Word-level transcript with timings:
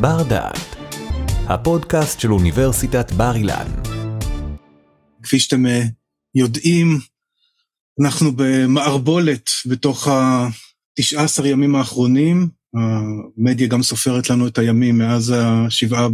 בר 0.00 0.22
דעת, 0.22 0.76
הפודקאסט 1.48 2.20
של 2.20 2.32
אוניברסיטת 2.32 3.12
בר 3.12 3.36
אילן. 3.36 3.66
כפי 5.22 5.38
שאתם 5.38 5.66
אה, 5.66 5.82
יודעים, 6.34 6.98
אנחנו 8.00 8.32
במערבולת 8.36 9.50
בתוך 9.66 10.08
ה-19 10.08 11.46
ימים 11.46 11.74
האחרונים. 11.74 12.48
המדיה 12.74 13.68
גם 13.68 13.82
סופרת 13.82 14.30
לנו 14.30 14.46
את 14.46 14.58
הימים 14.58 14.98
מאז 14.98 15.34
השבעה 15.36 16.08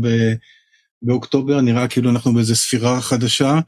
באוקטובר, 1.02 1.60
נראה 1.60 1.88
כאילו 1.88 2.10
אנחנו 2.10 2.34
באיזו 2.34 2.56
ספירה 2.56 3.00
חדשה. 3.00 3.60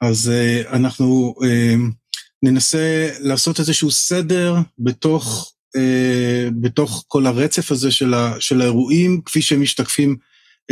אז 0.00 0.32
uh, 0.32 0.68
אנחנו 0.68 1.34
uh, 1.38 1.78
ננסה 2.42 3.10
לעשות 3.18 3.60
איזשהו 3.60 3.90
סדר 3.90 4.54
בתוך, 4.78 5.52
בתוך 6.60 7.04
כל 7.08 7.26
הרצף 7.26 7.72
הזה 7.72 7.90
של, 7.90 8.14
ה, 8.14 8.34
של 8.40 8.60
האירועים, 8.60 9.20
כפי 9.24 9.42
שהם 9.42 9.62
משתקפים 9.62 10.16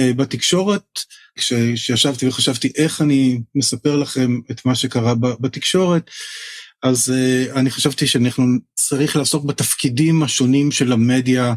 uh, 0.01 0.15
בתקשורת. 0.15 1.01
כשישבתי 1.37 2.29
וחשבתי 2.29 2.73
איך 2.77 3.03
אני 3.03 3.41
מספר 3.55 3.97
לכם 3.97 4.41
את 4.51 4.67
מה 4.67 4.75
שקרה 4.75 5.15
בתקשורת, 5.15 6.11
אז 6.83 7.15
uh, 7.15 7.57
אני 7.57 7.71
חשבתי 7.71 8.07
שאנחנו 8.07 8.45
צריך 8.75 9.17
לעסוק 9.17 9.45
בתפקידים 9.45 10.23
השונים 10.23 10.71
של 10.71 10.93
המדיה 10.93 11.55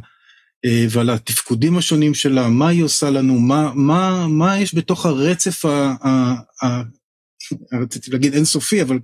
uh, 0.65 0.69
ועל 0.89 1.09
התפקודים 1.09 1.77
השונים 1.77 2.13
שלה, 2.13 2.49
מה 2.49 2.67
היא 2.67 2.83
עושה 2.83 3.09
לנו, 3.09 3.39
מה, 3.39 3.71
מה, 3.75 4.27
מה 4.27 4.59
יש 4.59 4.75
בתוך 4.75 5.05
הרצף 5.05 5.65
ה, 5.65 5.93
ה, 6.03 6.33
ה, 6.65 6.81
רציתי 7.81 8.11
להגיד 8.11 8.33
אינסופי, 8.33 8.81
אבל 8.81 8.99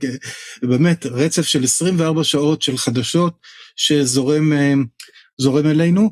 באמת 0.61 1.05
רצף 1.05 1.41
של 1.41 1.63
24 1.63 2.23
שעות 2.23 2.61
של 2.61 2.77
חדשות 2.77 3.33
שזורם 3.75 4.51
אלינו. 5.65 6.11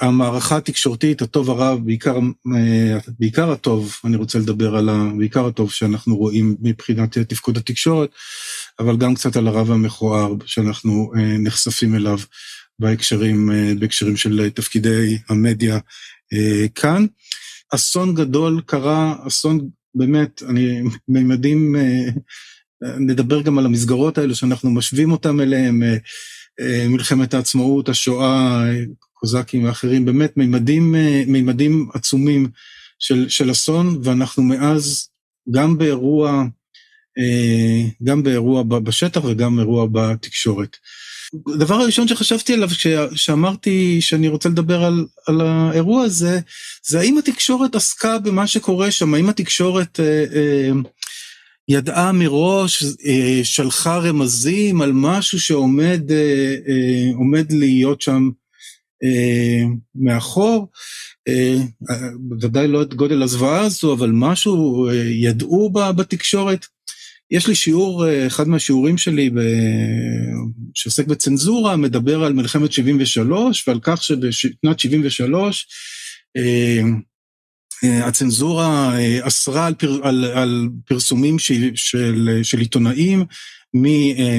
המערכה 0.00 0.56
התקשורתית, 0.56 1.22
הטוב 1.22 1.50
הרב, 1.50 1.78
בעיקר, 1.84 2.18
בעיקר 3.18 3.50
הטוב, 3.50 3.96
אני 4.04 4.16
רוצה 4.16 4.38
לדבר 4.38 4.76
על 4.76 4.88
ה, 4.88 5.08
בעיקר 5.18 5.46
הטוב 5.46 5.72
שאנחנו 5.72 6.16
רואים 6.16 6.56
מבחינת 6.60 7.18
תפקוד 7.18 7.56
התקשורת, 7.56 8.10
אבל 8.78 8.96
גם 8.96 9.14
קצת 9.14 9.36
על 9.36 9.48
הרב 9.48 9.70
המכוער 9.70 10.34
שאנחנו 10.46 11.12
נחשפים 11.38 11.94
אליו 11.94 12.18
בהקשרים, 12.78 13.50
בהקשרים 13.78 14.16
של 14.16 14.50
תפקידי 14.50 15.18
המדיה 15.28 15.78
כאן. 16.74 17.06
אסון 17.74 18.14
גדול 18.14 18.62
קרה, 18.66 19.14
אסון 19.26 19.68
באמת, 19.94 20.42
אני, 20.48 20.82
מימדים, 21.08 21.76
אה, 21.76 22.98
נדבר 22.98 23.42
גם 23.42 23.58
על 23.58 23.66
המסגרות 23.66 24.18
האלו 24.18 24.34
שאנחנו 24.34 24.70
משווים 24.70 25.12
אותם 25.12 25.40
אליהם, 25.40 25.82
אה, 25.82 25.96
אה, 26.60 26.88
מלחמת 26.88 27.34
העצמאות, 27.34 27.88
השואה, 27.88 28.64
קוזקים 29.12 29.64
ואחרים, 29.64 30.04
באמת 30.04 30.36
מימדים, 30.36 30.94
מימדים 31.26 31.88
עצומים 31.94 32.48
של, 32.98 33.28
של 33.28 33.50
אסון, 33.50 34.00
ואנחנו 34.04 34.42
מאז, 34.42 35.08
גם 35.50 35.78
באירוע, 35.78 36.44
גם 38.02 38.22
באירוע 38.22 38.62
בשטח 38.62 39.24
וגם 39.24 39.58
אירוע 39.58 39.86
בתקשורת. 39.92 40.76
הדבר 41.54 41.74
הראשון 41.74 42.08
שחשבתי 42.08 42.52
עליו 42.52 42.68
כשאמרתי 43.14 44.00
שאני 44.00 44.28
רוצה 44.28 44.48
לדבר 44.48 44.84
על, 44.84 45.06
על 45.26 45.40
האירוע 45.40 46.04
הזה, 46.04 46.40
זה 46.86 47.00
האם 47.00 47.18
התקשורת 47.18 47.74
עסקה 47.74 48.18
במה 48.18 48.46
שקורה 48.46 48.90
שם, 48.90 49.14
האם 49.14 49.28
התקשורת 49.28 50.00
אה, 50.00 50.24
אה, 50.34 50.70
ידעה 51.68 52.12
מראש, 52.12 52.82
אה, 52.82 53.40
שלחה 53.42 53.98
רמזים 53.98 54.82
על 54.82 54.92
משהו 54.94 55.40
שעומד 55.40 56.10
אה, 56.10 56.54
אה, 56.68 57.10
עומד 57.14 57.52
להיות 57.52 58.00
שם 58.00 58.30
אה, 59.04 59.62
מאחור, 59.94 60.68
אה, 61.28 61.56
ודאי 62.40 62.68
לא 62.68 62.82
את 62.82 62.94
גודל 62.94 63.22
הזוועה 63.22 63.60
הזו, 63.60 63.92
אבל 63.92 64.10
משהו 64.12 64.88
אה, 64.88 64.94
ידעו 64.94 65.70
בתקשורת. 65.70 66.66
יש 67.32 67.46
לי 67.48 67.54
שיעור, 67.54 68.06
אה, 68.06 68.26
אחד 68.26 68.48
מהשיעורים 68.48 68.98
שלי 68.98 69.30
ב... 69.30 69.38
שעוסק 70.74 71.06
בצנזורה, 71.06 71.76
מדבר 71.76 72.24
על 72.24 72.32
מלחמת 72.32 72.72
73 72.72 73.68
ועל 73.68 73.78
כך 73.82 74.02
שבשנת 74.02 74.78
73 74.78 75.66
אה, 76.36 76.80
אה, 77.84 78.06
הצנזורה 78.06 78.96
אסרה 79.20 79.66
על, 79.66 79.74
פר, 79.74 80.00
על, 80.02 80.24
על 80.24 80.68
פרסומים 80.86 81.38
של, 81.38 81.70
של, 81.74 82.40
של 82.42 82.58
עיתונאים 82.58 83.24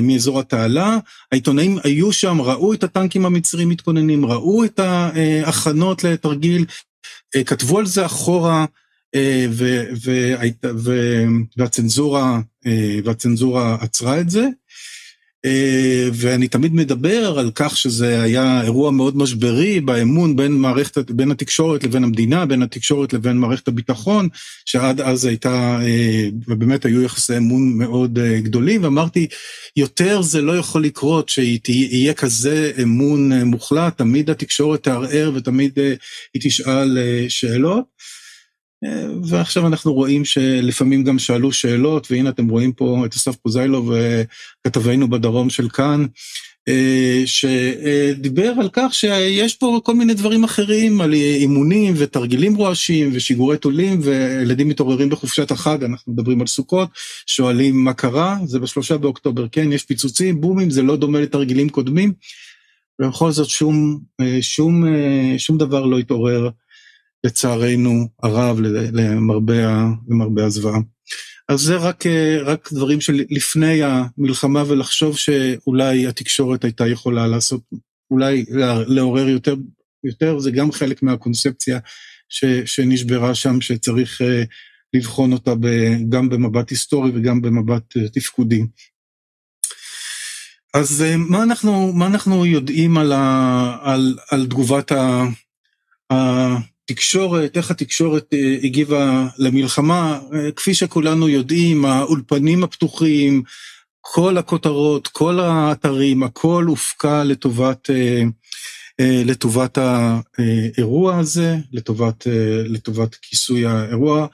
מאזור 0.01 0.39
התעלה, 0.39 0.97
העיתונאים 1.31 1.77
היו 1.83 2.11
שם, 2.11 2.41
ראו 2.41 2.73
את 2.73 2.83
הטנקים 2.83 3.25
המצרים 3.25 3.69
מתכוננים, 3.69 4.25
ראו 4.25 4.65
את 4.65 4.79
ההכנות 4.79 6.03
לתרגיל, 6.03 6.65
כתבו 7.45 7.79
על 7.79 7.85
זה 7.85 8.05
אחורה 8.05 8.65
אה, 9.15 9.45
והצנזורה, 11.57 12.39
והצנזורה 13.03 13.77
עצרה 13.81 14.19
את 14.19 14.29
זה. 14.29 14.47
אה, 15.45 16.09
ואני 16.13 16.47
תמיד 16.47 16.73
מדבר 16.73 17.39
על 17.39 17.51
כך 17.55 17.77
שזה 17.77 18.21
היה 18.21 18.61
אירוע 18.61 18.91
מאוד 18.91 19.17
משברי 19.17 19.81
באמון 19.81 20.35
בין 20.35 20.51
מערכת, 20.51 21.11
בין 21.11 21.31
התקשורת 21.31 21.83
לבין 21.83 22.03
המדינה, 22.03 22.45
בין 22.45 22.61
התקשורת 22.61 23.13
לבין 23.13 23.37
מערכת 23.37 23.67
הביטחון, 23.67 24.27
שעד 24.65 25.01
אז 25.01 25.25
הייתה, 25.25 25.79
ובאמת 26.47 26.85
היו 26.85 27.01
יחסי 27.01 27.37
אמון 27.37 27.77
מאוד 27.77 28.19
גדולים, 28.19 28.83
ואמרתי, 28.83 29.27
יותר 29.75 30.21
זה 30.21 30.41
לא 30.41 30.57
יכול 30.57 30.83
לקרות 30.83 31.29
שיהיה 31.29 32.13
כזה 32.13 32.71
אמון 32.83 33.33
מוחלט, 33.43 33.97
תמיד 33.97 34.29
התקשורת 34.29 34.83
תערער 34.83 35.31
ותמיד 35.35 35.79
היא 36.33 36.41
תשאל 36.41 36.97
שאלות. 37.29 37.85
ועכשיו 39.23 39.67
אנחנו 39.67 39.93
רואים 39.93 40.25
שלפעמים 40.25 41.03
גם 41.03 41.19
שאלו 41.19 41.51
שאלות, 41.51 42.11
והנה 42.11 42.29
אתם 42.29 42.47
רואים 42.47 42.71
פה 42.71 43.03
את 43.05 43.13
אסף 43.13 43.35
פוזיילוב, 43.35 43.91
כתבנו 44.63 45.09
בדרום 45.09 45.49
של 45.49 45.69
כאן, 45.69 46.05
שדיבר 47.25 48.53
על 48.59 48.69
כך 48.73 48.93
שיש 48.93 49.55
פה 49.55 49.79
כל 49.83 49.95
מיני 49.95 50.13
דברים 50.13 50.43
אחרים, 50.43 51.01
על 51.01 51.13
אימונים 51.13 51.93
ותרגילים 51.97 52.55
רועשים 52.55 53.09
ושיגורי 53.13 53.57
תולים, 53.57 53.99
וילדים 54.03 54.69
מתעוררים 54.69 55.09
בחופשת 55.09 55.51
החג, 55.51 55.83
אנחנו 55.83 56.13
מדברים 56.13 56.41
על 56.41 56.47
סוכות, 56.47 56.89
שואלים 57.25 57.83
מה 57.83 57.93
קרה, 57.93 58.37
זה 58.45 58.59
בשלושה 58.59 58.97
באוקטובר, 58.97 59.47
כן, 59.51 59.71
יש 59.71 59.83
פיצוצים, 59.83 60.41
בומים, 60.41 60.69
זה 60.69 60.81
לא 60.81 60.95
דומה 60.95 61.21
לתרגילים 61.21 61.69
קודמים, 61.69 62.13
ובכל 63.01 63.31
זאת 63.31 63.49
שום, 63.49 63.99
שום, 64.41 64.85
שום 65.37 65.57
דבר 65.57 65.85
לא 65.85 65.99
התעורר. 65.99 66.49
לצערנו 67.23 68.07
הרב, 68.23 68.59
למרבה, 68.93 69.85
למרבה 70.07 70.45
הזוועה. 70.45 70.79
אז 71.49 71.59
זה 71.59 71.75
רק, 71.75 72.03
רק 72.45 72.73
דברים 72.73 73.01
שלפני 73.01 73.81
המלחמה 73.83 74.63
ולחשוב 74.67 75.17
שאולי 75.17 76.07
התקשורת 76.07 76.63
הייתה 76.63 76.87
יכולה 76.87 77.27
לעשות, 77.27 77.61
אולי 78.11 78.45
לעורר 78.87 79.29
יותר, 79.29 79.55
יותר 80.03 80.39
זה 80.39 80.51
גם 80.51 80.71
חלק 80.71 81.03
מהקונספציה 81.03 81.79
ש, 82.29 82.45
שנשברה 82.65 83.35
שם, 83.35 83.61
שצריך 83.61 84.21
לבחון 84.93 85.33
אותה 85.33 85.55
ב, 85.55 85.67
גם 86.09 86.29
במבט 86.29 86.69
היסטורי 86.69 87.11
וגם 87.15 87.41
במבט 87.41 87.97
תפקודי. 88.13 88.61
אז 90.73 91.05
מה 91.17 91.43
אנחנו, 91.43 91.93
מה 91.93 92.07
אנחנו 92.07 92.45
יודעים 92.45 92.97
על, 92.97 93.11
ה, 93.11 93.77
על, 93.81 94.17
על 94.31 94.45
תגובת 94.45 94.91
ה, 94.91 95.23
תקשורת, 96.85 97.57
איך 97.57 97.71
התקשורת 97.71 98.33
אה, 98.33 98.57
הגיבה 98.63 99.27
למלחמה, 99.37 100.19
אה, 100.33 100.51
כפי 100.51 100.73
שכולנו 100.73 101.29
יודעים, 101.29 101.85
האולפנים 101.85 102.63
הפתוחים, 102.63 103.43
כל 104.01 104.37
הכותרות, 104.37 105.07
כל 105.07 105.39
האתרים, 105.39 106.23
הכל 106.23 106.65
הופקע 106.67 107.23
לטובת, 107.23 107.89
אה, 107.89 108.23
לטובת 109.25 109.77
האירוע 109.77 111.19
הזה, 111.19 111.57
לטובת, 111.71 112.27
לטובת 112.65 113.15
כיסוי 113.15 113.65
האירוע. 113.65 114.27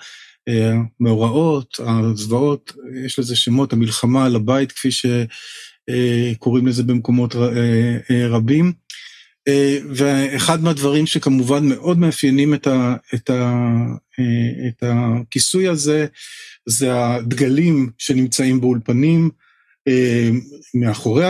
מאורעות, 0.99 1.79
הזוועות, 1.79 2.73
יש 3.05 3.19
לזה 3.19 3.35
שמות, 3.35 3.73
המלחמה 3.73 4.25
על 4.25 4.35
הבית, 4.35 4.71
כפי 4.71 4.89
שקוראים 4.91 6.67
לזה 6.67 6.83
במקומות 6.83 7.35
רבים. 8.29 8.73
אה, 9.47 9.77
ואחד 9.89 10.63
מהדברים 10.63 11.05
שכמובן 11.07 11.69
מאוד 11.69 11.99
מאפיינים 11.99 12.53
את, 12.53 12.67
ה, 12.67 12.95
את, 13.13 13.29
ה, 13.29 13.63
אה, 14.19 14.67
את 14.67 14.83
הכיסוי 14.83 15.67
הזה, 15.67 16.05
זה 16.65 17.05
הדגלים 17.05 17.89
שנמצאים 17.97 18.61
באולפנים, 18.61 19.29
אה, 19.87 20.29
מאחורי 20.73 21.25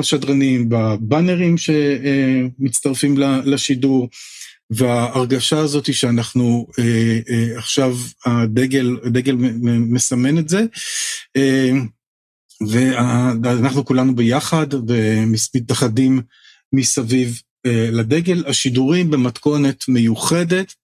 השדרנים, 0.00 0.68
בבאנרים 0.68 1.56
שמצטרפים 1.58 3.18
לשידור, 3.44 4.08
וההרגשה 4.70 5.58
הזאת 5.58 5.94
שאנחנו 5.94 6.66
עכשיו, 7.56 7.96
הדגל, 8.26 8.96
הדגל 9.04 9.36
מסמן 9.64 10.38
את 10.38 10.48
זה, 10.48 10.64
ואנחנו 13.42 13.84
כולנו 13.84 14.14
ביחד 14.14 14.66
ומתאחדים 14.88 16.20
מסביב 16.72 17.40
לדגל, 17.66 18.44
השידורים 18.46 19.10
במתכונת 19.10 19.84
מיוחדת, 19.88 20.74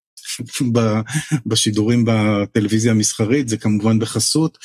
בשידורים 1.47 2.05
בטלוויזיה 2.07 2.93
המסחרית, 2.93 3.49
זה 3.49 3.57
כמובן 3.57 3.99
בחסות, 3.99 4.59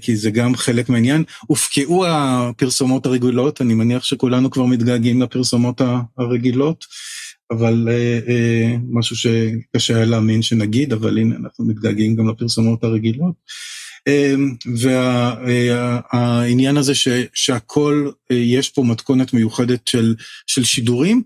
כי 0.00 0.16
זה 0.16 0.30
גם 0.30 0.56
חלק 0.56 0.88
מהעניין. 0.88 1.24
הופקעו 1.46 2.06
הפרסומות 2.06 3.06
הרגילות, 3.06 3.60
אני 3.60 3.74
מניח 3.74 4.04
שכולנו 4.04 4.50
כבר 4.50 4.64
מתגעגעים 4.64 5.22
לפרסומות 5.22 5.80
הרגילות. 6.18 6.84
אבל 7.52 7.88
אה, 7.90 8.18
אה, 8.28 8.76
משהו 8.90 9.16
שקשה 9.16 9.96
היה 9.96 10.04
להאמין 10.04 10.42
שנגיד, 10.42 10.92
אבל 10.92 11.18
הנה 11.18 11.36
אנחנו 11.36 11.64
מתגעגעים 11.64 12.16
גם 12.16 12.28
לפרסומות 12.28 12.84
הרגילות. 12.84 13.34
אה, 14.08 14.34
והעניין 14.76 16.76
הזה 16.76 16.94
ש, 16.94 17.08
שהכל, 17.34 18.10
אה, 18.30 18.36
יש 18.36 18.68
פה 18.68 18.82
מתכונת 18.82 19.32
מיוחדת 19.32 19.88
של, 19.88 20.14
של 20.46 20.64
שידורים. 20.64 21.22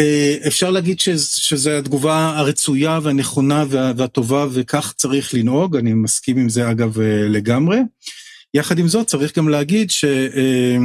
אה, 0.00 0.36
אפשר 0.46 0.70
להגיד 0.70 1.00
שזו 1.00 1.70
התגובה 1.70 2.32
הרצויה 2.36 2.98
והנכונה 3.02 3.64
וה, 3.68 3.92
והטובה 3.96 4.46
וכך 4.52 4.94
צריך 4.96 5.34
לנהוג, 5.34 5.76
אני 5.76 5.94
מסכים 5.94 6.38
עם 6.38 6.48
זה 6.48 6.70
אגב 6.70 7.00
אה, 7.00 7.28
לגמרי. 7.28 7.78
יחד 8.54 8.78
עם 8.78 8.88
זאת 8.88 9.06
צריך 9.06 9.38
גם 9.38 9.48
להגיד 9.48 9.90
ש... 9.90 10.04
אה, 10.04 10.76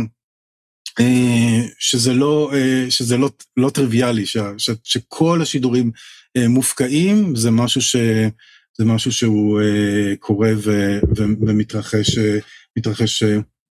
אה, 1.00 1.62
שזה 1.80 2.14
לא, 2.14 2.52
אה, 2.54 2.86
שזה 2.90 3.18
לא, 3.18 3.30
לא 3.58 3.70
טריוויאלי, 3.70 4.26
ש, 4.26 4.38
ש, 4.58 4.70
שכל 4.84 5.42
השידורים 5.42 5.92
אה, 6.38 6.48
מופקעים, 6.48 7.36
זה 7.36 7.52
משהו, 7.52 7.82
ש, 7.82 7.96
זה 8.80 8.86
משהו 8.86 9.12
שהוא 9.12 9.62
קורה 10.20 10.52
ו, 10.58 11.00
ו, 11.18 11.24
ומתרחש 11.48 12.18
מתרחש 12.78 13.24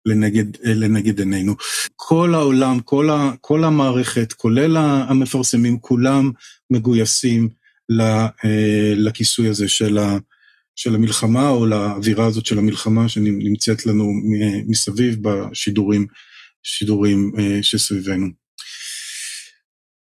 לנגד, 0.06 0.46
לנגד 0.64 1.20
עינינו. 1.20 1.56
כל 1.96 2.34
העולם, 2.34 2.80
כל, 2.80 3.10
ה, 3.10 3.32
כל 3.42 3.64
המערכת, 3.64 4.34
כולל 4.34 4.78
המפרסמים, 4.78 5.80
כולם 5.80 6.32
מגויסים 6.70 7.50
לכיסוי 8.96 9.50
הזה 9.50 9.68
של, 9.68 9.98
ה, 9.98 10.18
של 10.76 10.96
המלחמה, 10.96 11.50
או 11.50 11.66
לאווירה 11.66 12.26
הזאת 12.26 12.46
של 12.46 12.58
המלחמה 12.58 13.10
שנמצאת 13.10 13.86
לנו 13.86 14.12
מסביב 14.68 15.18
בשידורים. 15.22 16.08
השידורים 16.68 17.32
אה, 17.40 17.64
שסביבנו. 17.64 18.28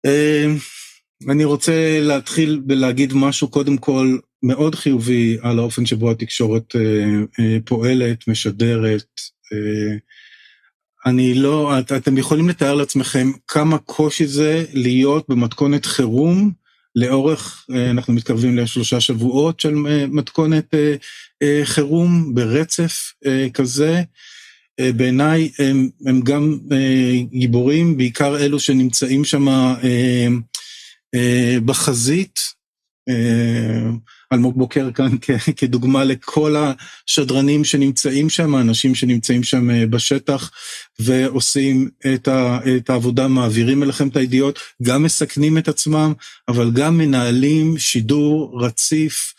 אה, 0.05 0.45
אני 1.29 1.43
רוצה 1.43 1.99
להתחיל 2.01 2.61
ולהגיד 2.69 3.13
משהו 3.13 3.47
קודם 3.47 3.77
כל 3.77 4.17
מאוד 4.43 4.75
חיובי 4.75 5.37
על 5.41 5.59
האופן 5.59 5.85
שבו 5.85 6.11
התקשורת 6.11 6.75
אה, 6.75 7.57
פועלת, 7.65 8.27
משדרת. 8.27 9.05
אני 11.05 11.33
לא, 11.33 11.79
את, 11.79 11.91
אתם 11.91 12.17
יכולים 12.17 12.49
לתאר 12.49 12.75
לעצמכם 12.75 13.31
כמה 13.47 13.77
קושי 13.77 14.27
זה 14.27 14.65
להיות 14.73 15.25
במתכונת 15.29 15.85
חירום 15.85 16.51
לאורך, 16.95 17.65
אנחנו 17.89 18.13
מתקרבים 18.13 18.57
לשלושה 18.57 19.01
שבועות 19.01 19.59
של 19.59 19.73
מתכונת 20.09 20.73
חירום 21.63 22.35
ברצף 22.35 23.13
כזה. 23.53 24.01
אה, 24.79 24.91
בעיניי 24.93 25.51
הם, 25.59 25.89
הם 26.05 26.21
גם 26.21 26.59
אה, 26.71 27.13
גיבורים, 27.31 27.97
בעיקר 27.97 28.37
אלו 28.37 28.59
שנמצאים 28.59 29.25
שם 29.25 29.47
אה, 29.47 30.27
בחזית. 31.65 32.39
אלמוג 34.33 34.57
בוקר 34.57 34.91
כאן 34.91 35.09
כדוגמה 35.57 36.03
לכל 36.03 36.55
השדרנים 36.57 37.63
שנמצאים 37.63 38.29
שם, 38.29 38.55
אנשים 38.55 38.95
שנמצאים 38.95 39.43
שם 39.43 39.89
בשטח 39.89 40.51
ועושים 40.99 41.89
את 42.79 42.89
העבודה, 42.89 43.27
מעבירים 43.27 43.83
אליכם 43.83 44.07
את 44.07 44.15
הידיעות, 44.15 44.59
גם 44.83 45.03
מסכנים 45.03 45.57
את 45.57 45.67
עצמם, 45.67 46.13
אבל 46.47 46.71
גם 46.71 46.97
מנהלים 46.97 47.77
שידור 47.77 48.59
רציף 48.63 49.33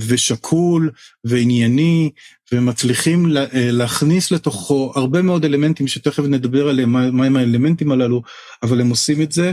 ושקול 0.00 0.90
וענייני 1.24 2.10
ומצליחים 2.52 3.36
אה, 3.36 3.44
להכניס 3.52 4.30
לתוכו 4.30 4.92
הרבה 4.96 5.22
מאוד 5.22 5.44
אלמנטים 5.44 5.86
שתכף 5.88 6.22
נדבר 6.22 6.68
עליהם, 6.68 6.92
מה 6.92 7.26
הם 7.26 7.36
האלמנטים 7.36 7.92
הללו, 7.92 8.22
אבל 8.62 8.80
הם 8.80 8.90
עושים 8.90 9.22
את 9.22 9.32
זה. 9.32 9.48
אה, 9.48 9.52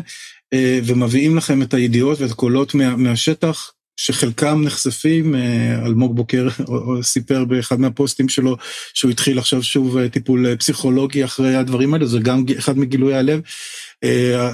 ומביאים 0.86 1.38
לכם 1.38 1.62
את 1.62 1.74
הידיעות 1.74 2.22
ואת 2.22 2.32
הקולות 2.32 2.76
מה, 2.76 2.96
מהשטח, 2.96 3.72
שחלקם 3.98 4.62
נחשפים, 4.62 5.36
אה, 5.36 5.86
אלמוג 5.86 6.16
בוקר 6.16 6.48
סיפר 7.02 7.46
באחד 7.46 7.80
מהפוסטים 7.80 8.30
שלו 8.30 8.58
שהוא 8.94 9.12
התחיל 9.12 9.40
עכשיו 9.40 9.64
שוב 9.64 10.08
טיפול 10.08 10.56
פסיכולוגי 10.56 11.26
אחרי 11.26 11.56
הדברים 11.56 11.94
האלה, 11.94 12.06
זה 12.06 12.20
גם 12.20 12.46
אחד 12.58 12.78
מגילוי 12.78 13.16
הלב, 13.16 13.42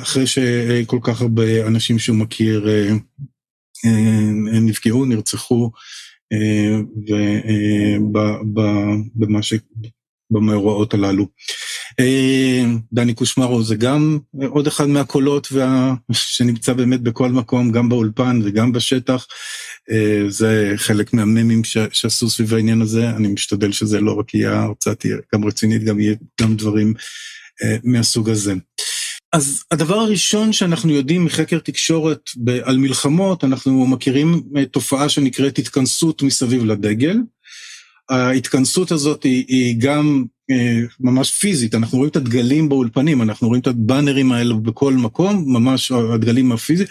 אחרי 0.01 0.27
שכל 0.27 0.99
כך 1.01 1.21
הרבה 1.21 1.67
אנשים 1.67 1.99
שהוא 1.99 2.17
מכיר 2.17 2.67
נפגעו, 4.61 5.05
נרצחו. 5.05 5.71
ובמה 9.15 9.41
ש... 9.41 9.53
במאורעות 10.31 10.93
הללו. 10.93 11.27
דני 12.93 13.13
קושמרו 13.13 13.63
זה 13.63 13.75
גם 13.75 14.19
עוד 14.47 14.67
אחד 14.67 14.89
מהקולות 14.89 15.47
וה... 15.51 15.93
שנמצא 16.11 16.73
באמת 16.73 17.01
בכל 17.01 17.29
מקום, 17.29 17.71
גם 17.71 17.89
באולפן 17.89 18.41
וגם 18.43 18.71
בשטח. 18.71 19.27
זה 20.27 20.73
חלק 20.75 21.13
מהממים 21.13 21.63
ש... 21.63 21.77
שעשו 21.91 22.29
סביב 22.29 22.53
העניין 22.53 22.81
הזה, 22.81 23.09
אני 23.09 23.27
משתדל 23.27 23.71
שזה 23.71 24.01
לא 24.01 24.19
רק 24.19 24.33
יהיה 24.33 24.61
הרצאה 24.61 24.95
תהיה 24.95 25.17
גם 25.35 25.45
רצינית, 25.45 25.83
גם 25.83 25.99
יהיה 25.99 26.15
גם 26.41 26.55
דברים 26.55 26.93
מהסוג 27.83 28.29
הזה. 28.29 28.53
אז 29.33 29.63
הדבר 29.71 29.95
הראשון 29.95 30.53
שאנחנו 30.53 30.91
יודעים 30.91 31.25
מחקר 31.25 31.59
תקשורת 31.59 32.29
על 32.63 32.77
מלחמות, 32.77 33.43
אנחנו 33.43 33.87
מכירים 33.87 34.43
תופעה 34.71 35.09
שנקראת 35.09 35.57
התכנסות 35.57 36.21
מסביב 36.21 36.65
לדגל. 36.65 37.17
ההתכנסות 38.09 38.91
הזאת 38.91 39.23
היא, 39.23 39.45
היא 39.47 39.75
גם 39.79 40.23
אה, 40.23 40.40
ממש 40.99 41.31
פיזית, 41.31 41.75
אנחנו 41.75 41.97
רואים 41.97 42.09
את 42.09 42.15
הדגלים 42.15 42.69
באולפנים, 42.69 43.21
אנחנו 43.21 43.47
רואים 43.47 43.61
את 43.61 43.67
הבאנרים 43.67 44.31
האלו 44.31 44.59
בכל 44.59 44.93
מקום, 44.93 45.43
ממש 45.47 45.91
הדגלים 45.91 46.51
הפיזיים, 46.51 46.89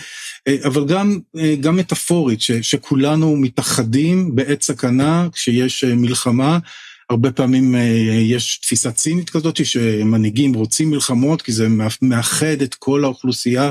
אה, 0.49 0.57
אבל 0.65 0.87
גם, 0.87 1.19
אה, 1.39 1.55
גם 1.61 1.77
מטאפורית, 1.77 2.41
ש, 2.41 2.53
שכולנו 2.53 3.37
מתאחדים 3.37 4.37
בעת 4.37 4.63
סכנה 4.63 5.29
כשיש 5.33 5.85
מלחמה. 5.85 6.59
הרבה 7.11 7.33
פעמים 7.33 7.75
אה, 7.75 7.81
יש 8.23 8.59
תפיסה 8.59 8.93
צינית 8.93 9.31
כזאת 9.31 9.67
שמנהיגים 9.67 10.55
רוצים 10.55 10.91
מלחמות 10.91 11.43
כי 11.43 11.53
זה 11.53 11.67
מאחד 12.03 12.63
את 12.63 12.75
כל 12.75 13.05
האוכלוסייה 13.05 13.65
אה, 13.65 13.71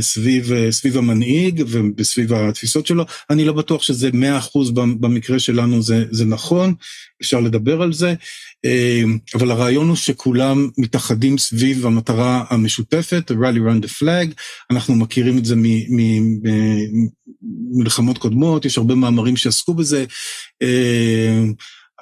סביב, 0.00 0.52
אה, 0.52 0.72
סביב 0.72 0.98
המנהיג 0.98 1.64
וסביב 1.96 2.32
התפיסות 2.32 2.86
שלו. 2.86 3.04
אני 3.30 3.44
לא 3.44 3.52
בטוח 3.52 3.82
שזה 3.82 4.10
מאה 4.12 4.38
אחוז 4.38 4.70
במקרה 4.70 5.38
שלנו 5.38 5.82
זה, 5.82 6.04
זה 6.10 6.24
נכון, 6.24 6.74
אפשר 7.22 7.40
לדבר 7.40 7.82
על 7.82 7.92
זה, 7.92 8.14
אבל 9.34 9.50
הרעיון 9.50 9.88
הוא 9.88 9.96
שכולם 9.96 10.68
מתאחדים 10.78 11.38
סביב 11.38 11.86
המטרה 11.86 12.44
המשותפת, 12.50 13.30
rally 13.30 13.34
around 13.34 13.84
the 13.84 13.88
flag, 14.00 14.34
אנחנו 14.70 14.94
מכירים 14.94 15.38
את 15.38 15.44
זה 15.44 15.54
ממלחמות 17.72 18.18
קודמות, 18.18 18.64
יש 18.64 18.78
הרבה 18.78 18.94
מאמרים 18.94 19.36
שעסקו 19.36 19.74
בזה. 19.74 20.04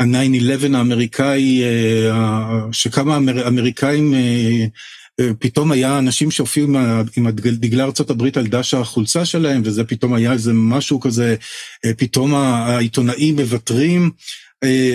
ה-9-11 0.00 0.76
האמריקאי, 0.76 1.62
אה, 1.64 2.72
שכמה 2.72 3.16
אמריקאים, 3.46 4.14
אה, 4.14 4.18
אה, 4.18 4.66
פתאום 5.38 5.72
היה 5.72 5.98
אנשים 5.98 6.30
שהופיעו 6.30 6.68
עם 7.16 7.30
דגלי 7.30 7.82
הברית 8.10 8.36
על 8.36 8.46
דש 8.46 8.74
החולצה 8.74 9.24
שלהם, 9.24 9.62
וזה 9.64 9.84
פתאום 9.84 10.14
היה 10.14 10.32
איזה 10.32 10.52
משהו 10.54 11.00
כזה, 11.00 11.36
פתאום 11.96 12.34
העיתונאים 12.34 13.36
מוותרים 13.36 14.10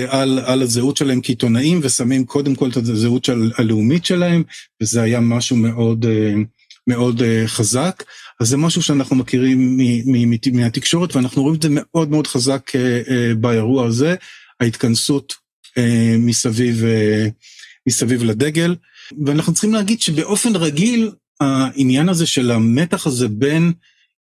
על, 0.08 0.40
על 0.46 0.62
הזהות 0.62 0.98
שלהם 0.98 1.20
כעיתונאים 1.24 1.80
ושמים 1.84 2.26
קודם 2.26 2.56
כל 2.56 2.70
את 2.70 2.78
הזהות 2.78 3.26
של, 3.26 3.52
הלאומית 3.58 4.06
שלהם, 4.06 4.44
וזה 4.82 5.02
היה 5.02 5.20
משהו 5.20 5.56
מאוד, 5.56 6.06
מאוד 6.88 7.22
חזק. 7.46 8.04
אז 8.40 8.48
זה 8.48 8.58
משהו 8.58 8.82
שאנחנו 8.82 9.16
מכירים 9.16 9.78
מהתקשורת, 10.54 11.16
ואנחנו 11.16 11.42
רואים 11.42 11.56
את 11.56 11.62
זה 11.62 11.70
מאוד 11.72 12.12
מאוד 12.12 12.28
חזק 12.28 12.72
באירוע 13.40 13.86
הזה. 13.86 14.16
ההתכנסות 14.60 15.34
אה, 15.78 16.16
מסביב, 16.20 16.86
אה, 16.86 17.28
מסביב 17.88 18.24
לדגל. 18.24 18.76
ואנחנו 19.26 19.54
צריכים 19.54 19.74
להגיד 19.74 20.02
שבאופן 20.02 20.56
רגיל, 20.56 21.12
העניין 21.42 22.10
הזה 22.10 22.26
של 22.26 22.52
המתח 22.52 23.08
הזה 23.08 23.28
בין, 23.28 23.74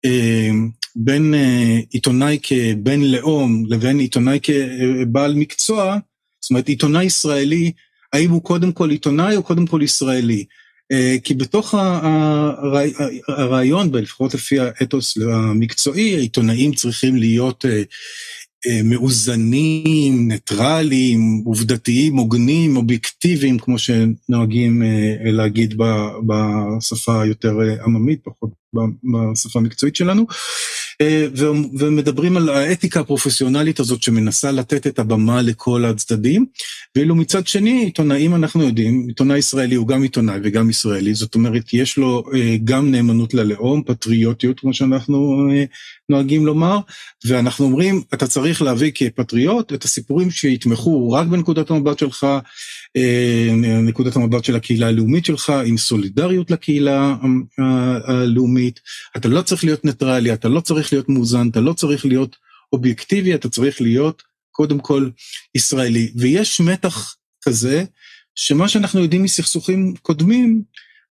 אה, 0.05 0.50
בין 0.95 1.33
אה, 1.33 1.79
עיתונאי 1.91 2.39
כבן 2.43 3.01
לאום 3.01 3.63
לבין 3.67 4.00
עיתונאי 4.00 4.39
כבעל 4.43 5.33
מקצוע, 5.33 5.98
זאת 6.41 6.50
אומרת 6.50 6.67
עיתונאי 6.67 7.05
ישראלי, 7.05 7.71
האם 8.13 8.29
הוא 8.29 8.43
קודם 8.43 8.71
כל 8.71 8.89
עיתונאי 8.89 9.36
או 9.36 9.43
קודם 9.43 9.67
כל 9.67 9.81
ישראלי? 9.83 10.45
אה, 10.91 11.15
כי 11.24 11.33
בתוך 11.33 11.75
הרעיון, 13.27 13.95
לפחות 13.95 14.33
לפי 14.33 14.59
האתוס 14.59 15.17
המקצועי, 15.17 16.15
העיתונאים 16.15 16.74
צריכים 16.74 17.15
להיות 17.15 17.65
אה, 17.65 17.81
מאוזנים, 18.84 20.28
ניטרליים, 20.28 21.42
עובדתיים, 21.46 22.16
הוגנים, 22.16 22.78
אובייקטיביים, 22.78 23.60
כמו 23.60 23.75
שנוהגים 23.78 24.82
להגיד 25.24 25.75
בשפה 26.28 27.22
היותר 27.22 27.58
עממית, 27.86 28.20
פחות 28.24 28.50
בשפה 29.34 29.60
המקצועית 29.60 29.96
שלנו. 29.96 30.25
ומדברים 31.80 32.38
על 32.38 32.50
האתיקה 32.50 33.00
הפרופסיונלית 33.00 33.80
הזאת 33.80 34.04
שמנסה 34.04 34.51
לתת 34.51 34.88
את 34.88 35.00
הבמה 35.00 35.42
לכל 35.42 35.86
הצדדים, 35.86 36.46
ואילו 36.96 37.16
מצד 37.16 37.48
שני, 37.48 37.84
עיתונאים 37.84 38.36
אנחנו 38.36 38.63
יודעים, 38.63 39.06
עיתונאי 39.08 39.38
ישראלי 39.38 39.75
הוא 39.75 39.88
גם 39.88 40.01
עיתונאי 40.01 40.39
וגם 40.44 40.70
ישראלי, 40.70 41.13
זאת 41.13 41.36
אומרת, 41.36 41.74
יש 41.74 41.98
לו 41.98 42.24
גם 42.63 42.92
נאמנות 42.92 43.34
ללאום, 43.34 43.84
פטריוטיות, 43.86 44.60
כמו 44.60 44.74
שאנחנו 44.74 45.50
נוהגים 46.10 46.46
לומר, 46.46 46.78
ואנחנו 47.25 47.66
אומרים, 47.66 48.01
אתה 48.13 48.28
צריך 48.28 48.62
להביא 48.62 48.92
כפטריוט 48.96 49.74
את 49.74 49.84
הסיפורים 49.84 50.32
שיתמכו 50.32 51.12
רק 51.12 51.28
בנקודת 51.28 51.70
המבט 51.70 52.00
שלך, 52.00 52.28
נקודת 53.84 54.16
המבט 54.16 54.44
של 54.44 54.56
הקהילה 54.56 54.88
הלאומית 54.88 55.25
שלך, 55.25 55.54
עם 55.66 55.78
סולידריות 55.78 56.51
לקהילה 56.51 57.16
הלאומית, 58.08 58.80
אתה 59.18 59.28
לא 59.28 59.42
צריך 59.42 59.63
להיות 59.63 59.86
ניטרלי, 59.86 60.34
אתה 60.34 60.50
לא 60.50 60.60
צריך 60.60 60.94
להיות 60.94 61.10
מאוזן, 61.10 61.50
אתה 61.50 61.60
לא 61.60 61.74
צריך 61.74 62.06
להיות 62.06 62.36
אובייקטיבי, 62.74 63.36
אתה 63.36 63.50
צריך 63.50 63.82
להיות 63.82 64.24
קודם 64.51 64.80
כל 64.80 65.10
ישראלי. 65.56 66.12
ויש 66.16 66.62
מתח 66.62 67.16
כזה, 67.42 67.84
שמה 68.36 68.68
שאנחנו 68.68 69.00
יודעים 69.00 69.24
מסכסוכים 69.24 69.94
קודמים, 70.01 70.62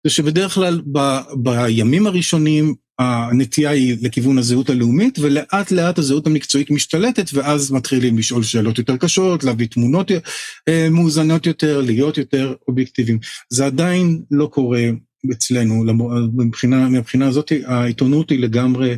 זה 0.04 0.10
שבדרך 0.10 0.54
כלל 0.54 0.80
ב, 0.92 0.98
בימים 1.36 2.06
הראשונים 2.06 2.74
הנטייה 2.98 3.70
היא 3.70 3.96
לכיוון 4.02 4.38
הזהות 4.38 4.70
הלאומית, 4.70 5.18
ולאט 5.18 5.70
לאט 5.70 5.98
הזהות 5.98 6.26
המקצועית 6.26 6.70
משתלטת, 6.70 7.30
ואז 7.32 7.72
מתחילים 7.72 8.18
לשאול 8.18 8.42
שאלות 8.42 8.78
יותר 8.78 8.96
קשות, 8.96 9.44
להביא 9.44 9.66
תמונות 9.66 10.10
מאוזנות 10.90 11.46
יותר, 11.46 11.80
להיות 11.80 12.18
יותר 12.18 12.54
אובייקטיביים. 12.68 13.18
זה 13.50 13.66
עדיין 13.66 14.22
לא 14.30 14.46
קורה 14.46 14.82
אצלנו, 15.32 15.84
מבחינה, 16.36 16.88
מבחינה 16.88 17.28
הזאת 17.28 17.52
העיתונות 17.66 18.30
היא 18.30 18.40
לגמרי 18.40 18.96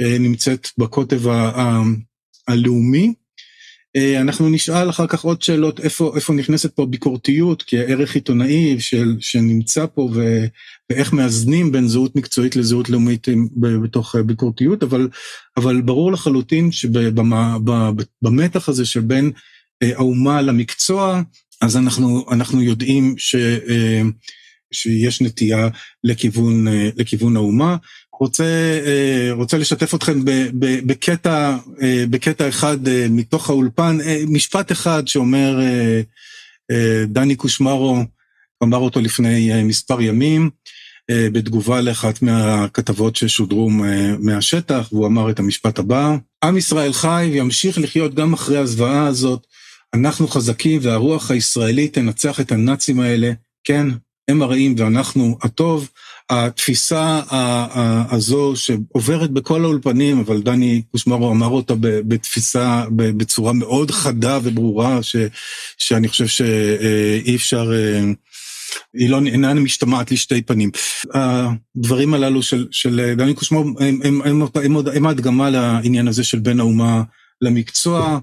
נמצאת 0.00 0.68
בקוטב 0.78 1.20
הלאומי. 2.48 3.12
אנחנו 4.20 4.48
נשאל 4.48 4.90
אחר 4.90 5.06
כך 5.06 5.24
עוד 5.24 5.42
שאלות, 5.42 5.80
איפה, 5.80 6.12
איפה 6.16 6.32
נכנסת 6.32 6.74
פה 6.74 6.86
ביקורתיות 6.86 7.64
כערך 7.66 8.14
עיתונאי 8.14 8.80
של, 8.80 9.16
שנמצא 9.20 9.86
פה 9.94 10.10
ואיך 10.90 11.12
מאזנים 11.12 11.72
בין 11.72 11.88
זהות 11.88 12.16
מקצועית 12.16 12.56
לזהות 12.56 12.90
לאומית 12.90 13.26
בתוך 13.82 14.16
ביקורתיות, 14.16 14.82
אבל, 14.82 15.08
אבל 15.56 15.80
ברור 15.80 16.12
לחלוטין 16.12 16.72
שבמתח 16.72 18.68
הזה 18.68 18.84
שבין 18.84 19.32
האומה 19.82 20.42
למקצוע, 20.42 21.22
אז 21.60 21.76
אנחנו, 21.76 22.26
אנחנו 22.30 22.62
יודעים 22.62 23.14
ש, 23.18 23.36
שיש 24.72 25.20
נטייה 25.20 25.68
לכיוון, 26.04 26.66
לכיוון 26.96 27.36
האומה. 27.36 27.76
רוצה, 28.20 28.44
רוצה 29.30 29.58
לשתף 29.58 29.94
אתכם 29.94 30.20
בקטע, 30.86 31.56
בקטע 32.10 32.48
אחד 32.48 32.78
מתוך 33.10 33.50
האולפן, 33.50 33.98
משפט 34.28 34.72
אחד 34.72 35.08
שאומר 35.08 35.60
דני 37.06 37.36
קושמרו, 37.36 37.98
אמר 38.62 38.78
אותו 38.78 39.00
לפני 39.00 39.62
מספר 39.64 40.00
ימים, 40.00 40.50
בתגובה 41.10 41.80
לאחת 41.80 42.22
מהכתבות 42.22 43.16
ששודרו 43.16 43.70
מהשטח, 44.18 44.88
והוא 44.92 45.06
אמר 45.06 45.30
את 45.30 45.38
המשפט 45.38 45.78
הבא, 45.78 46.16
עם 46.44 46.56
ישראל 46.56 46.92
חי 46.92 47.28
וימשיך 47.32 47.78
לחיות 47.78 48.14
גם 48.14 48.32
אחרי 48.32 48.58
הזוועה 48.58 49.06
הזאת, 49.06 49.46
אנחנו 49.94 50.28
חזקים 50.28 50.80
והרוח 50.82 51.30
הישראלית 51.30 51.94
תנצח 51.94 52.40
את 52.40 52.52
הנאצים 52.52 53.00
האלה, 53.00 53.32
כן, 53.64 53.86
הם 54.28 54.42
הרעים 54.42 54.74
ואנחנו 54.78 55.38
הטוב. 55.42 55.88
התפיסה 56.30 57.22
הזו 58.10 58.52
שעוברת 58.56 59.30
בכל 59.30 59.64
האולפנים, 59.64 60.18
אבל 60.18 60.42
דני 60.42 60.82
קושמרו 60.90 61.30
אמר 61.30 61.46
אותה 61.46 61.74
בתפיסה, 61.80 62.84
בצורה 62.90 63.52
מאוד 63.52 63.90
חדה 63.90 64.38
וברורה, 64.42 65.02
ש, 65.02 65.16
שאני 65.78 66.08
חושב 66.08 66.26
שאי 66.26 67.36
אפשר, 67.36 67.70
היא 68.94 69.10
לא 69.10 69.20
אינה 69.26 69.54
משתמעת 69.54 70.12
לשתי 70.12 70.42
פנים. 70.42 70.70
הדברים 71.14 72.14
הללו 72.14 72.42
של, 72.42 72.66
של 72.70 73.14
דני 73.16 73.34
קושמרו 73.34 73.62
הם, 73.62 73.74
הם, 74.04 74.22
הם, 74.24 74.42
הם, 74.54 74.76
הם 74.94 75.06
ההדגמה 75.06 75.50
לעניין 75.50 76.08
הזה 76.08 76.24
של 76.24 76.38
בין 76.38 76.60
האומה 76.60 77.02
למקצוע. 77.40 78.18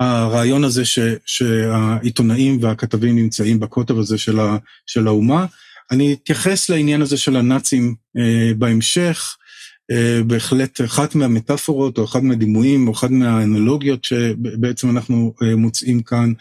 הרעיון 0.00 0.64
הזה 0.64 0.84
ש, 0.84 0.98
שהעיתונאים 1.26 2.58
והכתבים 2.62 3.16
נמצאים 3.16 3.60
בקוטב 3.60 3.98
הזה 3.98 4.18
של, 4.18 4.40
ה, 4.40 4.56
של 4.86 5.06
האומה. 5.06 5.46
אני 5.90 6.12
אתייחס 6.12 6.68
לעניין 6.68 7.02
הזה 7.02 7.16
של 7.16 7.36
הנאצים 7.36 7.94
אה, 8.16 8.52
בהמשך, 8.58 9.36
אה, 9.90 10.20
בהחלט 10.26 10.80
אחת 10.80 11.14
מהמטאפורות 11.14 11.98
או 11.98 12.04
אחד 12.04 12.24
מהדימויים 12.24 12.88
או 12.88 12.92
אחת 12.92 13.10
מהאנלוגיות 13.10 14.04
שבעצם 14.04 14.90
אנחנו 14.90 15.34
אה, 15.42 15.56
מוצאים 15.56 16.02
כאן. 16.02 16.32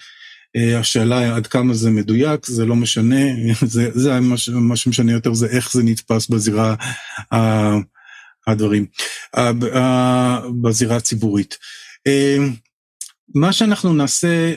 אה, 0.55 0.79
השאלה 0.79 1.35
עד 1.35 1.47
כמה 1.47 1.73
זה 1.73 1.89
מדויק, 1.89 2.45
זה 2.45 2.65
לא 2.65 2.75
משנה, 2.75 3.21
זה, 3.65 3.89
זה 3.93 4.19
מה, 4.19 4.35
מה 4.47 4.75
שמשנה 4.75 5.11
יותר 5.11 5.33
זה 5.33 5.47
איך 5.47 5.73
זה 5.73 5.83
נתפס 5.83 6.27
בזירה 6.27 6.75
אה, 7.33 7.75
הדברים, 8.47 8.85
אה, 9.37 9.51
אה, 9.73 10.39
בזירה 10.61 10.95
הציבורית. 10.95 11.57
אה, 12.07 12.37
מה 13.35 13.53
שאנחנו 13.53 13.93
נעשה 13.93 14.53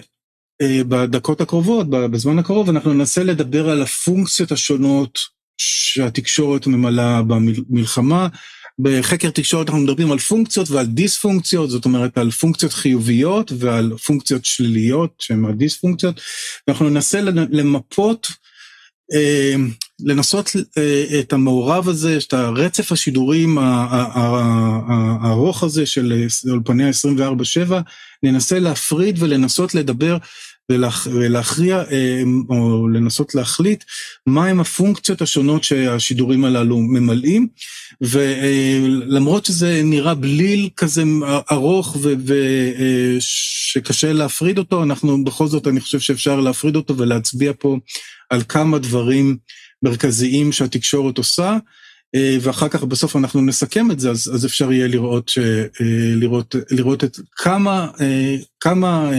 בדקות 0.62 1.40
הקרובות, 1.40 1.90
בזמן 1.90 2.38
הקרוב, 2.38 2.68
אנחנו 2.68 2.92
ננסה 2.92 3.22
לדבר 3.22 3.70
על 3.70 3.82
הפונקציות 3.82 4.52
השונות 4.52 5.18
שהתקשורת 5.58 6.66
ממלאה 6.66 7.22
במלחמה. 7.22 8.28
בחקר 8.78 9.30
תקשורת 9.30 9.68
אנחנו 9.68 9.82
מדברים 9.82 10.12
על 10.12 10.18
פונקציות 10.18 10.70
ועל 10.70 10.86
דיספונקציות, 10.86 11.70
זאת 11.70 11.84
אומרת 11.84 12.18
על 12.18 12.30
פונקציות 12.30 12.72
חיוביות 12.72 13.52
ועל 13.58 13.92
פונקציות 14.06 14.44
שליליות 14.44 15.14
שהן 15.18 15.44
הדיספונקציות, 15.44 16.20
ואנחנו 16.68 16.90
ננסה 16.90 17.20
למפות, 17.50 18.28
לנסות 20.00 20.50
את 21.20 21.32
המעורב 21.32 21.88
הזה, 21.88 22.18
את 22.18 22.32
הרצף 22.32 22.92
השידורים 22.92 23.58
הארוך 25.22 25.62
הזה 25.62 25.86
של 25.86 26.26
אולפני 26.50 26.84
ה-24/7, 26.84 27.72
ננסה 28.22 28.58
להפריד 28.58 29.22
ולנסות 29.22 29.74
לדבר 29.74 30.16
ולהכריע 31.06 31.82
או 32.48 32.88
לנסות 32.88 33.34
להחליט 33.34 33.84
מהם 34.26 34.60
הפונקציות 34.60 35.22
השונות 35.22 35.64
שהשידורים 35.64 36.44
הללו 36.44 36.78
ממלאים. 36.78 37.48
ולמרות 38.00 39.44
שזה 39.44 39.80
נראה 39.84 40.14
בליל 40.14 40.68
כזה 40.76 41.02
ארוך 41.52 41.96
ושקשה 43.18 44.12
להפריד 44.12 44.58
אותו 44.58 44.82
אנחנו 44.82 45.24
בכל 45.24 45.46
זאת 45.46 45.66
אני 45.66 45.80
חושב 45.80 46.00
שאפשר 46.00 46.40
להפריד 46.40 46.76
אותו 46.76 46.96
ולהצביע 46.96 47.52
פה 47.58 47.76
על 48.30 48.42
כמה 48.48 48.78
דברים 48.78 49.36
מרכזיים 49.82 50.52
שהתקשורת 50.52 51.18
עושה 51.18 51.56
ואחר 52.40 52.68
כך 52.68 52.82
בסוף 52.84 53.16
אנחנו 53.16 53.42
נסכם 53.42 53.90
את 53.90 54.00
זה, 54.00 54.10
אז, 54.10 54.30
אז 54.34 54.46
אפשר 54.46 54.72
יהיה 54.72 54.88
לראות, 54.88 55.32
לראות, 56.14 56.54
לראות 56.70 57.04
את 57.04 57.18
כמה, 57.36 57.88
כמה 58.60 59.10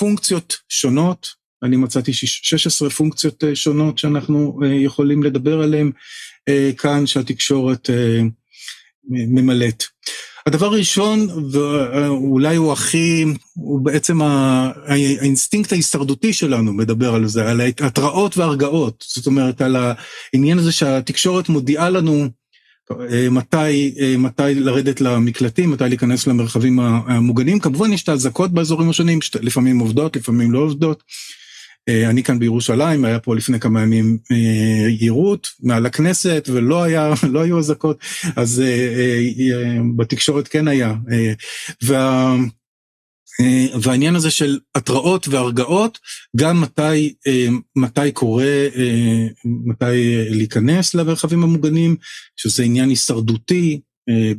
פונקציות 0.00 0.56
שונות, 0.68 1.26
אני 1.62 1.76
מצאתי 1.76 2.12
16 2.12 2.90
פונקציות 2.90 3.44
שונות 3.54 3.98
שאנחנו 3.98 4.60
יכולים 4.84 5.22
לדבר 5.22 5.62
עליהן 5.62 5.90
כאן 6.78 7.06
שהתקשורת 7.06 7.90
ממלאת. 9.08 9.84
הדבר 10.46 10.66
הראשון, 10.66 11.28
ואולי 11.52 12.56
הוא 12.56 12.72
הכי, 12.72 13.24
הוא 13.54 13.84
בעצם 13.84 14.22
האינסטינקט 14.22 15.72
ההישרדותי 15.72 16.32
שלנו 16.32 16.72
מדבר 16.72 17.14
על 17.14 17.26
זה, 17.26 17.50
על 17.50 17.60
התראות 17.60 18.36
והרגעות. 18.36 19.04
זאת 19.08 19.26
אומרת, 19.26 19.60
על 19.60 19.76
העניין 20.34 20.58
הזה 20.58 20.72
שהתקשורת 20.72 21.48
מודיעה 21.48 21.90
לנו 21.90 22.28
מתי, 23.30 23.94
מתי 24.18 24.54
לרדת 24.54 25.00
למקלטים, 25.00 25.70
מתי 25.70 25.84
להיכנס 25.88 26.26
למרחבים 26.26 26.80
המוגנים. 26.80 27.58
כמובן 27.58 27.92
יש 27.92 28.02
את 28.02 28.08
האזעקות 28.08 28.50
באזורים 28.52 28.90
השונים, 28.90 29.18
לפעמים 29.40 29.78
עובדות, 29.78 30.16
לפעמים 30.16 30.52
לא 30.52 30.58
עובדות. 30.58 31.02
אני 31.88 32.22
כאן 32.22 32.38
בירושלים, 32.38 33.04
היה 33.04 33.18
פה 33.18 33.36
לפני 33.36 33.60
כמה 33.60 33.82
ימים 33.82 34.18
יירוט 35.00 35.48
מעל 35.62 35.86
הכנסת 35.86 36.48
ולא 36.52 36.82
היה, 36.82 37.12
לא 37.32 37.40
היו 37.40 37.58
אזעקות, 37.58 37.98
אז 38.36 38.62
בתקשורת 39.96 40.48
כן 40.48 40.68
היה. 40.68 40.94
וה... 41.82 42.36
והעניין 43.82 44.16
הזה 44.16 44.30
של 44.30 44.58
התראות 44.74 45.28
והרגעות, 45.28 45.98
גם 46.36 46.60
מתי, 46.60 47.14
מתי 47.76 48.12
קורה, 48.12 48.66
מתי 49.44 50.24
להיכנס 50.30 50.94
למרחבים 50.94 51.42
המוגנים, 51.42 51.96
שזה 52.36 52.62
עניין 52.62 52.88
הישרדותי, 52.88 53.80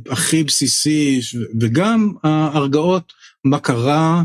הכי 0.10 0.44
בסיסי, 0.44 1.20
וגם 1.60 2.14
ההרגעות, 2.24 3.14
מה 3.46 3.60
קרה, 3.60 4.24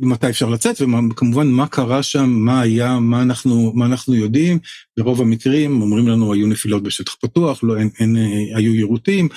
מתי 0.00 0.28
אפשר 0.28 0.48
לצאת, 0.48 0.80
וכמובן 1.10 1.46
מה 1.46 1.66
קרה 1.66 2.02
שם, 2.02 2.30
מה 2.30 2.60
היה, 2.60 2.98
מה 2.98 3.22
אנחנו, 3.22 3.72
מה 3.74 3.86
אנחנו 3.86 4.14
יודעים. 4.14 4.58
ברוב 4.98 5.20
המקרים 5.20 5.82
אומרים 5.82 6.08
לנו 6.08 6.32
היו 6.32 6.46
נפילות 6.46 6.82
בשטח 6.82 7.16
פתוח, 7.20 7.64
לא, 7.64 7.78
אין, 7.78 7.90
אין, 8.00 8.16
היו 8.54 8.74
יירוטים, 8.74 9.28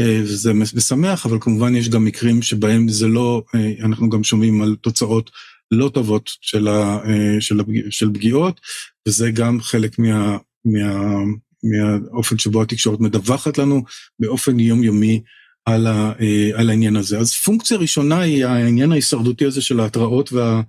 וזה 0.00 0.52
משמח, 0.54 1.26
אבל 1.26 1.38
כמובן 1.40 1.76
יש 1.76 1.88
גם 1.88 2.04
מקרים 2.04 2.42
שבהם 2.42 2.88
זה 2.88 3.08
לא, 3.08 3.42
אנחנו 3.82 4.10
גם 4.10 4.24
שומעים 4.24 4.62
על 4.62 4.76
תוצאות 4.80 5.30
לא 5.70 5.90
טובות 5.94 6.30
של, 6.40 6.68
ה, 6.68 6.98
של, 7.40 7.60
הפגיע, 7.60 7.82
של 7.90 8.10
פגיעות, 8.14 8.60
וזה 9.08 9.30
גם 9.30 9.60
חלק 9.60 9.98
מה, 9.98 10.36
מה, 10.64 11.18
מהאופן 11.62 12.38
שבו 12.38 12.62
התקשורת 12.62 13.00
מדווחת 13.00 13.58
לנו 13.58 13.82
באופן 14.18 14.60
יומיומי 14.60 15.22
על, 15.64 15.86
ה, 15.86 16.12
על 16.54 16.70
העניין 16.70 16.96
הזה. 16.96 17.18
אז 17.18 17.34
פונקציה 17.34 17.76
ראשונה 17.76 18.20
היא 18.20 18.46
העניין 18.46 18.92
ההישרדותי 18.92 19.44
הזה 19.44 19.62
של 19.62 19.80
ההתראות 19.80 20.32
וה, 20.32 20.62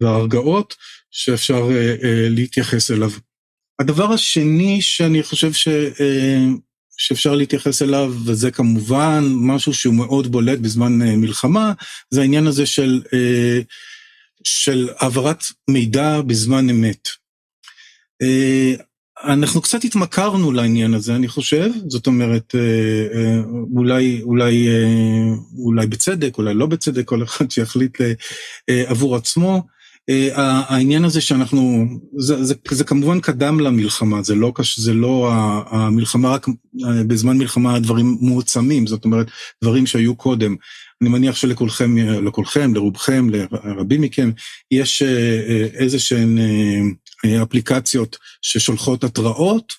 וההרגעות, 0.00 0.76
שאפשר 1.10 1.68
להתייחס 2.30 2.90
אליו. 2.90 3.10
הדבר 3.80 4.12
השני 4.12 4.82
שאני 4.82 5.22
חושב 5.22 5.52
ש... 5.52 5.68
שאפשר 6.96 7.34
להתייחס 7.34 7.82
אליו, 7.82 8.14
וזה 8.24 8.50
כמובן 8.50 9.24
משהו 9.32 9.74
שהוא 9.74 9.94
מאוד 9.94 10.32
בולט 10.32 10.58
בזמן 10.58 10.92
מלחמה, 10.98 11.72
זה 12.10 12.20
העניין 12.20 12.46
הזה 12.46 12.66
של, 12.66 13.02
של 14.44 14.88
העברת 14.98 15.44
מידע 15.70 16.20
בזמן 16.20 16.70
אמת. 16.70 17.08
אנחנו 19.24 19.62
קצת 19.62 19.84
התמכרנו 19.84 20.52
לעניין 20.52 20.94
הזה, 20.94 21.16
אני 21.16 21.28
חושב, 21.28 21.70
זאת 21.88 22.06
אומרת, 22.06 22.54
אולי, 23.76 24.22
אולי, 24.22 24.68
אולי 25.58 25.86
בצדק, 25.86 26.38
אולי 26.38 26.54
לא 26.54 26.66
בצדק, 26.66 27.04
כל 27.04 27.22
אחד 27.22 27.50
שיחליט 27.50 27.98
עבור 28.68 29.16
עצמו. 29.16 29.75
העניין 30.34 31.04
הזה 31.04 31.20
שאנחנו, 31.20 31.86
זה, 32.18 32.44
זה, 32.44 32.54
זה 32.70 32.84
כמובן 32.84 33.20
קדם 33.20 33.60
למלחמה, 33.60 34.22
זה 34.22 34.34
לא, 34.34 34.52
זה 34.76 34.94
לא 34.94 35.30
המלחמה, 35.70 36.30
רק 36.30 36.46
בזמן 37.06 37.38
מלחמה 37.38 37.74
הדברים 37.74 38.16
מועצמים, 38.20 38.86
זאת 38.86 39.04
אומרת, 39.04 39.26
דברים 39.64 39.86
שהיו 39.86 40.14
קודם. 40.14 40.56
אני 41.02 41.10
מניח 41.10 41.36
שלכולכם, 41.36 41.96
לכולכם, 41.98 42.74
לרובכם, 42.74 43.26
לרבים 43.30 44.00
מכם, 44.00 44.30
יש 44.70 45.02
איזה 45.74 45.98
שהן 45.98 46.38
אפליקציות 47.42 48.16
ששולחות 48.42 49.04
התראות, 49.04 49.72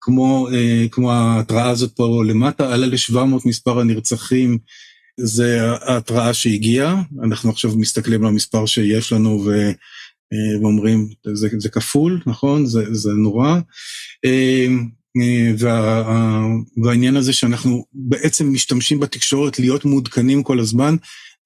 כמו, 0.00 0.48
כמו 0.90 1.12
ההתראה 1.12 1.68
הזאת 1.68 1.92
פה 1.96 2.22
למטה, 2.26 2.74
עלה 2.74 2.86
ל-700 2.86 3.48
מספר 3.48 3.80
הנרצחים, 3.80 4.58
זה 5.22 5.72
ההתראה 5.72 6.34
שהגיעה, 6.34 7.02
אנחנו 7.24 7.50
עכשיו 7.50 7.76
מסתכלים 7.76 8.22
על 8.22 8.28
המספר 8.28 8.66
שיש 8.66 9.12
לנו 9.12 9.44
ו, 9.46 9.70
ואומרים, 10.62 11.08
זה, 11.34 11.48
זה 11.58 11.68
כפול, 11.68 12.20
נכון? 12.26 12.66
זה, 12.66 12.94
זה 12.94 13.10
נורא. 13.10 13.58
וה, 15.58 16.46
והעניין 16.84 17.16
הזה 17.16 17.32
שאנחנו 17.32 17.84
בעצם 17.92 18.52
משתמשים 18.52 19.00
בתקשורת 19.00 19.58
להיות 19.58 19.84
מעודכנים 19.84 20.42
כל 20.42 20.60
הזמן, 20.60 20.96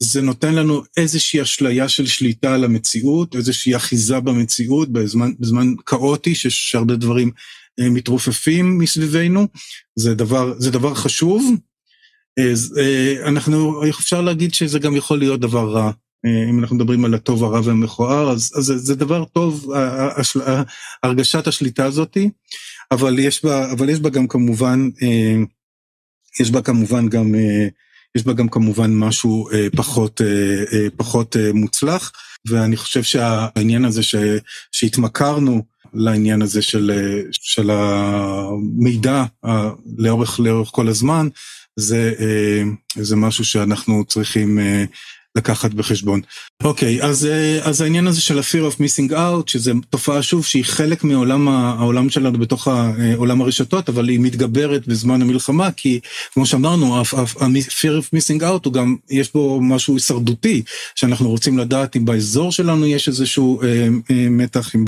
זה 0.03 0.23
נותן 0.23 0.55
לנו 0.55 0.83
איזושהי 0.97 1.43
אשליה 1.43 1.89
של 1.89 2.07
שליטה 2.07 2.55
על 2.55 2.65
המציאות, 2.65 3.37
איזושהי 3.37 3.77
אחיזה 3.77 4.21
במציאות 4.21 4.93
בזמן, 4.93 5.33
בזמן 5.41 5.67
כאוטי, 5.87 6.35
שיש 6.35 6.75
הרבה 6.75 6.97
דברים 6.97 7.31
מתרופפים 7.81 8.79
מסביבנו, 8.79 9.49
זה 9.97 10.15
דבר, 10.15 10.55
זה 10.59 10.71
דבר 10.71 10.95
חשוב. 10.95 11.55
אנחנו, 13.27 13.89
אפשר 13.89 14.21
להגיד 14.21 14.55
שזה 14.55 14.79
גם 14.79 14.97
יכול 14.97 15.19
להיות 15.19 15.41
דבר 15.41 15.73
רע, 15.73 15.91
אם 16.51 16.61
אנחנו 16.61 16.77
מדברים 16.77 17.05
על 17.05 17.15
הטוב, 17.15 17.45
הרע 17.45 17.61
והמכוער, 17.65 18.31
אז, 18.31 18.53
אז 18.57 18.65
זה, 18.65 18.79
זה 18.79 18.95
דבר 18.95 19.25
טוב, 19.25 19.73
הרגשת 21.03 21.47
השליטה 21.47 21.85
הזאתי, 21.85 22.31
אבל 22.91 23.19
יש 23.19 23.45
בה, 23.45 23.73
אבל 23.73 23.89
יש 23.89 24.01
בה 24.01 24.11
גם 24.11 24.29
כמובן, 24.29 24.89
יש 26.41 26.51
בה 26.51 26.63
כמובן 26.63 27.09
גם, 27.09 27.35
יש 28.15 28.25
בה 28.25 28.33
גם 28.33 28.49
כמובן 28.49 28.95
משהו 28.95 29.49
פחות, 29.77 30.21
פחות 30.97 31.37
מוצלח, 31.55 32.13
ואני 32.49 32.77
חושב 32.77 33.03
שהעניין 33.03 33.85
הזה 33.85 34.03
ש, 34.03 34.15
שהתמכרנו 34.73 35.63
לעניין 35.95 36.43
הזה 36.43 36.63
של, 36.63 36.91
של 37.31 37.71
המידע 37.71 39.25
לאורך, 39.99 40.41
לאורך 40.41 40.69
כל 40.73 40.89
הזמן, 40.89 41.29
זה, 41.77 42.13
זה 42.97 43.17
משהו 43.17 43.45
שאנחנו 43.45 44.05
צריכים 44.05 44.59
לקחת 45.37 45.75
בחשבון. 45.75 46.21
אוקיי, 46.65 47.03
אז, 47.03 47.29
אז 47.63 47.81
העניין 47.81 48.07
הזה 48.07 48.21
של 48.21 48.39
ה-fear 48.39 48.73
of 48.73 48.77
missing 48.77 49.13
out, 49.13 49.43
שזה 49.47 49.73
תופעה 49.91 50.23
שוב 50.23 50.45
שהיא 50.45 50.65
חלק 50.65 51.05
מעולם 51.05 51.49
העולם 51.49 52.11
שלנו 52.11 52.39
בתוך 52.39 52.69
העולם 52.69 53.41
הרשתות, 53.41 53.89
אבל 53.89 54.09
היא 54.09 54.21
מתגברת 54.21 54.87
בזמן 54.89 55.23
המלחמה, 55.23 55.73
כי 55.73 56.01
כמו 56.33 56.47
שאמרנו, 56.47 56.97
ה-fear 56.97 58.01
of 58.01 58.17
missing 58.17 58.41
out 58.41 58.61
הוא 58.65 58.73
גם, 58.73 58.97
יש 59.11 59.33
בו 59.33 59.61
משהו 59.63 59.95
הישרדותי, 59.95 60.63
שאנחנו 60.95 61.31
רוצים 61.31 61.59
לדעת 61.59 61.97
אם 61.97 62.05
באזור 62.05 62.53
שלנו 62.53 62.87
יש 62.87 63.09
איזשהו 63.09 63.63
אה, 63.63 63.89
אה, 64.11 64.29
מתח, 64.31 64.75
אם 64.75 64.85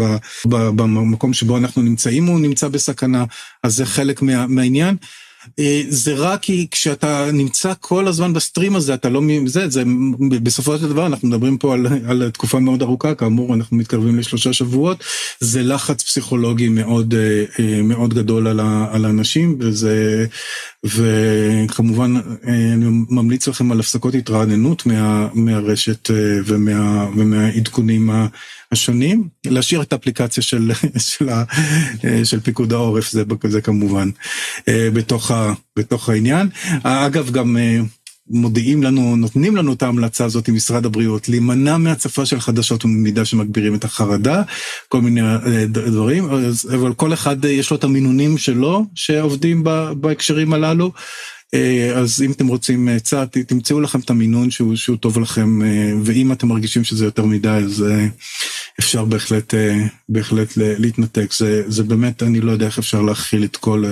במקום 0.47 1.33
שבו 1.33 1.57
אנחנו 1.57 1.83
נמצאים 1.83 2.27
הוא 2.27 2.41
נמצא 2.41 2.69
בסכנה, 2.69 3.25
אז 3.63 3.77
זה 3.77 3.87
חלק 3.87 4.23
מה, 4.23 4.47
מהעניין. 4.47 4.97
זה 5.89 6.15
רע 6.15 6.37
כי 6.37 6.67
כשאתה 6.71 7.31
נמצא 7.33 7.73
כל 7.81 8.09
הזמן 8.09 8.33
בסטרים 8.33 8.77
הזה, 8.77 8.95
אתה 8.95 9.09
לא... 9.09 9.23
זה, 9.47 9.69
זה, 9.69 9.83
בסופו 10.43 10.79
של 10.79 10.89
דבר 10.89 11.07
אנחנו 11.07 11.29
מדברים 11.29 11.59
פה 11.59 11.75
על, 11.75 11.87
על 12.07 12.31
תקופה 12.31 12.61
מאוד 12.61 12.83
ארוכה, 12.83 13.15
כאמור 13.15 13.55
אנחנו 13.55 13.77
מתקרבים 13.77 14.19
לשלושה 14.19 14.53
שבועות, 14.53 15.05
זה 15.41 15.63
לחץ 15.63 16.03
פסיכולוגי 16.03 16.69
מאוד, 16.69 17.15
מאוד 17.85 18.15
גדול 18.15 18.47
על, 18.47 18.61
על 18.91 19.05
האנשים, 19.05 19.57
וזה... 19.61 20.27
וכמובן 20.85 22.15
אני 22.45 22.87
ממליץ 23.11 23.49
לכם 23.49 23.73
על 23.73 23.81
הפסקות 23.81 24.15
התרעננות 24.15 24.87
מה, 24.87 25.29
מהרשת 25.35 26.11
ומה, 26.47 27.07
ומהעדכונים 27.17 28.11
השונים, 28.73 29.29
להשאיר 29.47 29.83
את 29.83 29.93
האפליקציה 29.93 30.43
של, 30.43 30.73
של, 31.09 31.29
של 32.25 32.41
פיקוד 32.41 32.73
העורף, 32.73 33.11
זה, 33.11 33.23
זה 33.49 33.61
כמובן 33.61 34.11
בתוך, 34.69 35.31
ה, 35.31 35.53
בתוך 35.77 36.09
העניין. 36.09 36.49
אגב, 36.83 37.31
גם 37.31 37.57
מודיעים 38.31 38.83
לנו, 38.83 39.17
נותנים 39.17 39.57
לנו 39.57 39.73
את 39.73 39.83
ההמלצה 39.83 40.25
הזאת 40.25 40.49
עם 40.49 40.55
משרד 40.55 40.87
הבריאות, 40.87 41.29
להימנע 41.29 41.77
מהצפה 41.77 42.27
של 42.27 42.41
חדשות 42.41 42.85
וממידע 42.85 43.25
שמגבירים 43.25 43.75
את 43.75 43.85
החרדה, 43.85 44.43
כל 44.89 45.01
מיני 45.01 45.21
דברים, 45.69 46.29
אבל 46.75 46.93
כל 46.95 47.13
אחד 47.13 47.45
יש 47.45 47.71
לו 47.71 47.77
את 47.77 47.85
המינונים 47.85 48.39
שלו 48.39 48.85
שעובדים 48.95 49.65
בהקשרים 50.01 50.53
הללו. 50.53 50.93
אז 51.95 52.23
אם 52.23 52.31
אתם 52.33 52.47
רוצים 52.47 52.89
עצה, 52.89 53.27
תמצאו 53.27 53.81
לכם 53.81 54.01
את 54.01 54.11
המינון 54.11 54.51
שהוא, 54.51 54.77
שהוא 54.77 54.97
טוב 54.97 55.19
לכם, 55.19 55.61
ואם 56.03 56.33
אתם 56.33 56.49
מרגישים 56.49 56.85
שזה 56.85 57.05
יותר 57.05 57.25
מדי, 57.25 57.49
אז 57.49 57.85
אפשר 58.81 59.05
בהחלט, 59.05 59.55
בהחלט 60.09 60.57
להתנתק. 60.57 61.33
זה, 61.33 61.63
זה 61.67 61.83
באמת, 61.83 62.23
אני 62.23 62.41
לא 62.41 62.53
יודע 62.53 62.67
איך 62.67 62.79
אפשר 62.79 63.03
להכיל 63.03 63.45
את 63.45 63.57
כל, 63.57 63.85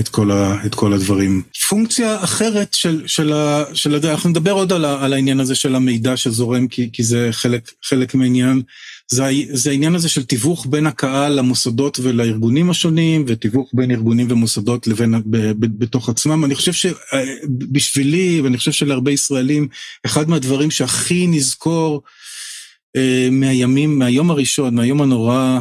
את 0.00 0.08
כל, 0.08 0.30
את 0.66 0.74
כל 0.74 0.92
הדברים. 0.92 1.42
פונקציה 1.68 2.24
אחרת 2.24 2.74
של, 2.74 3.02
של, 3.06 3.32
של, 3.74 3.98
של 4.00 4.06
אנחנו 4.06 4.30
נדבר 4.30 4.52
עוד 4.52 4.72
על, 4.72 4.84
על 4.84 5.12
העניין 5.12 5.40
הזה 5.40 5.54
של 5.54 5.74
המידע 5.74 6.16
שזורם, 6.16 6.68
כי, 6.68 6.90
כי 6.92 7.02
זה 7.02 7.28
חלק, 7.32 7.70
חלק 7.84 8.14
מהעניין. 8.14 8.62
זה, 9.10 9.30
זה 9.52 9.70
העניין 9.70 9.94
הזה 9.94 10.08
של 10.08 10.24
תיווך 10.24 10.66
בין 10.70 10.86
הקהל 10.86 11.32
למוסדות 11.32 11.98
ולארגונים 12.02 12.70
השונים, 12.70 13.24
ותיווך 13.26 13.70
בין 13.72 13.90
ארגונים 13.90 14.26
ומוסדות 14.30 14.86
לבין, 14.86 15.14
ב, 15.26 15.36
ב, 15.36 15.78
בתוך 15.78 16.08
עצמם. 16.08 16.44
אני 16.44 16.54
חושב 16.54 16.72
שבשבילי, 16.72 18.40
ואני 18.40 18.58
חושב 18.58 18.72
שלהרבה 18.72 19.10
ישראלים, 19.10 19.68
אחד 20.06 20.28
מהדברים 20.28 20.70
שהכי 20.70 21.26
נזכור, 21.26 22.02
מהימים, 23.30 23.98
מהיום 23.98 24.30
הראשון, 24.30 24.74
מהיום 24.74 25.02
הנורא 25.02 25.60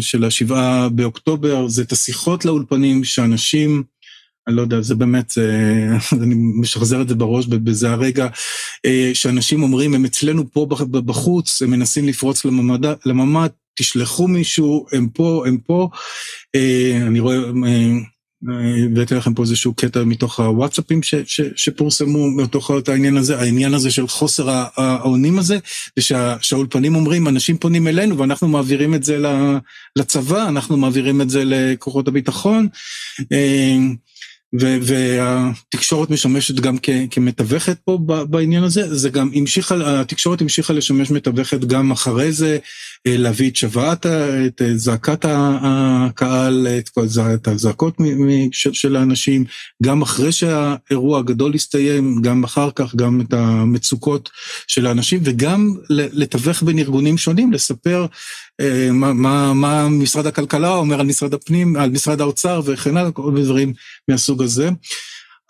של 0.00 0.24
השבעה 0.24 0.88
באוקטובר, 0.88 1.68
זה 1.68 1.82
את 1.82 1.92
השיחות 1.92 2.44
לאולפנים 2.44 3.04
שאנשים, 3.04 3.82
אני 4.48 4.56
לא 4.56 4.62
יודע, 4.62 4.80
זה 4.80 4.94
באמת, 4.94 5.32
אני 6.22 6.34
משחזר 6.60 7.02
את 7.02 7.08
זה 7.08 7.14
בראש, 7.14 7.46
בזה 7.46 7.90
הרגע, 7.90 8.28
שאנשים 9.14 9.62
אומרים, 9.62 9.94
הם 9.94 10.04
אצלנו 10.04 10.52
פה 10.52 10.66
בחוץ, 10.90 11.62
הם 11.62 11.70
מנסים 11.70 12.08
לפרוץ 12.08 12.44
לממ"ד, 13.06 13.48
תשלחו 13.74 14.28
מישהו, 14.28 14.86
הם 14.92 15.08
פה, 15.08 15.44
הם 15.46 15.58
פה. 15.58 15.88
אני 17.06 17.20
רואה... 17.20 17.38
הבאתי 18.48 19.14
לכם 19.14 19.34
פה 19.34 19.42
איזשהו 19.42 19.74
קטע 19.74 20.04
מתוך 20.04 20.40
הוואטסאפים 20.40 21.02
ש, 21.02 21.14
ש, 21.26 21.40
שפורסמו 21.56 22.30
מתוך 22.30 22.70
העניין 22.88 23.16
הזה, 23.16 23.38
העניין 23.40 23.74
הזה 23.74 23.90
של 23.90 24.08
חוסר 24.08 24.48
האונים 24.76 25.38
הזה, 25.38 25.58
ושהאולפנים 25.98 26.94
אומרים, 26.94 27.28
אנשים 27.28 27.58
פונים 27.58 27.88
אלינו 27.88 28.18
ואנחנו 28.18 28.48
מעבירים 28.48 28.94
את 28.94 29.04
זה 29.04 29.18
לצבא, 29.96 30.48
אנחנו 30.48 30.76
מעבירים 30.76 31.20
את 31.20 31.30
זה 31.30 31.42
לכוחות 31.44 32.08
הביטחון. 32.08 32.68
והתקשורת 34.52 36.10
משמשת 36.10 36.54
גם 36.54 36.76
כמתווכת 37.10 37.78
פה 37.84 37.98
בעניין 38.28 38.64
הזה, 38.64 38.94
זה 38.96 39.10
גם 39.10 39.30
המשיכה, 39.34 40.00
התקשורת 40.00 40.40
המשיכה 40.40 40.72
לשמש 40.72 41.10
מתווכת 41.10 41.60
גם 41.60 41.90
אחרי 41.90 42.32
זה, 42.32 42.58
אה, 43.06 43.16
להביא 43.16 43.50
את 43.50 43.56
שוועת, 43.56 44.06
את 44.06 44.62
זעקת 44.74 45.24
הקהל, 45.28 46.66
את 47.34 47.48
הזעקות 47.48 47.96
של 48.52 48.96
האנשים, 48.96 49.44
גם 49.82 50.02
אחרי 50.02 50.32
שהאירוע 50.32 51.18
הגדול 51.18 51.54
הסתיים, 51.54 52.22
גם 52.22 52.44
אחר 52.44 52.70
כך, 52.74 52.94
גם 52.94 53.20
את 53.20 53.32
המצוקות 53.32 54.30
של 54.66 54.86
האנשים, 54.86 55.20
וגם 55.24 55.74
לתווך 55.90 56.62
בין 56.62 56.78
ארגונים 56.78 57.18
שונים, 57.18 57.52
לספר 57.52 58.02
אה, 58.02 58.06
מה, 58.92 59.12
מה, 59.12 59.54
מה 59.54 59.88
משרד 59.88 60.26
הכלכלה 60.26 60.74
אומר 60.74 61.00
על 61.00 61.06
משרד 61.06 61.34
הפנים, 61.34 61.76
על 61.76 61.90
משרד 61.90 62.20
האוצר 62.20 62.60
וכן 62.64 62.96
הלאה, 62.96 63.10
כל 63.10 63.30
מיני 63.30 63.46
דברים 63.46 63.72
מהסוג 64.08 64.42
הזה. 64.42 64.68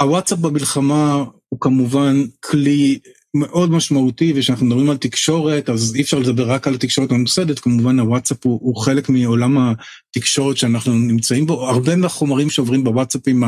הוואטסאפ 0.02 0.38
במלחמה 0.38 1.24
הוא 1.48 1.60
כמובן 1.60 2.24
כלי 2.40 2.98
מאוד 3.34 3.70
משמעותי, 3.70 4.32
וכשאנחנו 4.36 4.66
מדברים 4.66 4.90
על 4.90 4.96
תקשורת, 4.96 5.68
אז 5.68 5.94
אי 5.96 6.02
אפשר 6.02 6.18
לדבר 6.18 6.50
רק 6.50 6.68
על 6.68 6.74
התקשורת 6.74 7.10
הממוסדת, 7.10 7.58
כמובן 7.58 7.98
הוואטסאפ 7.98 8.46
הוא, 8.46 8.58
הוא 8.62 8.76
חלק 8.76 9.08
מעולם 9.08 9.74
התקשורת 10.10 10.56
שאנחנו 10.56 10.92
נמצאים 10.92 11.46
בו. 11.46 11.68
הרבה 11.68 11.96
מהחומרים 11.96 12.50
שעוברים 12.50 12.84
בוואטסאפים 12.84 13.42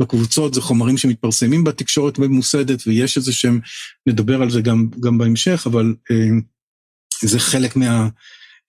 בקבוצות 0.00 0.54
זה 0.54 0.60
חומרים 0.60 0.98
שמתפרסמים 0.98 1.64
בתקשורת 1.64 2.18
ממוסדת, 2.18 2.86
ויש 2.86 3.16
איזה 3.16 3.32
שהם, 3.32 3.60
נדבר 4.08 4.42
על 4.42 4.50
זה 4.50 4.60
גם, 4.60 4.86
גם 5.00 5.18
בהמשך, 5.18 5.62
אבל 5.66 5.94
אה, 6.10 6.38
זה 7.22 7.38
חלק 7.38 7.76
מה... 7.76 8.08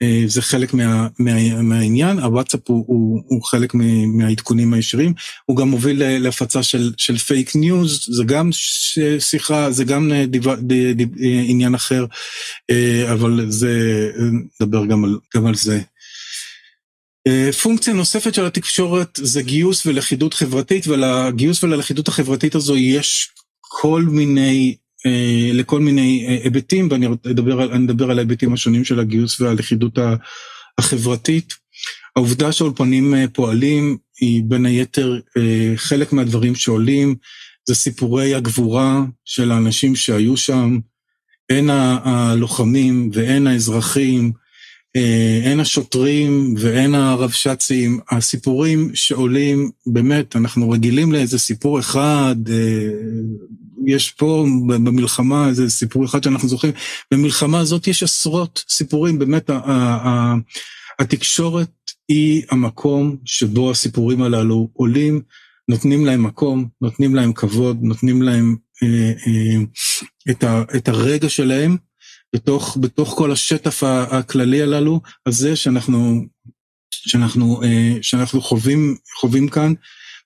אה, 0.02 0.24
זה 0.26 0.42
חלק 0.42 0.74
מה, 0.74 1.08
מה, 1.20 1.62
מהעניין, 1.62 2.20
הוואטסאפ 2.20 2.62
הוא, 2.68 2.84
הוא, 2.88 3.22
הוא 3.28 3.44
חלק 3.44 3.74
מהעדכונים 4.08 4.74
הישירים, 4.74 5.14
הוא 5.46 5.58
גם 5.58 5.70
מוביל 5.70 6.18
להפצה 6.18 6.64
של, 6.64 6.94
של 6.98 7.18
פייק 7.18 7.56
ניוז, 7.56 8.08
זה 8.12 8.24
גם 8.24 8.50
שיחה, 9.20 9.72
זה 9.72 9.84
גם 9.84 10.12
דיו, 10.28 10.56
דיו, 10.56 10.96
דיו, 10.96 11.08
עניין 11.48 11.76
אחר, 11.76 12.06
אה, 12.70 13.14
אבל 13.14 13.46
זה, 13.50 13.72
נדבר 14.62 14.86
גם 14.86 15.16
גם 15.36 15.46
על 15.46 15.56
זה. 15.56 15.82
אה, 17.28 17.52
פונקציה 17.52 17.94
נוספת 17.94 18.34
של 18.34 18.46
התקשורת 18.46 19.20
זה 19.24 19.42
גיוס 19.42 19.86
ולכידות 19.86 20.34
חברתית, 20.34 20.88
ולגיוס 20.88 21.64
וללכידות 21.64 22.08
החברתית 22.08 22.56
הזו 22.56 22.78
יש 22.78 23.30
כל 23.62 24.02
מיני 24.02 24.76
אה, 24.76 24.89
לכל 25.54 25.80
מיני 25.80 26.26
אה, 26.28 26.38
היבטים, 26.44 26.88
ואני 26.92 27.08
אדבר 27.32 27.62
על, 27.62 27.72
אדבר 27.74 28.12
על 28.12 28.18
ההיבטים 28.20 28.54
השונים 28.54 28.84
של 28.84 29.00
הגיוס 29.00 29.42
והלכידות 29.42 30.00
החברתית. 30.78 31.54
העובדה 32.16 32.52
שהאולפנים 32.52 33.16
אה, 33.16 33.26
פועלים 33.34 33.98
היא 34.22 34.44
בין 34.46 34.66
היתר 34.66 35.20
חלק 35.76 36.14
מהדברים 36.14 36.56
שעולים, 36.56 37.16
זה 37.68 37.76
סיפורי 37.76 38.36
הגבורה 38.36 39.04
של 39.26 39.52
האנשים 39.52 39.96
שהיו 39.96 40.38
שם, 40.38 40.80
הן 41.50 41.70
הלוחמים 41.70 43.10
והן 43.14 43.48
האזרחים, 43.48 44.32
הן 45.46 45.60
השוטרים 45.60 46.56
והן 46.58 46.96
הרבש"צים, 46.96 48.00
הסיפורים 48.12 48.92
שעולים, 48.94 49.70
באמת, 49.88 50.36
אנחנו 50.36 50.70
רגילים 50.70 51.12
לאיזה 51.12 51.40
סיפור 51.40 51.80
אחד, 51.80 52.36
יש 53.90 54.12
פה 54.12 54.46
במלחמה 54.68 55.48
איזה 55.48 55.70
סיפור 55.70 56.06
אחד 56.06 56.24
שאנחנו 56.24 56.48
זוכרים, 56.48 56.74
במלחמה 57.12 57.60
הזאת 57.60 57.88
יש 57.88 58.04
עשרות 58.04 58.64
סיפורים, 58.70 59.20
באמת 59.20 59.50
התקשורת 61.00 61.70
היא 62.08 62.44
המקום 62.52 63.18
שבו 63.26 63.72
הסיפורים 63.72 64.22
הללו 64.22 64.70
עולים, 64.74 65.22
נותנים 65.70 66.06
להם 66.06 66.24
מקום, 66.24 66.68
נותנים 66.82 67.16
להם 67.16 67.34
כבוד, 67.34 67.78
נותנים 67.82 68.22
להם 68.22 68.56
אה, 68.84 69.12
אה, 69.28 69.62
את, 70.32 70.44
ה, 70.44 70.64
את 70.76 70.88
הרגע 70.88 71.30
שלהם 71.30 71.78
בתוך, 72.36 72.78
בתוך 72.82 73.10
כל 73.18 73.32
השטף 73.32 73.84
הכללי 73.84 74.62
הללו, 74.62 75.02
הזה 75.26 75.56
שאנחנו, 75.56 76.26
שאנחנו, 76.92 77.64
אה, 77.64 77.98
שאנחנו 78.02 78.42
חווים, 78.42 78.96
חווים 79.20 79.48
כאן. 79.48 79.74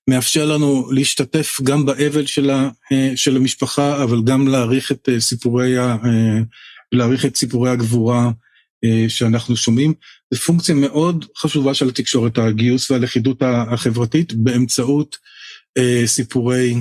מאפשר 0.10 0.46
לנו 0.46 0.92
להשתתף 0.92 1.62
גם 1.64 1.86
באבל 1.86 2.26
של, 2.26 2.50
ה, 2.50 2.70
אה, 2.92 3.12
של 3.16 3.36
המשפחה, 3.36 4.04
אבל 4.04 4.22
גם 4.24 4.48
להעריך 4.48 4.92
את 4.92 5.10
אה, 5.10 5.20
סיפורי, 5.20 5.80
אה, 5.80 5.98
להעריך 6.92 7.26
את 7.26 7.36
סיפורי 7.36 7.70
הגבורה 7.70 8.32
שאנחנו 9.08 9.56
שומעים. 9.56 9.94
זו 10.34 10.40
פונקציה 10.40 10.76
מאוד 10.76 11.26
חשובה 11.38 11.74
של 11.74 11.90
התקשורת, 11.90 12.38
הגיוס 12.38 12.92
והלכידות 12.92 13.42
החברתית, 13.42 14.34
באמצעות 14.34 15.18
סיפורי 16.06 16.76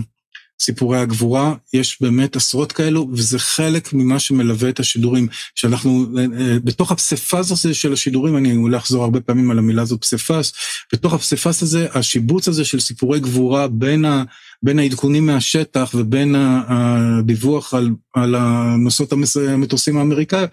סיפורי 0.63 0.99
הגבורה, 0.99 1.55
יש 1.73 1.99
באמת 2.01 2.37
עשרות 2.37 2.73
כאלו, 2.73 3.09
וזה 3.13 3.39
חלק 3.39 3.93
ממה 3.93 4.19
שמלווה 4.19 4.69
את 4.69 4.81
השידורים, 4.81 5.29
שאנחנו, 5.55 6.07
אה, 6.19 6.25
אה, 6.41 6.57
בתוך 6.65 6.93
הפסיפס 6.93 7.51
הזה 7.51 7.75
של 7.75 7.93
השידורים, 7.93 8.37
אני 8.37 8.57
אולי 8.57 8.77
אחזור 8.77 9.03
הרבה 9.03 9.21
פעמים 9.21 9.51
על 9.51 9.59
המילה 9.59 9.83
הזאת 9.83 10.01
פסיפס, 10.01 10.53
בתוך 10.93 11.13
הפסיפס 11.13 11.63
הזה, 11.63 11.87
השיבוץ 11.95 12.49
הזה 12.49 12.65
של 12.65 12.81
סיפורי 12.81 13.21
גבורה 13.21 13.69
בין, 13.69 14.05
ה, 14.05 14.25
בין 14.63 14.79
העדכונים 14.79 15.27
מהשטח 15.27 15.91
ובין 15.95 16.35
הדיווח 16.69 17.75
על, 17.75 17.91
על 18.15 18.35
הנושאות 18.35 19.13
המטוסים 19.49 19.99
האמריקאים, 19.99 20.49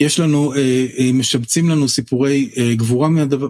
יש 0.00 0.20
לנו, 0.20 0.54
אה, 0.54 1.10
משבצים 1.14 1.68
לנו 1.68 1.88
סיפורי 1.88 2.50
גבורה, 2.76 3.08
מהדבר, 3.08 3.48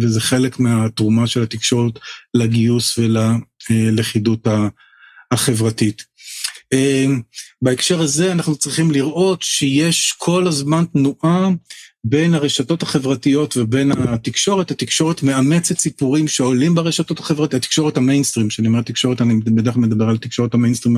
וזה 0.00 0.20
חלק 0.20 0.60
מהתרומה 0.60 1.26
של 1.26 1.42
התקשורת 1.42 1.98
לגיוס 2.34 2.98
וללכידות 3.70 4.46
ה... 4.46 4.68
החברתית. 5.30 6.04
אמ, 6.72 7.20
בהקשר 7.62 8.00
הזה 8.00 8.32
אנחנו 8.32 8.56
צריכים 8.56 8.90
לראות 8.90 9.42
שיש 9.42 10.14
כל 10.18 10.46
הזמן 10.46 10.84
תנועה 10.92 11.48
בין 12.04 12.34
הרשתות 12.34 12.82
החברתיות 12.82 13.56
ובין 13.56 13.92
התקשורת, 13.92 14.70
התקשורת 14.70 15.22
מאמצת 15.22 15.78
סיפורים 15.78 16.28
שעולים 16.28 16.74
ברשתות 16.74 17.18
החברתיות, 17.18 17.54
התקשורת 17.54 17.96
המיינסטרים, 17.96 18.48
כשאני 18.48 18.68
אומר 18.68 18.82
תקשורת, 18.82 19.20
אני 19.20 19.34
בדרך 19.44 19.74
כלל 19.74 19.82
מדבר 19.82 20.08
על 20.08 20.18
תקשורת 20.18 20.54
המיינסטרים 20.54 20.96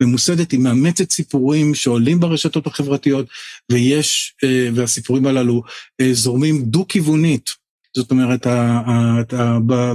הממוסדת, 0.00 0.52
היא 0.52 0.60
מאמצת 0.60 1.10
סיפורים 1.10 1.74
שעולים 1.74 2.20
ברשתות 2.20 2.66
החברתיות, 2.66 3.26
ויש, 3.72 4.34
אה, 4.44 4.68
והסיפורים 4.74 5.26
הללו 5.26 5.62
אה, 6.00 6.14
זורמים 6.14 6.62
דו-כיוונית. 6.62 7.61
זאת 7.96 8.10
אומרת, 8.10 8.46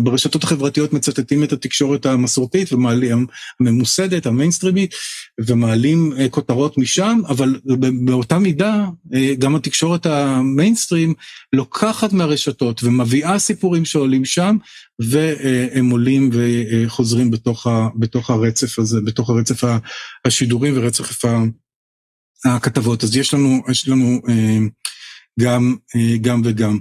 ברשתות 0.03 0.43
החברתיות 0.43 0.93
מצטטים 0.93 1.43
את 1.43 1.53
התקשורת 1.53 2.05
המסורתית 2.05 2.73
ומעלים, 2.73 3.25
הממוסדת, 3.59 4.25
המיינסטרימית, 4.25 4.95
ומעלים 5.39 6.13
אה, 6.19 6.29
כותרות 6.29 6.77
משם, 6.77 7.19
אבל 7.27 7.59
באותה 8.05 8.39
מידה, 8.39 8.85
אה, 9.13 9.33
גם 9.39 9.55
התקשורת 9.55 10.05
המיינסטרים 10.05 11.13
לוקחת 11.53 12.13
מהרשתות 12.13 12.83
ומביאה 12.83 13.39
סיפורים 13.39 13.85
שעולים 13.85 14.25
שם, 14.25 14.57
והם 14.99 15.89
עולים 15.89 16.29
וחוזרים 16.33 17.31
בתוך, 17.31 17.67
ה, 17.67 17.87
בתוך 17.95 18.29
הרצף 18.29 18.79
הזה, 18.79 19.01
בתוך 19.01 19.29
הרצף 19.29 19.63
השידורים 20.25 20.73
ורצף 20.77 21.25
הכתבות. 22.45 23.03
אז 23.03 23.17
יש 23.17 23.33
לנו, 23.33 23.61
יש 23.69 23.87
לנו 23.87 24.21
אה, 24.29 24.57
גם, 25.39 25.75
גם 26.21 26.41
וגם. 26.45 26.77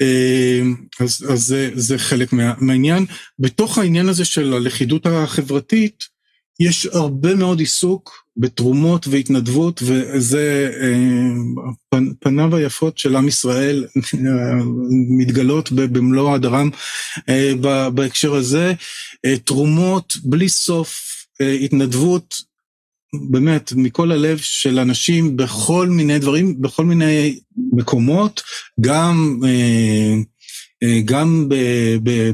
אמ, 0.00 0.74
אז, 1.00 1.26
אז 1.28 1.46
זה, 1.46 1.70
זה 1.74 1.98
חלק 1.98 2.32
מה, 2.32 2.54
מהעניין. 2.58 3.06
בתוך 3.38 3.78
העניין 3.78 4.08
הזה 4.08 4.24
של 4.24 4.52
הלכידות 4.52 5.06
החברתית, 5.06 6.16
יש 6.60 6.86
הרבה 6.86 7.34
מאוד 7.34 7.58
עיסוק 7.58 8.26
בתרומות 8.36 9.08
והתנדבות, 9.08 9.82
וזה 9.82 10.70
אה, 10.82 12.00
פניו 12.20 12.56
היפות 12.56 12.98
של 12.98 13.16
עם 13.16 13.28
ישראל 13.28 13.86
מתגלות 15.18 15.72
במלוא 15.72 16.34
הדרם 16.34 16.70
אה, 17.28 17.52
בהקשר 17.94 18.34
הזה. 18.34 18.72
אה, 19.24 19.38
תרומות 19.38 20.16
בלי 20.24 20.48
סוף, 20.48 21.12
התנדבות 21.64 22.42
באמת 23.30 23.72
מכל 23.76 24.12
הלב 24.12 24.38
של 24.38 24.78
אנשים 24.78 25.36
בכל 25.36 25.88
מיני 25.88 26.18
דברים, 26.18 26.60
בכל 26.60 26.84
מיני 26.84 27.38
מקומות, 27.72 28.42
גם, 28.80 29.40
אה, 29.44 30.14
אה, 30.82 31.00
גם 31.04 31.48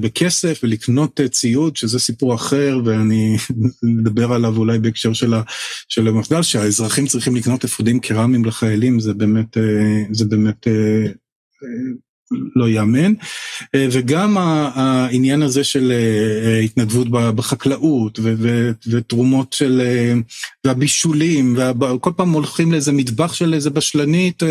בכסף 0.01 0.61
ולקנות 0.63 1.21
ציוד, 1.31 1.77
שזה 1.77 1.99
סיפור 1.99 2.35
אחר, 2.35 2.81
ואני 2.85 3.37
אדבר 4.03 4.33
עליו 4.33 4.57
אולי 4.57 4.79
בהקשר 4.79 5.13
של 5.89 6.09
המחדל, 6.09 6.43
שהאזרחים 6.43 7.07
צריכים 7.07 7.37
לקנות 7.37 7.65
אפודים 7.65 8.01
קרמיים 8.01 8.45
לחיילים, 8.45 9.01
זה 9.01 9.15
באמת, 9.15 9.59
אה, 9.59 10.03
זה 10.13 10.25
באמת 10.25 10.67
לא 12.57 12.69
ייאמן. 12.69 13.13
וגם 13.77 14.37
העניין 14.39 15.43
הזה 15.43 15.65
של 15.65 15.93
התנדבות 16.65 17.09
בחקלאות 17.11 18.19
ותרומות 18.91 19.53
של, 19.53 19.83
והבישולים, 20.65 21.57
וכל 21.81 22.11
פעם 22.17 22.33
הולכים 22.33 22.73
לאיזה 22.73 22.93
מטבח 22.93 23.33
של 23.33 23.55
איזה 23.55 23.71
בשלנית 23.71 24.43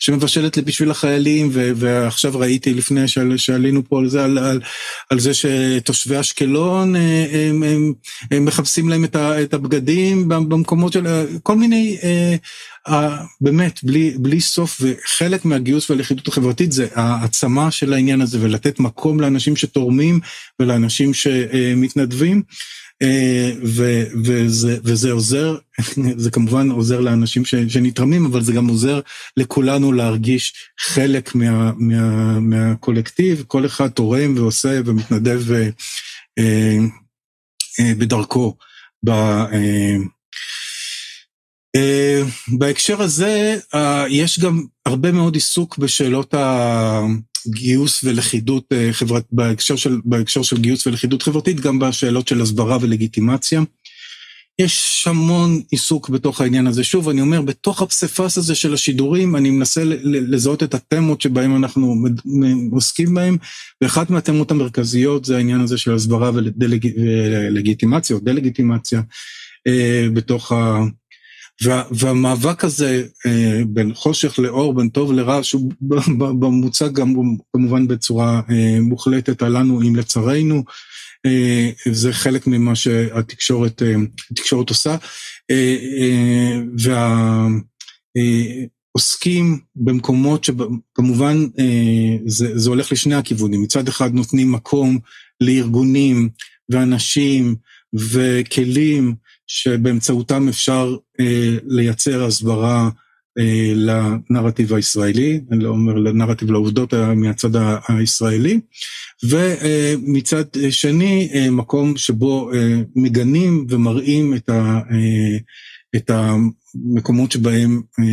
שמבשלת 0.00 0.58
בשביל 0.58 0.90
החיילים, 0.90 1.50
ועכשיו 1.52 2.38
ראיתי 2.38 2.74
לפני 2.74 3.08
שעלינו 3.36 3.82
פה 3.88 3.98
על 3.98 4.08
זה, 4.08 4.24
על, 4.24 4.38
על, 4.38 4.60
על 5.10 5.20
זה 5.20 5.30
שתושבי 5.34 6.20
אשקלון 6.20 6.96
הם, 6.96 7.62
הם, 7.62 7.92
הם 8.30 8.44
מחפשים 8.44 8.88
להם 8.88 9.04
את 9.14 9.54
הבגדים 9.54 10.28
במקומות 10.28 10.92
של, 10.92 11.06
כל 11.42 11.56
מיני, 11.56 11.96
באמת, 13.40 13.84
בלי, 13.84 14.14
בלי 14.18 14.40
סוף, 14.40 14.80
וחלק 14.80 15.44
מהגיוס 15.44 15.90
והלכידות 15.90 16.28
החברתית 16.28 16.72
זה 16.72 16.86
העצמה 16.94 17.70
של 17.70 17.92
העניין 17.92 18.20
הזה, 18.20 18.38
ולתת 18.40 18.80
מקום 18.80 19.20
לאנשים 19.20 19.56
שתורמים 19.56 20.20
ולאנשים 20.60 21.14
שמתנדבים. 21.14 22.42
ו, 23.64 24.02
וזה, 24.24 24.78
וזה 24.84 25.12
עוזר, 25.12 25.56
זה 26.16 26.30
כמובן 26.30 26.70
עוזר 26.70 27.00
לאנשים 27.00 27.44
שנתרמים, 27.44 28.26
אבל 28.26 28.42
זה 28.42 28.52
גם 28.52 28.68
עוזר 28.68 29.00
לכולנו 29.36 29.92
להרגיש 29.92 30.52
חלק 30.80 31.34
מה, 31.34 31.72
מה, 31.76 32.40
מהקולקטיב, 32.40 33.44
כל 33.46 33.66
אחד 33.66 33.88
תורם 33.88 34.34
ועושה 34.36 34.80
ומתנדב 34.84 35.52
אה, 35.52 35.68
אה, 37.80 37.92
בדרכו. 37.98 38.56
ב, 39.04 39.10
אה, 39.10 39.46
אה, 39.52 39.96
בהקשר 42.48 43.02
הזה, 43.02 43.58
אה, 43.74 44.04
יש 44.08 44.38
גם 44.38 44.62
הרבה 44.86 45.12
מאוד 45.12 45.34
עיסוק 45.34 45.78
בשאלות 45.78 46.34
הגיוס 46.34 48.04
ולכידות 48.04 48.64
אה, 48.72 48.88
חברתית, 48.92 49.28
בהקשר 49.32 49.76
של, 49.76 50.00
בהקשר 50.04 50.42
של 50.42 50.58
גיוס 50.58 50.86
ולכידות 50.86 51.22
חברתית, 51.22 51.60
גם 51.60 51.78
בשאלות 51.78 52.28
של 52.28 52.40
הסברה 52.40 52.78
ולגיטימציה. 52.80 53.62
יש 54.58 55.04
המון 55.06 55.60
עיסוק 55.70 56.08
בתוך 56.08 56.40
העניין 56.40 56.66
הזה. 56.66 56.84
שוב, 56.84 57.08
אני 57.08 57.20
אומר, 57.20 57.42
בתוך 57.42 57.82
הפסיפס 57.82 58.38
הזה 58.38 58.54
של 58.54 58.74
השידורים, 58.74 59.36
אני 59.36 59.50
מנסה 59.50 59.82
לזהות 60.04 60.62
את 60.62 60.74
התמות 60.74 61.20
שבהם 61.20 61.56
אנחנו 61.56 62.04
עוסקים 62.72 63.14
בהם, 63.14 63.36
ואחת 63.80 64.10
מהתמות 64.10 64.50
המרכזיות 64.50 65.24
זה 65.24 65.36
העניין 65.36 65.60
הזה 65.60 65.78
של 65.78 65.94
הסברה 65.94 66.30
ולגיטימציה, 66.34 68.16
או 68.16 68.20
דה-לגיטימציה, 68.20 69.02
בתוך 70.12 70.52
ה... 70.52 70.78
וה, 71.62 71.82
והמאבק 71.90 72.64
הזה 72.64 73.06
אה, 73.26 73.60
בין 73.66 73.94
חושך 73.94 74.38
לאור, 74.38 74.74
בין 74.74 74.88
טוב 74.88 75.12
לרע, 75.12 75.42
שהוא 75.42 75.72
במוצג 76.40 76.92
גם 76.92 77.14
כמובן 77.52 77.88
בצורה 77.88 78.40
אה, 78.50 78.80
מוחלטת 78.80 79.42
עלינו 79.42 79.82
אם 79.82 79.96
לצרינו, 79.96 80.64
אה, 81.26 81.70
זה 81.92 82.12
חלק 82.12 82.46
ממה 82.46 82.76
שהתקשורת 82.76 83.82
התקשורת 84.30 84.68
עושה. 84.68 84.96
והעוסקים 88.94 89.58
במקומות 89.76 90.44
שכמובן 90.44 91.46
זה, 92.26 92.58
זה 92.58 92.70
הולך 92.70 92.92
לשני 92.92 93.14
הכיוונים, 93.14 93.62
מצד 93.62 93.88
אחד 93.88 94.14
נותנים 94.14 94.52
מקום 94.52 94.98
לארגונים 95.40 96.28
ואנשים 96.68 97.54
וכלים 97.94 99.14
שבאמצעותם 99.46 100.48
אפשר 100.48 100.96
אה, 101.20 101.56
לייצר 101.66 102.24
הסברה 102.24 102.90
אה, 103.38 103.72
לנרטיב 103.74 104.74
הישראלי, 104.74 105.40
אני 105.52 105.64
לא 105.64 105.68
אומר 105.68 105.94
לנרטיב 105.94 106.50
לעובדות 106.50 106.94
מהצד 107.16 107.50
הישראלי, 107.88 108.60
ומצד 109.24 110.44
שני 110.70 111.30
אה, 111.34 111.50
מקום 111.50 111.96
שבו 111.96 112.52
אה, 112.52 112.80
מגנים 112.96 113.66
ומראים 113.70 114.34
את, 114.34 114.48
ה, 114.48 114.80
אה, 114.90 115.38
את 115.96 116.10
המקומות 116.10 117.32
שבהם 117.32 117.82
אה, 118.00 118.04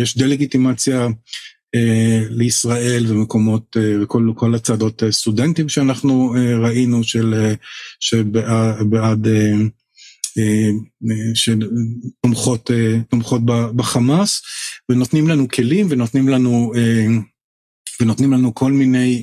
יש 0.00 0.18
דה-לגיטימציה 0.18 1.08
אה, 1.74 2.22
לישראל 2.30 3.04
ומקומות, 3.08 3.76
אה, 3.76 4.06
כל 4.34 4.54
הצעדות 4.54 5.02
אה, 5.02 5.12
סטודנטים 5.12 5.68
שאנחנו 5.68 6.34
אה, 6.36 6.58
ראינו 6.58 7.04
של, 7.04 7.34
אה, 7.34 7.54
שבעד 8.00 9.26
אה, 9.26 9.32
אה, 9.32 9.52
שתומכות 11.34 12.70
אה, 12.70 12.98
בחמאס, 13.76 14.42
ונותנים 14.88 15.28
לנו 15.28 15.48
כלים 15.48 15.86
ונותנים 15.90 16.28
לנו, 16.28 16.72
אה, 16.76 17.06
ונותנים 18.00 18.32
לנו 18.32 18.54
כל 18.54 18.72
מיני 18.72 19.22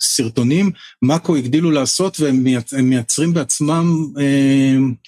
סרטונים. 0.00 0.70
מאקו 1.02 1.36
הגדילו 1.36 1.70
לעשות 1.70 2.20
והם 2.20 2.44
מייצרים 2.82 3.34
בעצמם, 3.34 4.06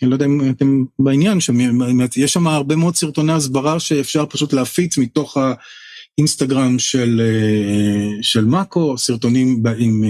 אני 0.02 0.10
לא 0.10 0.14
יודע 0.14 0.26
אם 0.26 0.50
אתם 0.50 0.84
בעניין, 0.98 1.38
שיש 1.40 2.32
שם 2.32 2.46
הרבה 2.46 2.76
מאוד 2.76 2.96
סרטוני 2.96 3.32
הסברה 3.32 3.80
שאפשר 3.80 4.26
פשוט 4.26 4.52
להפיץ 4.52 4.98
מתוך 4.98 5.36
ה... 5.36 5.52
אינסטגרם 6.18 6.78
של, 6.78 7.20
של 8.22 8.44
מאקו, 8.44 8.98
סרטונים 8.98 9.62
עם 9.78 10.04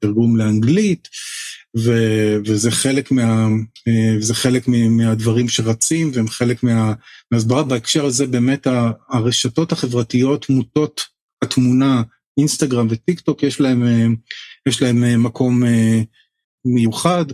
תרגום 0.00 0.36
לאנגלית, 0.36 1.08
ו, 1.76 1.92
וזה 2.46 2.70
חלק, 2.70 3.10
מה, 3.10 3.46
אה, 3.88 4.16
וזה 4.18 4.34
חלק 4.34 4.68
מהדברים 4.68 5.48
שרצים 5.48 6.10
והם 6.14 6.28
חלק 6.28 6.62
מה, 6.62 6.92
מהסברה. 7.30 7.62
בהקשר 7.62 8.04
הזה 8.04 8.26
באמת 8.26 8.66
הרשתות 9.10 9.72
החברתיות 9.72 10.50
מוטות 10.50 11.00
התמונה, 11.42 12.02
אינסטגרם 12.38 12.86
וטיק 12.90 13.20
טוק, 13.20 13.42
יש 13.42 13.60
להם, 13.60 13.86
אה, 13.86 14.06
יש 14.68 14.82
להם 14.82 15.04
אה, 15.04 15.16
מקום 15.16 15.62
מיוחד. 16.64 17.24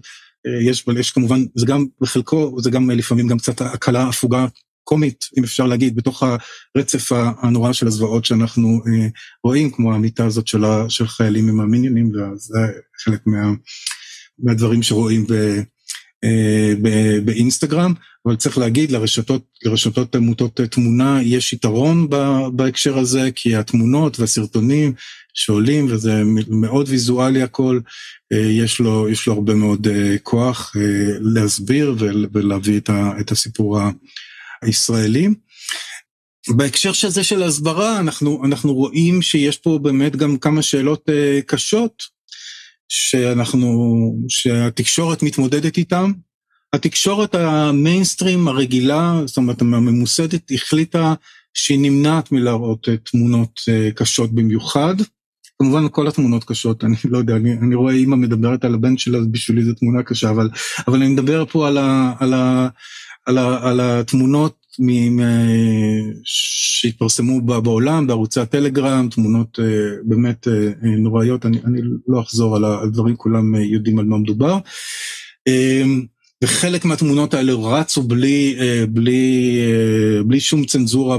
יש, 0.66 0.84
יש 0.98 1.10
כמובן, 1.10 1.40
זה 1.54 1.66
גם 1.66 1.86
בחלקו, 2.00 2.56
זה 2.60 2.70
גם 2.70 2.90
לפעמים 2.90 3.28
גם 3.28 3.38
קצת 3.38 3.60
הקלה 3.60 4.08
הפוגה 4.08 4.46
קומית, 4.84 5.24
אם 5.38 5.44
אפשר 5.44 5.66
להגיד, 5.66 5.96
בתוך 5.96 6.22
הרצף 6.76 7.12
הנורא 7.42 7.72
של 7.72 7.86
הזוועות 7.86 8.24
שאנחנו 8.24 8.80
רואים, 9.44 9.70
כמו 9.70 9.94
המיטה 9.94 10.24
הזאת 10.24 10.46
של, 10.46 10.64
של 10.88 11.06
חיילים 11.06 11.48
עם 11.48 11.60
המיניונים, 11.60 12.08
וזה 12.08 12.58
חלק 13.04 13.20
מה... 13.26 13.52
מהדברים 14.42 14.82
שרואים 14.82 15.26
ב, 15.26 15.60
אה, 16.24 16.74
ב, 16.82 17.18
באינסטגרם, 17.24 17.94
אבל 18.26 18.36
צריך 18.36 18.58
להגיד, 18.58 18.90
לרשתות, 18.90 19.42
לרשתות 19.64 20.14
עמותות 20.14 20.60
תמונה 20.60 21.20
יש 21.22 21.52
יתרון 21.52 22.08
בהקשר 22.52 22.98
הזה, 22.98 23.30
כי 23.34 23.56
התמונות 23.56 24.20
והסרטונים 24.20 24.92
שעולים, 25.34 25.86
וזה 25.90 26.22
מאוד 26.48 26.88
ויזואלי 26.88 27.42
הכל, 27.42 27.80
אה, 28.32 28.38
יש 28.38 28.78
לו, 28.78 29.08
יש 29.08 29.26
לו 29.26 29.32
הרבה 29.32 29.54
מאוד 29.54 29.88
אה, 29.88 30.16
כוח 30.22 30.76
להסביר 31.20 31.94
ולהביא 32.32 32.80
את 33.20 33.32
הסיפור 33.32 33.80
הישראלי. 34.62 35.28
בהקשר 36.48 36.92
של 36.92 37.08
זה 37.08 37.24
של 37.24 37.42
הסברה, 37.42 38.00
אנחנו, 38.00 38.44
אנחנו 38.44 38.74
רואים 38.74 39.22
שיש 39.22 39.56
פה 39.56 39.78
באמת 39.82 40.16
גם 40.16 40.36
כמה 40.36 40.62
שאלות 40.62 41.08
קשות 41.46 42.02
שאנחנו, 42.90 43.68
שהתקשורת 44.28 45.22
מתמודדת 45.22 45.76
איתם. 45.76 46.12
התקשורת 46.72 47.34
המיינסטרים 47.34 48.48
הרגילה, 48.48 49.20
זאת 49.26 49.36
אומרת 49.36 49.60
הממוסדת, 49.60 50.50
החליטה 50.50 51.14
שהיא 51.54 51.78
נמנעת 51.78 52.32
מלהראות 52.32 52.88
אה, 52.88 52.96
תמונות 52.96 53.60
אה, 53.68 53.90
קשות 53.94 54.32
במיוחד. 54.32 54.94
כמובן 55.58 55.86
כל 55.90 56.08
התמונות 56.08 56.44
קשות, 56.44 56.84
אני 56.84 56.96
לא 57.04 57.18
יודע, 57.18 57.36
אני, 57.36 57.52
אני 57.52 57.74
רואה 57.74 57.94
אימא 57.94 58.16
מדברת 58.16 58.64
על 58.64 58.74
הבן 58.74 58.98
שלה, 58.98 59.18
אז 59.18 59.26
בשבילי 59.26 59.64
זו 59.64 59.72
תמונה 59.72 60.02
קשה, 60.02 60.30
אבל, 60.30 60.50
אבל 60.88 61.02
אני 61.02 61.08
מדבר 61.08 61.44
פה 61.46 61.68
על, 61.68 61.78
ה, 61.78 62.12
על, 62.18 62.34
ה, 62.34 62.68
על, 63.26 63.38
ה, 63.38 63.68
על 63.68 63.80
התמונות 63.80 64.59
שהתפרסמו 66.24 67.40
בעולם, 67.40 68.06
בערוצי 68.06 68.40
הטלגרם, 68.40 69.08
תמונות 69.10 69.58
אה, 69.62 69.64
באמת 70.04 70.48
אה, 70.48 70.66
אה, 70.66 70.96
נוראיות, 70.98 71.46
אני, 71.46 71.58
אני 71.64 71.80
לא 72.08 72.20
אחזור 72.20 72.56
על 72.56 72.64
הדברים, 72.64 73.16
כולם 73.16 73.54
יודעים 73.54 73.98
על 73.98 74.04
מה 74.04 74.18
מדובר. 74.18 74.58
וחלק 76.44 76.84
מהתמונות 76.84 77.34
האלה 77.34 77.52
רצו 77.52 78.02
בלי, 78.02 78.56
בלי, 78.88 79.58
בלי 80.26 80.40
שום 80.40 80.64
צנזורה 80.64 81.18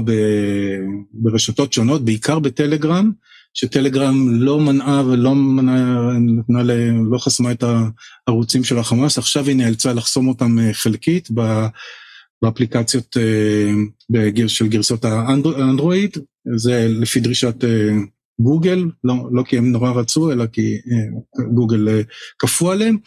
ברשתות 1.12 1.72
שונות, 1.72 2.04
בעיקר 2.04 2.38
בטלגרם, 2.38 3.10
שטלגרם 3.54 4.28
לא 4.30 4.60
מנעה 4.60 5.02
ולא 5.06 5.34
מנעה, 5.34 6.12
נתנה, 6.20 6.62
לא 7.10 7.18
חסמה 7.18 7.50
את 7.50 7.64
הערוצים 8.26 8.64
של 8.64 8.78
החמאס, 8.78 9.18
עכשיו 9.18 9.46
היא 9.46 9.56
נאלצה 9.56 9.92
לחסום 9.92 10.28
אותם 10.28 10.58
חלקית. 10.72 11.28
באפליקציות 12.42 13.16
אה, 13.16 14.48
של 14.48 14.68
גרסות 14.68 15.04
האנדרואיד, 15.04 16.16
זה 16.56 16.86
לפי 16.88 17.20
דרישת 17.20 17.64
אה, 17.64 17.90
גוגל, 18.40 18.84
לא, 19.04 19.14
לא 19.32 19.42
כי 19.42 19.58
הם 19.58 19.72
נורא 19.72 19.90
רצו, 19.90 20.32
אלא 20.32 20.46
כי 20.46 20.74
אה, 20.74 21.44
גוגל 21.54 22.02
כפו 22.38 22.70
עליהם. 22.70 22.98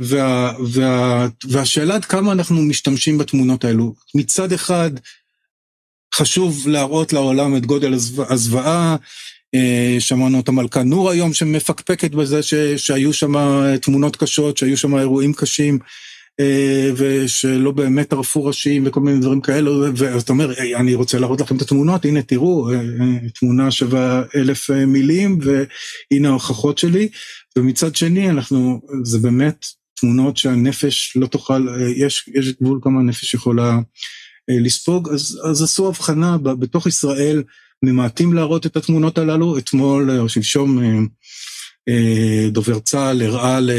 וה, 0.00 0.52
וה, 0.72 1.28
והשאלה 1.50 1.94
עד 1.94 2.04
כמה 2.04 2.32
אנחנו 2.32 2.62
משתמשים 2.62 3.18
בתמונות 3.18 3.64
האלו. 3.64 3.94
מצד 4.14 4.52
אחד, 4.52 4.90
חשוב 6.14 6.68
להראות 6.68 7.12
לעולם 7.12 7.56
את 7.56 7.66
גודל 7.66 7.94
הזוועה. 8.28 8.96
שמענו 9.98 10.40
את 10.40 10.48
המלכה 10.48 10.82
נור 10.82 11.10
היום 11.10 11.34
שמפקפקת 11.34 12.10
בזה 12.10 12.42
ש, 12.42 12.54
שהיו 12.54 13.12
שם 13.12 13.34
תמונות 13.82 14.16
קשות, 14.16 14.56
שהיו 14.56 14.76
שם 14.76 14.96
אירועים 14.96 15.32
קשים. 15.32 15.78
ושלא 16.96 17.70
באמת 17.70 18.12
ערפו 18.12 18.44
ראשים 18.44 18.82
וכל 18.86 19.00
מיני 19.00 19.20
דברים 19.20 19.40
כאלו, 19.40 19.84
ואתה 19.96 20.32
אומר, 20.32 20.52
אני 20.76 20.94
רוצה 20.94 21.18
להראות 21.18 21.40
לכם 21.40 21.56
את 21.56 21.62
התמונות, 21.62 22.04
הנה 22.04 22.22
תראו, 22.22 22.68
תמונה 23.34 23.70
שווה 23.70 24.22
אלף 24.36 24.70
מילים, 24.70 25.38
והנה 25.42 26.28
ההוכחות 26.28 26.78
שלי, 26.78 27.08
ומצד 27.58 27.96
שני 27.96 28.30
אנחנו, 28.30 28.80
זה 29.02 29.18
באמת 29.18 29.66
תמונות 30.00 30.36
שהנפש 30.36 31.16
לא 31.16 31.26
תוכל, 31.26 31.66
יש, 31.96 32.30
יש 32.34 32.52
גבול 32.62 32.78
כמה 32.82 33.00
הנפש 33.00 33.34
יכולה 33.34 33.78
לספוג, 34.48 35.08
אז, 35.08 35.40
אז 35.50 35.62
עשו 35.62 35.88
הבחנה 35.88 36.38
בתוך 36.38 36.86
ישראל, 36.86 37.42
ממעטים 37.82 38.32
להראות 38.32 38.66
את 38.66 38.76
התמונות 38.76 39.18
הללו, 39.18 39.58
אתמול 39.58 40.10
או 40.18 40.28
שלשום 40.28 40.80
דובר 42.52 42.78
צה"ל 42.78 43.22
הראה 43.22 43.60
ל... 43.60 43.70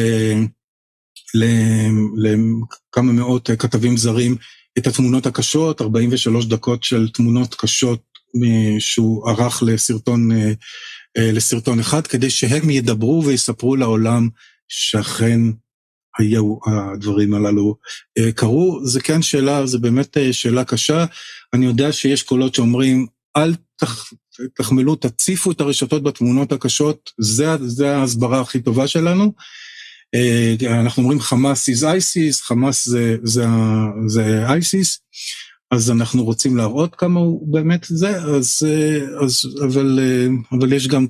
לכמה 2.15 3.11
מאות 3.11 3.49
כתבים 3.59 3.97
זרים 3.97 4.35
את 4.77 4.87
התמונות 4.87 5.25
הקשות, 5.25 5.81
43 5.81 6.45
דקות 6.45 6.83
של 6.83 7.09
תמונות 7.13 7.55
קשות 7.55 8.01
שהוא 8.79 9.29
ערך 9.29 9.63
לסרטון, 9.65 10.29
לסרטון 11.17 11.79
אחד, 11.79 12.07
כדי 12.07 12.29
שהם 12.29 12.69
ידברו 12.69 13.23
ויספרו 13.25 13.75
לעולם 13.75 14.29
שאכן 14.67 15.39
היו 16.19 16.57
הדברים 16.65 17.33
הללו 17.33 17.75
קרו. 18.35 18.79
זה 18.83 19.01
כן 19.01 19.21
שאלה, 19.21 19.65
זה 19.65 19.77
באמת 19.77 20.17
שאלה 20.31 20.63
קשה. 20.63 21.05
אני 21.53 21.65
יודע 21.65 21.91
שיש 21.91 22.23
קולות 22.23 22.55
שאומרים, 22.55 23.07
אל 23.37 23.55
תח, 23.77 24.13
תחמלו, 24.57 24.95
תציפו 24.95 25.51
את 25.51 25.61
הרשתות 25.61 26.03
בתמונות 26.03 26.51
הקשות, 26.51 27.11
זה, 27.17 27.47
זה 27.67 27.95
ההסברה 27.95 28.41
הכי 28.41 28.59
טובה 28.59 28.87
שלנו. 28.87 29.33
אנחנו 30.67 31.03
אומרים 31.03 31.19
חמאס 31.19 31.69
is 31.69 31.83
ISIS, 31.83 32.41
חמאס 32.41 32.85
זה, 32.89 33.17
זה, 33.23 33.45
זה 34.07 34.47
ISIS, 34.47 34.97
אז 35.71 35.91
אנחנו 35.91 36.23
רוצים 36.23 36.57
להראות 36.57 36.95
כמה 36.95 37.19
הוא 37.19 37.53
באמת 37.53 37.85
זה, 37.89 38.17
אז, 38.17 38.67
אז, 39.23 39.41
אבל, 39.65 39.99
אבל 40.51 40.73
יש 40.73 40.87
גם 40.87 41.05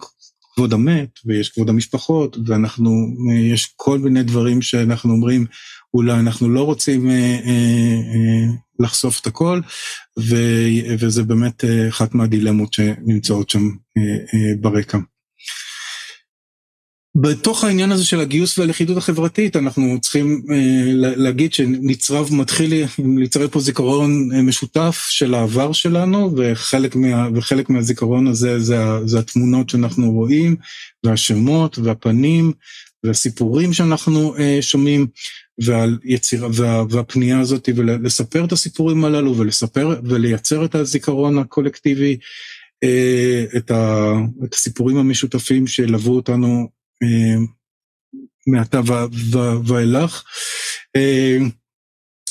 כבוד 0.56 0.74
המת, 0.74 1.10
ויש 1.26 1.50
כבוד 1.50 1.70
המשפחות, 1.70 2.38
ואנחנו, 2.46 2.92
יש 3.52 3.74
כל 3.76 4.00
מיני 4.00 4.24
דברים 4.24 4.62
שאנחנו 4.62 5.12
אומרים, 5.12 5.46
אולי 5.94 6.20
אנחנו 6.20 6.50
לא 6.50 6.64
רוצים 6.64 7.10
אה, 7.10 7.40
אה, 7.46 8.46
לחשוף 8.80 9.20
את 9.22 9.28
הכל, 9.28 9.62
ו, 10.20 10.36
וזה 11.00 11.24
באמת 11.24 11.64
אחת 11.90 12.16
מהדילמות 12.16 12.74
שנמצאות 12.74 13.50
שם 13.50 13.70
אה, 13.98 14.04
אה, 14.04 14.56
ברקע. 14.62 14.98
בתוך 17.22 17.64
העניין 17.64 17.92
הזה 17.92 18.06
של 18.06 18.20
הגיוס 18.20 18.58
והלכידות 18.58 18.98
החברתית, 18.98 19.56
אנחנו 19.56 19.98
צריכים 20.02 20.42
אה, 20.52 20.92
להגיד 20.94 21.54
שנצרב 21.54 22.30
מתחיל 22.32 22.86
להצטרף 23.18 23.52
פה 23.52 23.60
זיכרון 23.60 24.30
משותף 24.44 25.08
של 25.10 25.34
העבר 25.34 25.72
שלנו, 25.72 26.34
וחלק, 26.38 26.96
מה, 26.96 27.28
וחלק 27.36 27.70
מהזיכרון 27.70 28.28
הזה 28.28 28.60
זה, 28.60 28.78
זה 29.06 29.20
התמונות 29.20 29.70
שאנחנו 29.70 30.12
רואים, 30.12 30.56
והשמות, 31.04 31.80
והפנים, 31.80 32.52
והסיפורים 33.04 33.74
שאנחנו 33.74 34.38
אה, 34.38 34.58
שומעים, 34.62 35.08
והיציר, 35.64 36.48
וה, 36.54 36.84
והפנייה 36.90 37.40
הזאת, 37.40 37.70
ולספר 37.76 38.46
את 38.46 38.52
הסיפורים 38.52 39.06
הללו, 39.06 39.38
ולספר, 39.38 40.00
ולייצר 40.04 40.66
את 40.66 40.76
הזיכרון 40.76 41.38
הקולקטיבי, 41.38 42.18
אה, 42.84 43.46
את, 43.58 43.72
ה, 43.72 44.14
את 44.44 44.54
הסיפורים 44.54 44.98
המשותפים 44.98 45.68
שילוו 45.68 46.16
אותנו 46.16 46.79
מעתה 48.48 48.82
ואילך. 49.66 50.24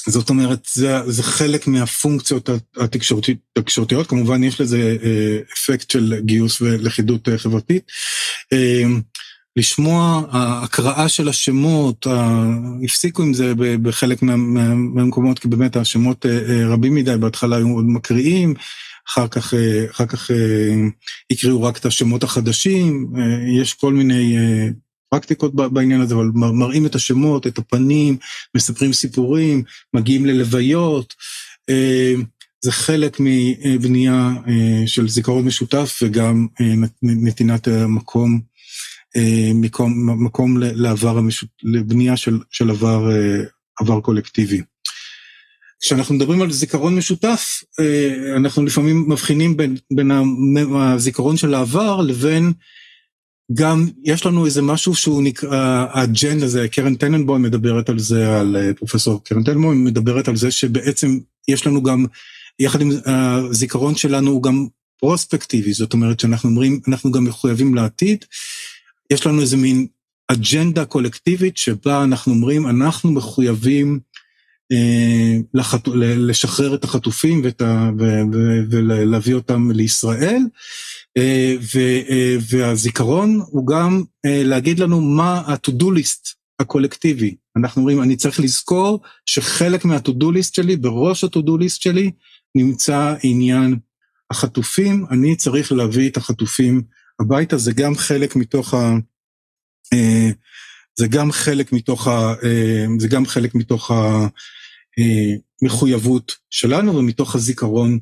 זאת 0.06 0.30
אומרת, 0.30 0.68
זה, 0.72 1.10
זה 1.10 1.22
חלק 1.22 1.66
מהפונקציות 1.66 2.50
התקשורתיות, 3.56 4.06
כמובן 4.06 4.44
יש 4.44 4.60
לזה 4.60 4.96
אפקט 5.52 5.90
של 5.90 6.14
גיוס 6.24 6.60
ולכידות 6.60 7.28
חברתית. 7.36 7.90
לשמוע 9.58 10.22
הקראה 10.30 11.08
של 11.08 11.28
השמות, 11.28 12.06
הפסיקו 12.84 13.22
עם 13.22 13.34
זה 13.34 13.52
בחלק 13.56 14.22
מהמקומות, 14.22 15.38
כי 15.38 15.48
באמת 15.48 15.76
השמות 15.76 16.26
רבים 16.66 16.94
מדי, 16.94 17.16
בהתחלה 17.20 17.56
היו 17.56 17.68
עוד 17.68 17.84
מקריאים, 17.84 18.54
אחר 19.08 19.28
כך, 19.28 19.54
אחר 19.90 20.06
כך 20.06 20.30
הקריאו 21.32 21.62
רק 21.62 21.78
את 21.78 21.86
השמות 21.86 22.22
החדשים, 22.22 23.06
יש 23.60 23.74
כל 23.74 23.92
מיני 23.92 24.36
פרקטיקות 25.10 25.54
בעניין 25.54 26.00
הזה, 26.00 26.14
אבל 26.14 26.30
מראים 26.34 26.86
את 26.86 26.94
השמות, 26.94 27.46
את 27.46 27.58
הפנים, 27.58 28.16
מספרים 28.56 28.92
סיפורים, 28.92 29.62
מגיעים 29.94 30.26
ללוויות. 30.26 31.14
זה 32.60 32.72
חלק 32.72 33.16
מבנייה 33.20 34.32
של 34.86 35.08
זיכרון 35.08 35.44
משותף 35.44 35.98
וגם 36.02 36.46
נתינת 37.02 37.68
מקום, 37.68 38.47
מקום, 39.54 40.24
מקום 40.24 40.56
לעבר, 40.60 41.20
לבנייה 41.62 42.16
של, 42.16 42.38
של 42.50 42.70
עבר, 42.70 43.10
עבר 43.80 44.00
קולקטיבי. 44.00 44.60
כשאנחנו 45.80 46.14
מדברים 46.14 46.42
על 46.42 46.52
זיכרון 46.52 46.96
משותף, 46.96 47.62
אנחנו 48.36 48.64
לפעמים 48.64 49.04
מבחינים 49.08 49.56
בין, 49.56 49.76
בין 49.96 50.10
הזיכרון 50.76 51.36
של 51.36 51.54
העבר 51.54 52.00
לבין 52.00 52.52
גם 53.52 53.88
יש 54.04 54.26
לנו 54.26 54.46
איזה 54.46 54.62
משהו 54.62 54.94
שהוא 54.94 55.22
נקרא, 55.22 55.86
האג'נדה 55.90 56.48
זה, 56.48 56.68
קרן 56.68 56.94
טננבוים 56.94 57.42
מדברת 57.42 57.88
על 57.88 57.98
זה, 57.98 58.40
על 58.40 58.56
פרופסור 58.76 59.24
קרן 59.24 59.42
טננבוים 59.42 59.84
מדברת 59.84 60.28
על 60.28 60.36
זה 60.36 60.50
שבעצם 60.50 61.18
יש 61.48 61.66
לנו 61.66 61.82
גם, 61.82 62.06
יחד 62.58 62.80
עם 62.80 62.90
הזיכרון 63.06 63.94
שלנו 63.94 64.30
הוא 64.30 64.42
גם 64.42 64.66
פרוספקטיבי, 65.00 65.72
זאת 65.72 65.92
אומרת 65.92 66.20
שאנחנו 66.20 66.48
אומרים, 66.48 66.80
אנחנו 66.88 67.12
גם 67.12 67.24
מחויבים 67.24 67.74
לעתיד, 67.74 68.24
יש 69.10 69.26
לנו 69.26 69.40
איזה 69.40 69.56
מין 69.56 69.86
אג'נדה 70.28 70.84
קולקטיבית 70.84 71.56
שבה 71.56 72.04
אנחנו 72.04 72.32
אומרים, 72.32 72.66
אנחנו 72.66 73.12
מחויבים 73.12 74.00
לחת... 75.54 75.88
לשחרר 75.98 76.74
את 76.74 76.84
החטופים 76.84 77.40
ואת 77.44 77.62
ה... 77.62 77.90
ו... 77.98 78.04
ו... 78.32 78.36
ולהביא 78.70 79.34
אותם 79.34 79.70
לישראל, 79.70 80.42
ו... 81.74 81.78
והזיכרון 82.40 83.40
הוא 83.46 83.66
גם 83.66 84.02
להגיד 84.26 84.78
לנו 84.78 85.00
מה 85.00 85.42
ה-to-do 85.46 85.84
list 85.84 86.34
הקולקטיבי. 86.60 87.34
אנחנו 87.56 87.80
אומרים, 87.80 88.02
אני 88.02 88.16
צריך 88.16 88.40
לזכור 88.40 89.00
שחלק 89.26 89.84
מה-to-do 89.84 90.24
list 90.24 90.54
שלי, 90.54 90.76
בראש 90.76 91.24
ה-to-do 91.24 91.62
list 91.62 91.82
שלי, 91.82 92.10
נמצא 92.54 93.14
עניין 93.22 93.76
החטופים, 94.30 95.06
אני 95.10 95.36
צריך 95.36 95.72
להביא 95.72 96.10
את 96.10 96.16
החטופים 96.16 96.82
הביתה, 97.20 97.56
זה 97.58 97.72
גם 97.72 97.94
חלק 97.94 98.36
מתוך 98.36 98.74
ה... 98.74 98.94
זה 100.98 101.06
גם 101.08 101.32
חלק 101.32 101.72
מתוך 101.72 102.08
ה... 102.08 102.34
זה 102.98 103.08
גם 103.08 103.26
חלק 103.26 103.54
מתוך 103.54 103.90
המחויבות 105.62 106.36
שלנו 106.50 106.96
ומתוך 106.96 107.34
הזיכרון 107.34 107.98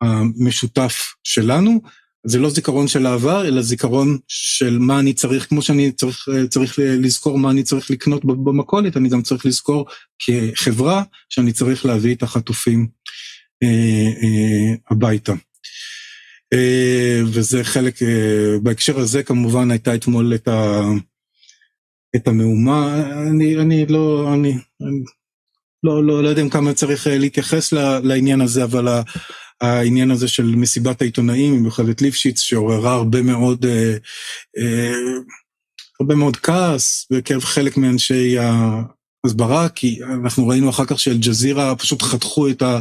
המשותף 0.00 1.14
שלנו. 1.24 1.80
זה 2.24 2.38
לא 2.38 2.50
זיכרון 2.50 2.88
של 2.88 3.06
העבר, 3.06 3.48
אלא 3.48 3.62
זיכרון 3.62 4.18
של 4.28 4.78
מה 4.78 5.00
אני 5.00 5.12
צריך, 5.12 5.48
כמו 5.48 5.62
שאני 5.62 5.92
צריך, 5.92 6.28
צריך 6.48 6.78
לזכור 6.78 7.38
מה 7.38 7.50
אני 7.50 7.62
צריך 7.62 7.90
לקנות 7.90 8.24
במכולת, 8.24 8.96
אני 8.96 9.08
גם 9.08 9.22
צריך 9.22 9.46
לזכור 9.46 9.86
כחברה 10.18 11.02
שאני 11.28 11.52
צריך 11.52 11.86
להביא 11.86 12.14
את 12.14 12.22
החטופים 12.22 12.88
אה, 13.62 13.68
אה, 14.22 14.74
הביתה. 14.90 15.32
אה, 16.52 17.20
וזה 17.26 17.64
חלק, 17.64 18.02
אה, 18.02 18.58
בהקשר 18.62 18.98
הזה 18.98 19.22
כמובן 19.22 19.70
הייתה 19.70 19.94
אתמול 19.94 20.34
את 20.34 20.48
ה... 20.48 20.82
את 22.16 22.28
המהומה, 22.28 23.06
אני, 23.30 23.56
אני 23.56 23.86
לא, 23.86 24.34
אני, 24.34 24.58
אני 24.80 25.04
לא, 25.82 26.04
לא, 26.04 26.22
לא 26.22 26.28
יודע 26.28 26.42
כמה 26.50 26.74
צריך 26.74 27.06
להתייחס 27.10 27.72
לעניין 28.02 28.40
הזה, 28.40 28.64
אבל 28.64 28.88
העניין 29.60 30.10
הזה 30.10 30.28
של 30.28 30.54
מסיבת 30.56 31.02
העיתונאים 31.02 31.64
יוכבת 31.64 32.02
ליפשיץ, 32.02 32.40
שעוררה 32.40 32.94
הרבה 32.94 33.22
מאוד, 33.22 33.64
אה, 33.64 33.96
אה, 34.58 34.92
הרבה 36.00 36.14
מאוד 36.14 36.36
כעס 36.36 37.06
בקרב 37.12 37.44
חלק 37.44 37.76
מאנשי 37.76 38.36
ההסברה, 38.38 39.68
כי 39.68 39.98
אנחנו 40.04 40.48
ראינו 40.48 40.70
אחר 40.70 40.84
כך 40.84 41.00
שאל-ג'זירה 41.00 41.76
פשוט 41.76 42.02
חתכו 42.02 42.48
את, 42.48 42.62
ה, 42.62 42.78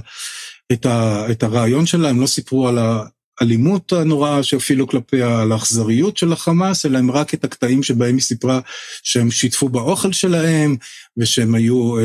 את, 0.71 0.86
ה, 0.86 1.25
את 1.32 1.43
הרעיון 1.43 1.86
שלה, 1.86 2.10
הם 2.10 2.21
לא 2.21 2.27
סיפרו 2.27 2.67
על, 2.67 2.77
ה, 2.77 3.04
האלימות 3.40 3.94
הנוראה 3.94 4.44
שהפעילו 4.44 4.87
כלפיה, 4.87 5.42
על 5.42 5.52
האכזריות 5.52 6.17
של 6.17 6.33
החמאס, 6.33 6.85
אלא 6.85 6.98
הם 6.98 7.12
רק 7.12 7.33
את 7.33 7.44
הקטעים 7.44 7.83
שבהם 7.83 8.15
היא 8.15 8.21
סיפרה 8.21 8.60
שהם 9.04 9.31
שיתפו 9.31 9.69
באוכל 9.69 10.12
שלהם, 10.12 10.75
ושהם 11.17 11.56
היו, 11.56 11.98
אה, 11.98 12.04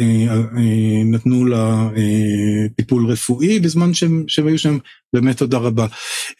אה, 0.00 0.34
אה, 0.56 1.04
נתנו 1.04 1.44
לה 1.44 1.88
אה, 1.96 2.68
טיפול 2.76 3.06
רפואי 3.06 3.60
בזמן 3.60 3.94
שהם, 3.94 4.24
שהם 4.28 4.46
היו 4.46 4.58
שם, 4.58 4.78
באמת 5.12 5.36
תודה 5.36 5.58
רבה. 5.58 5.86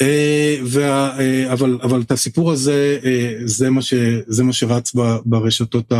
אה, 0.02 0.56
וה, 0.64 1.18
אה, 1.20 1.52
אבל, 1.52 1.78
אבל 1.82 2.00
את 2.00 2.10
הסיפור 2.10 2.52
הזה, 2.52 2.98
אה, 3.04 3.32
זה 3.44 3.70
מה, 3.70 3.82
ש, 3.82 3.94
זה 4.26 4.44
מה 4.44 4.52
שרץ 4.52 4.92
ברשתות 5.24 5.92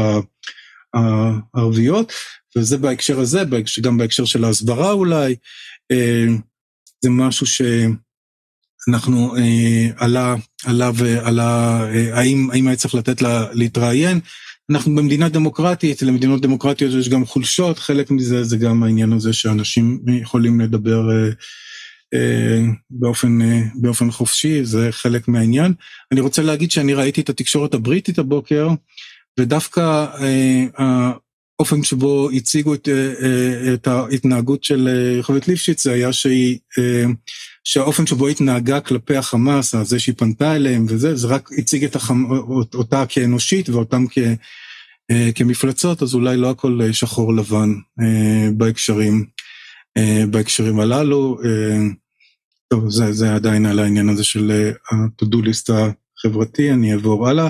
הערביות, 0.95 2.13
וזה 2.57 2.79
בהקשר 2.79 3.21
הזה, 3.21 3.43
גם 3.81 3.99
בהקשר 3.99 4.25
של 4.25 4.45
ההסברה 4.45 4.93
אולי. 4.93 5.35
אה, 5.93 6.27
זה 7.05 7.11
משהו 7.11 7.47
שאנחנו, 7.47 8.06
אה, 8.95 9.89
עלה, 9.97 10.35
עלה 10.65 10.91
ועלה, 10.95 11.81
אה, 11.95 12.19
האם, 12.19 12.51
האם 12.53 12.67
היה 12.67 12.77
צריך 12.77 12.95
לתת 12.95 13.23
לה 13.23 13.47
להתראיין? 13.53 14.21
אנחנו 14.71 14.95
במדינה 14.95 15.29
דמוקרטית, 15.29 16.03
למדינות 16.03 16.43
דמוקרטיות 16.43 16.95
יש 16.95 17.09
גם 17.09 17.27
חולשות, 17.27 17.79
חלק 17.79 18.11
מזה 18.11 18.45
זה 18.45 18.57
גם 18.57 18.83
העניין 18.83 19.13
הזה 19.13 19.33
שאנשים 19.33 20.01
יכולים 20.07 20.61
לדבר 20.61 21.11
אה, 21.11 21.31
אה, 22.15 22.65
באופן, 22.91 23.43
אה, 23.43 23.63
באופן 23.75 24.11
חופשי, 24.11 24.65
זה 24.65 24.89
חלק 24.91 25.29
מהעניין. 25.29 25.75
אני 26.13 26.21
רוצה 26.21 26.43
להגיד 26.43 26.71
שאני 26.71 26.95
ראיתי 26.95 27.21
את 27.21 27.29
התקשורת 27.29 27.75
הבריטית 27.75 28.19
הבוקר, 28.19 28.69
ודווקא 29.41 30.07
אה, 30.21 30.65
האופן 31.59 31.83
שבו 31.83 32.31
הציגו 32.31 32.75
את, 32.75 32.89
אה, 32.89 33.13
אה, 33.23 33.75
את 33.75 33.87
ההתנהגות 33.87 34.65
של 34.65 34.89
אה, 34.89 35.17
יוכבד 35.17 35.49
ליפשיץ 35.49 35.85
זה 35.85 35.93
היה 35.93 36.13
שהיא, 36.13 36.59
שהאופן 37.69 38.07
שבו 38.07 38.29
התנהגה 38.29 38.81
כלפי 38.81 39.17
החמאס, 39.17 39.75
זה 39.83 39.99
שהיא 39.99 40.15
פנתה 40.19 40.57
אליהם 40.57 40.87
וזה, 40.89 41.17
זה 41.17 41.27
רק 41.27 41.51
הציג 41.59 41.85
את 41.85 41.97
החמ... 41.97 42.25
אותה 42.75 43.05
כאנושית 43.09 43.69
ואותם 43.69 44.05
כ... 44.11 44.19
כמפלצות, 45.35 46.03
אז 46.03 46.15
אולי 46.15 46.37
לא 46.37 46.51
הכל 46.51 46.81
שחור 46.93 47.35
לבן 47.35 47.75
בהקשרים, 48.57 49.27
בהקשרים 50.31 50.81
הללו. 50.81 51.39
טוב, 52.69 52.91
זה, 52.91 53.13
זה 53.13 53.35
עדיין 53.35 53.67
על 53.67 53.79
העניין 53.79 54.09
הזה 54.09 54.25
של 54.25 54.71
ה-to-do 54.91 55.37
list 55.37 55.73
החברתי, 55.73 56.73
אני 56.73 56.93
אעבור 56.93 57.29
הלאה. 57.29 57.49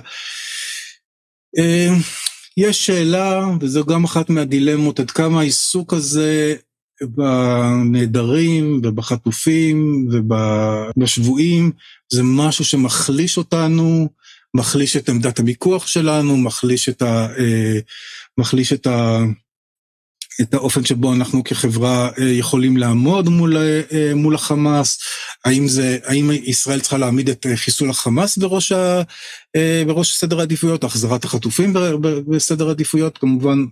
יש 2.56 2.86
שאלה, 2.86 3.46
וזו 3.60 3.84
גם 3.84 4.04
אחת 4.04 4.30
מהדילמות, 4.30 5.00
עד 5.00 5.10
כמה 5.10 5.40
העיסוק 5.40 5.92
הזה 5.92 6.54
בנעדרים 7.02 8.80
ובחטופים 8.84 10.08
ובשבויים, 10.96 11.70
זה 12.12 12.22
משהו 12.22 12.64
שמחליש 12.64 13.38
אותנו, 13.38 14.08
מחליש 14.56 14.96
את 14.96 15.08
עמדת 15.08 15.38
המיקוח 15.38 15.86
שלנו, 15.86 16.36
מחליש 16.36 16.88
את, 16.88 17.02
ה, 17.02 17.28
אה, 17.38 17.78
מחליש 18.38 18.72
את, 18.72 18.86
ה, 18.86 19.18
את 20.40 20.54
האופן 20.54 20.84
שבו 20.84 21.12
אנחנו 21.12 21.44
כחברה 21.44 22.10
אה, 22.18 22.24
יכולים 22.24 22.76
לעמוד 22.76 23.28
מול, 23.28 23.56
אה, 23.56 24.12
מול 24.14 24.34
החמאס, 24.34 24.98
האם, 25.44 25.68
זה, 25.68 25.98
האם 26.04 26.30
ישראל 26.44 26.80
צריכה 26.80 26.98
להעמיד 26.98 27.28
את 27.28 27.46
חיסול 27.54 27.90
החמאס 27.90 28.38
בראש, 28.38 28.72
ה, 28.72 29.02
בראש 29.86 30.16
סדר 30.16 30.40
העדיפויות, 30.40 30.84
החזרת 30.84 31.24
החטופים 31.24 31.72
בסדר 32.28 32.68
העדיפויות, 32.68 33.18
כמובן 33.18 33.64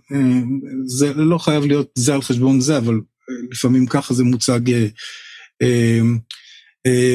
זה 0.85 1.13
לא 1.13 1.37
חייב 1.37 1.65
להיות 1.65 1.89
זה 1.95 2.13
על 2.13 2.21
חשבון 2.21 2.59
זה, 2.61 2.77
אבל 2.77 2.99
לפעמים 3.51 3.85
ככה 3.85 4.13
זה 4.13 4.23
מוצג 4.23 4.59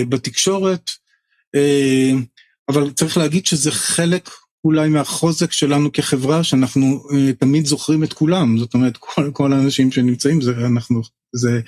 בתקשורת, 0.09 0.91
אבל 2.69 2.91
צריך 2.91 3.17
להגיד 3.17 3.47
שזה 3.47 3.71
חלק 3.71 4.31
אולי 4.65 4.89
מהחוזק 4.89 5.53
שלנו 5.53 5.93
כחברה, 5.93 6.45
שאנחנו 6.45 7.03
uh, 7.11 7.15
תמיד 7.39 7.67
זוכרים 7.67 8.05
את 8.05 8.13
כולם, 8.13 8.59
זאת 8.59 8.75
אומרת, 8.75 8.97
כל, 9.05 9.31
כל 9.33 9.53
האנשים 9.53 9.93
שנמצאים, 9.93 10.41
זה, 10.41 10.53
אנחנו, 10.67 11.03
זה, 11.33 11.61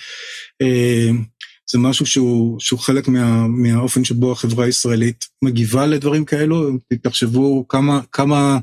uh, 0.62 1.14
זה 1.70 1.78
משהו 1.78 2.07
שהוא, 2.07 2.61
שהוא 2.61 2.80
חלק 2.80 3.09
מה, 3.09 3.47
מהאופן 3.47 4.05
שבו 4.05 4.32
החברה 4.32 4.64
הישראלית 4.64 5.24
מגיבה 5.45 5.86
לדברים 5.86 6.24
כאלו, 6.24 6.70
תחשבו 7.03 7.68
כמה, 7.68 8.01
כמה, 8.12 8.59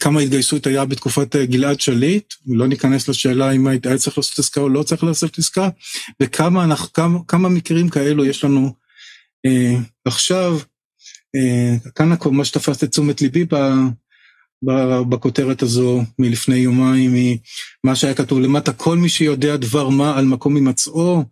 כמה 0.00 0.20
התגייסות 0.20 0.66
היה 0.66 0.84
בתקופת 0.84 1.36
גלעד 1.36 1.80
שליט, 1.80 2.34
לא 2.46 2.66
ניכנס 2.66 3.08
לשאלה 3.08 3.50
אם 3.50 3.66
היה 3.66 3.98
צריך 3.98 4.18
לעשות 4.18 4.38
עסקה 4.38 4.60
או 4.60 4.68
לא 4.68 4.82
צריך 4.82 5.04
לעשות 5.04 5.38
עסקה, 5.38 5.68
וכמה 6.22 6.64
אנחנו, 6.64 6.92
כמה, 6.92 7.18
כמה 7.28 7.48
מקרים 7.48 7.88
כאלו 7.88 8.24
יש 8.24 8.44
לנו 8.44 8.72
uh, 9.46 9.78
עכשיו, 10.04 10.58
אה, 11.36 11.90
כאן 11.94 12.12
מה 12.30 12.44
שתפס 12.44 12.84
את 12.84 12.90
תשומת 12.90 13.20
ליבי 13.20 13.46
בכותרת 15.08 15.62
הזו 15.62 16.02
מלפני 16.18 16.56
יומיים, 16.56 17.38
מה 17.84 17.96
שהיה 17.96 18.14
כתוב 18.14 18.40
למטה, 18.40 18.72
כל 18.72 18.96
מי 18.96 19.08
שיודע 19.08 19.56
דבר 19.56 19.88
מה 19.88 20.18
על 20.18 20.24
מקום 20.24 20.54
הימצאו, 20.54 21.18
אה, 21.18 21.22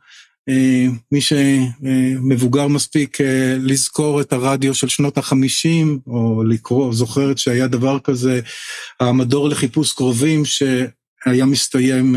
מי 1.12 1.20
שמבוגר 1.20 2.68
מספיק 2.68 3.20
אה, 3.20 3.56
לזכור 3.60 4.20
את 4.20 4.32
הרדיו 4.32 4.74
של 4.74 4.88
שנות 4.88 5.18
החמישים, 5.18 5.98
או 6.06 6.42
לקרוא, 6.44 6.94
זוכרת 6.94 7.38
שהיה 7.38 7.66
דבר 7.66 7.98
כזה, 7.98 8.40
המדור 9.00 9.48
לחיפוש 9.48 9.92
קרובים, 9.92 10.44
שהיה 10.44 11.46
מסתיים 11.46 12.16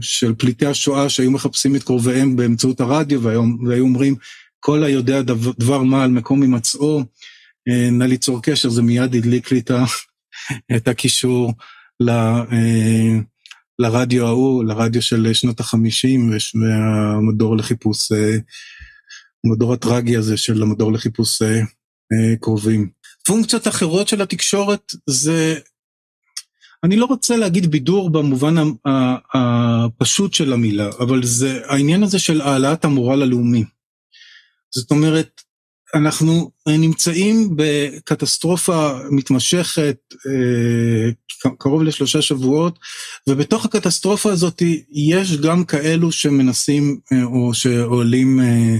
של 0.00 0.34
פליטי 0.38 0.66
השואה 0.66 1.08
שהיו 1.08 1.30
מחפשים 1.30 1.76
את 1.76 1.82
קרוביהם 1.82 2.36
באמצעות 2.36 2.80
הרדיו, 2.80 3.22
והיו 3.22 3.82
אומרים, 3.82 4.14
כל 4.60 4.84
היודע 4.84 5.22
דבר 5.58 5.82
מה 5.82 6.04
על 6.04 6.10
מקום 6.10 6.42
הימצאו, 6.42 7.02
אה, 7.68 7.90
נא 7.90 8.04
ליצור 8.04 8.42
קשר, 8.42 8.68
זה 8.68 8.82
מיד 8.82 9.14
הדליק 9.14 9.52
לי 9.52 9.62
את 10.76 10.88
הקישור 10.88 11.52
אה, 12.08 13.18
לרדיו 13.82 14.26
ההוא, 14.26 14.64
לרדיו 14.64 15.02
של 15.02 15.32
שנות 15.32 15.60
החמישים 15.60 16.30
והמדור 16.54 17.56
לחיפוש, 17.56 18.12
אה, 18.12 18.36
המדור 19.44 19.72
הטרגי 19.72 20.16
הזה 20.16 20.36
של 20.36 20.62
המדור 20.62 20.92
לחיפוש 20.92 21.42
קרובים. 22.40 22.90
פונקציות 23.26 23.68
אחרות 23.68 24.08
של 24.08 24.22
התקשורת 24.22 24.92
זה, 25.06 25.58
אני 26.84 26.96
לא 26.96 27.04
רוצה 27.04 27.36
להגיד 27.36 27.70
בידור 27.70 28.10
במובן 28.10 28.54
הפשוט 29.34 30.34
של 30.34 30.52
המילה, 30.52 30.88
אבל 30.98 31.24
זה 31.24 31.60
העניין 31.68 32.02
הזה 32.02 32.18
של 32.18 32.40
העלאת 32.40 32.84
המורל 32.84 33.22
הלאומי. 33.22 33.64
זאת 34.74 34.90
אומרת, 34.90 35.40
אנחנו 35.94 36.50
נמצאים 36.66 37.48
בקטסטרופה 37.56 38.90
מתמשכת, 39.10 39.96
אה, 40.26 41.50
קרוב 41.58 41.82
לשלושה 41.82 42.22
שבועות, 42.22 42.78
ובתוך 43.28 43.64
הקטסטרופה 43.64 44.32
הזאת 44.32 44.62
יש 44.92 45.36
גם 45.36 45.64
כאלו 45.64 46.12
שמנסים, 46.12 46.98
אה, 47.12 47.24
או 47.24 47.54
שעולים 47.54 48.40
אה, 48.40 48.76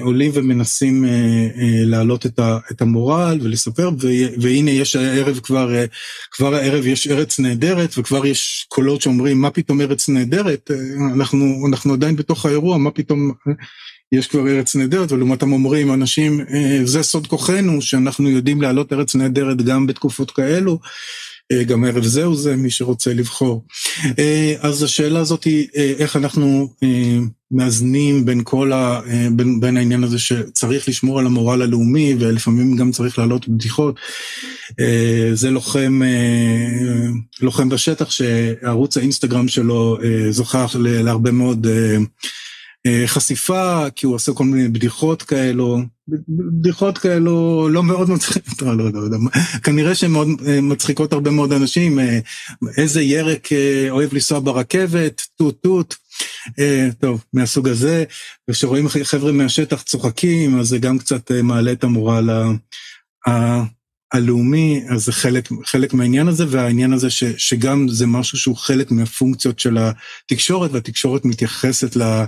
עולים 0.00 0.30
ומנסים 0.34 1.04
להעלות 1.86 2.26
את 2.70 2.80
המורל 2.82 3.38
ולספר, 3.42 3.90
והנה 4.40 4.70
יש 4.70 4.96
הערב 4.96 5.38
כבר, 5.38 5.84
כבר 6.30 6.54
הערב 6.54 6.86
יש 6.86 7.08
ארץ 7.08 7.38
נהדרת, 7.38 7.98
וכבר 7.98 8.26
יש 8.26 8.66
קולות 8.68 9.00
שאומרים, 9.00 9.40
מה 9.40 9.50
פתאום 9.50 9.80
ארץ 9.80 10.08
נהדרת? 10.08 10.70
אנחנו, 11.14 11.66
אנחנו 11.68 11.92
עדיין 11.92 12.16
בתוך 12.16 12.46
האירוע, 12.46 12.78
מה 12.78 12.90
פתאום... 12.90 13.32
יש 14.12 14.26
כבר 14.26 14.48
ארץ 14.48 14.76
נהדרת, 14.76 15.12
ולעומתם 15.12 15.52
אומרים 15.52 15.92
אנשים, 15.92 16.40
אה, 16.40 16.80
זה 16.84 17.02
סוד 17.02 17.26
כוחנו, 17.26 17.82
שאנחנו 17.82 18.28
יודעים 18.28 18.62
להעלות 18.62 18.92
ארץ 18.92 19.14
נהדרת 19.14 19.62
גם 19.62 19.86
בתקופות 19.86 20.30
כאלו, 20.30 20.78
אה, 21.52 21.64
גם 21.64 21.84
ערב 21.84 22.04
זהו 22.04 22.34
זה, 22.34 22.56
מי 22.56 22.70
שרוצה 22.70 23.14
לבחור. 23.14 23.64
אה, 24.18 24.54
אז 24.60 24.82
השאלה 24.82 25.20
הזאת 25.20 25.44
היא 25.44 25.68
איך 25.74 26.16
אנחנו 26.16 26.74
מאזנים 27.50 28.24
בין 28.24 28.40
כל 28.44 28.72
ה... 28.72 29.00
בין, 29.32 29.60
בין 29.60 29.76
העניין 29.76 30.04
הזה 30.04 30.18
שצריך 30.18 30.88
לשמור 30.88 31.18
על 31.18 31.26
המורל 31.26 31.62
הלאומי, 31.62 32.14
ולפעמים 32.18 32.76
גם 32.76 32.92
צריך 32.92 33.18
להעלות 33.18 33.48
בדיחות. 33.48 34.00
זה 35.32 35.50
לוחם, 35.50 36.00
לוחם 37.40 37.68
בשטח 37.68 38.10
שערוץ 38.10 38.96
האינסטגרם 38.96 39.48
שלו 39.48 39.98
זוכה 40.30 40.66
להרבה 40.74 41.30
מאוד 41.30 41.66
חשיפה, 43.06 43.84
כי 43.96 44.06
הוא 44.06 44.14
עושה 44.14 44.32
כל 44.32 44.44
מיני 44.44 44.68
בדיחות 44.68 45.22
כאלו, 45.22 45.78
בדיחות 46.28 46.98
כאלו 46.98 47.68
לא 47.68 47.82
מאוד 47.82 48.10
מצחיקות, 48.10 48.62
לא, 48.62 48.76
לא, 48.76 48.92
לא, 48.92 49.10
לא, 49.10 49.18
כנראה 49.62 49.94
שהן 49.94 50.10
מאוד 50.10 50.28
אה, 50.46 50.60
מצחיקות 50.60 51.12
הרבה 51.12 51.30
מאוד 51.30 51.52
אנשים, 51.52 51.98
אה, 51.98 52.18
איזה 52.76 53.02
ירק 53.02 53.48
אוהב 53.90 54.14
לנסוע 54.14 54.40
ברכבת, 54.40 55.22
טוט 55.36 55.62
טוט, 55.62 55.94
טוב, 57.00 57.24
מהסוג 57.32 57.68
הזה, 57.68 58.04
וכשרואים 58.50 58.88
חבר'ה 58.88 59.32
מהשטח 59.32 59.82
צוחקים, 59.82 60.60
אז 60.60 60.68
זה 60.68 60.78
גם 60.78 60.98
קצת 60.98 61.30
מעלה 61.30 61.72
את 61.72 61.84
המורל 61.84 62.30
הלאומי, 64.12 64.82
אז 64.88 65.04
זה 65.04 65.12
חלק, 65.12 65.48
חלק 65.64 65.94
מהעניין 65.94 66.28
הזה, 66.28 66.44
והעניין 66.48 66.92
הזה 66.92 67.10
ש, 67.10 67.24
שגם 67.24 67.88
זה 67.88 68.06
משהו 68.06 68.38
שהוא 68.38 68.56
חלק 68.56 68.90
מהפונקציות 68.90 69.58
של 69.58 69.78
התקשורת, 69.78 70.70
והתקשורת 70.72 71.24
מתייחסת 71.24 71.96
ל... 71.96 72.24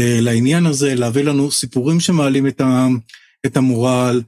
לעניין 0.00 0.66
הזה, 0.66 0.94
להביא 0.94 1.22
לנו 1.22 1.50
סיפורים 1.50 2.00
שמעלים 2.00 2.46
את 3.46 3.56
המורל. 3.56 4.22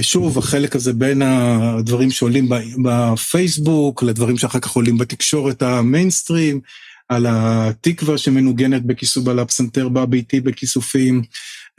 שוב, 0.00 0.38
החלק 0.38 0.76
הזה 0.76 0.92
בין 0.92 1.22
הדברים 1.22 2.10
שעולים 2.10 2.48
בפייסבוק 2.84 4.02
לדברים 4.02 4.36
שאחר 4.36 4.58
כך 4.60 4.70
עולים 4.70 4.98
בתקשורת 4.98 5.62
המיינסטרים, 5.62 6.60
על 7.08 7.26
התקווה 7.28 8.18
שמנוגנת 8.18 8.82
בכיסוף, 8.82 9.28
על 9.28 9.38
הפסנתר 9.38 9.88
בביתי 9.88 10.40
בכיסופים 10.40 11.22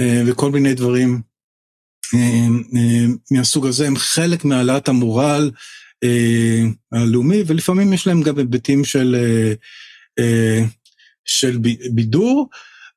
וכל 0.02 0.52
מיני 0.52 0.74
דברים 0.74 1.22
מהסוג 3.32 3.68
הזה, 3.68 3.88
הם 3.88 3.96
חלק 3.98 4.46
מהעלאת 4.46 4.88
המורל 4.88 5.52
הלאומי, 6.92 7.44
ולפעמים 7.48 7.94
יש 7.94 8.08
להם 8.08 8.22
גם 8.22 8.38
היבטים 8.38 8.86
של, 8.86 9.16
של 11.26 11.58
בידור. 11.92 12.50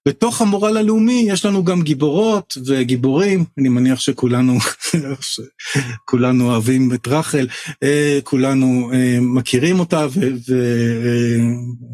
בתוך 0.09 0.43
המורל 0.43 0.77
הלאומי 0.77 1.27
יש 1.29 1.45
לנו 1.45 1.65
גם 1.65 1.83
גיבורות 1.83 2.59
וגיבורים, 2.67 3.45
אני 3.59 3.69
מניח 3.69 4.01
שכולנו 4.01 4.59
כולנו 6.09 6.51
אוהבים 6.51 6.95
את 6.95 7.09
רחל, 7.09 7.49
כולנו 8.25 8.91
מכירים 9.21 9.81
אותה 9.81 10.07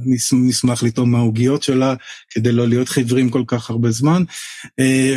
ונשמח 0.06 0.82
לטעום 0.82 1.10
מהעוגיות 1.10 1.62
שלה 1.62 1.94
כדי 2.30 2.52
לא 2.52 2.68
להיות 2.68 2.88
חיוורים 2.88 3.30
כל 3.30 3.42
כך 3.46 3.70
הרבה 3.70 3.90
זמן, 3.90 4.22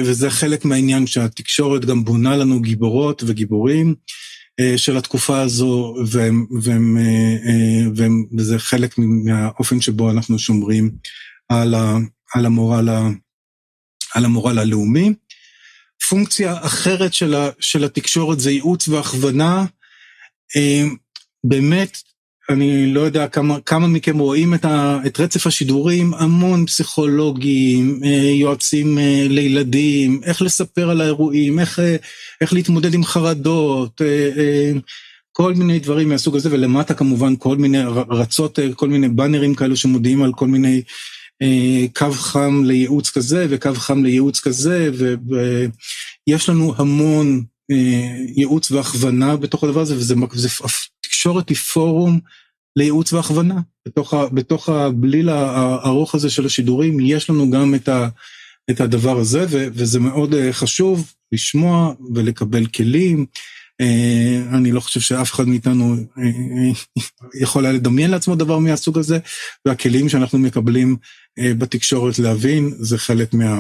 וזה 0.03 0.29
חלק 0.29 0.65
מהעניין 0.65 1.07
שהתקשורת 1.07 1.85
גם 1.85 2.03
בונה 2.03 2.37
לנו 2.37 2.61
גיבורות 2.61 3.23
וגיבורים. 3.27 3.95
של 4.77 4.97
התקופה 4.97 5.41
הזו, 5.41 5.95
וזה 8.37 8.59
חלק 8.59 8.95
מהאופן 8.97 9.81
שבו 9.81 10.11
אנחנו 10.11 10.39
שומרים 10.39 10.91
על. 11.49 11.75
על 12.33 12.45
המורל, 12.45 12.89
על 14.13 14.25
המורל 14.25 14.59
הלאומי. 14.59 15.13
פונקציה 16.09 16.55
אחרת 16.61 17.13
של, 17.13 17.35
ה, 17.35 17.49
של 17.59 17.83
התקשורת 17.83 18.39
זה 18.39 18.51
ייעוץ 18.51 18.87
והכוונה. 18.87 19.65
אה, 20.55 20.83
באמת, 21.43 21.97
אני 22.49 22.93
לא 22.93 22.99
יודע 22.99 23.27
כמה, 23.27 23.59
כמה 23.61 23.87
מכם 23.87 24.17
רואים 24.17 24.53
את, 24.53 24.65
ה, 24.65 24.99
את 25.05 25.19
רצף 25.19 25.47
השידורים, 25.47 26.13
המון 26.13 26.65
פסיכולוגים, 26.65 27.99
אה, 28.03 28.31
יועצים 28.33 28.97
אה, 28.97 29.25
לילדים, 29.29 30.21
איך 30.23 30.41
לספר 30.41 30.89
על 30.89 31.01
האירועים, 31.01 31.59
איך, 31.59 31.79
איך 32.41 32.53
להתמודד 32.53 32.93
עם 32.93 33.03
חרדות, 33.03 34.01
כל 35.31 35.53
מיני 35.53 35.79
דברים 35.79 36.09
מהסוג 36.09 36.35
הזה, 36.35 36.51
ולמטה 36.51 36.93
כמובן 36.93 37.33
כל 37.39 37.57
מיני 37.57 37.83
רצות, 38.09 38.59
כל 38.75 38.89
מיני 38.89 39.09
באנרים 39.09 39.55
כאלו 39.55 39.75
שמודיעים 39.75 40.23
על 40.23 40.33
כל 40.33 40.47
מיני 40.47 40.81
קו 41.93 42.11
חם 42.11 42.63
לייעוץ 42.65 43.09
כזה 43.09 43.47
וקו 43.49 43.73
חם 43.75 44.03
לייעוץ 44.03 44.39
כזה, 44.39 44.89
ויש 46.27 46.49
לנו 46.49 46.73
המון 46.77 47.43
אה, 47.71 48.15
ייעוץ 48.35 48.71
והכוונה 48.71 49.35
בתוך 49.35 49.63
הדבר 49.63 49.81
הזה, 49.81 49.95
וזה, 49.95 50.15
תקשורת 51.01 51.49
היא 51.49 51.57
פורום 51.57 52.19
לייעוץ 52.75 53.13
והכוונה. 53.13 53.59
בתוך, 53.87 54.13
ה, 54.13 54.29
בתוך 54.29 54.69
הבליל 54.69 55.29
הארוך 55.29 56.15
הזה 56.15 56.29
של 56.29 56.45
השידורים, 56.45 56.99
יש 56.99 57.29
לנו 57.29 57.51
גם 57.51 57.75
את, 57.75 57.89
ה, 57.89 58.07
את 58.69 58.81
הדבר 58.81 59.17
הזה, 59.17 59.45
ו, 59.49 59.67
וזה 59.73 59.99
מאוד 59.99 60.33
אה, 60.33 60.53
חשוב 60.53 61.13
לשמוע 61.31 61.93
ולקבל 62.13 62.65
כלים. 62.65 63.25
אה, 63.81 64.57
אני 64.57 64.71
לא 64.71 64.79
חושב 64.79 64.99
שאף 64.99 65.31
אחד 65.31 65.47
מאיתנו 65.47 65.95
אה, 66.17 66.23
אה, 66.23 67.01
יכול 67.41 67.65
היה 67.65 67.73
לדמיין 67.73 68.11
לעצמו 68.11 68.35
דבר 68.35 68.59
מהסוג 68.59 68.97
הזה, 68.97 69.19
והכלים 69.65 70.09
שאנחנו 70.09 70.39
מקבלים 70.39 70.97
בתקשורת 71.39 72.19
להבין, 72.19 72.73
זה 72.79 72.97
חלק 72.97 73.33
מה... 73.33 73.59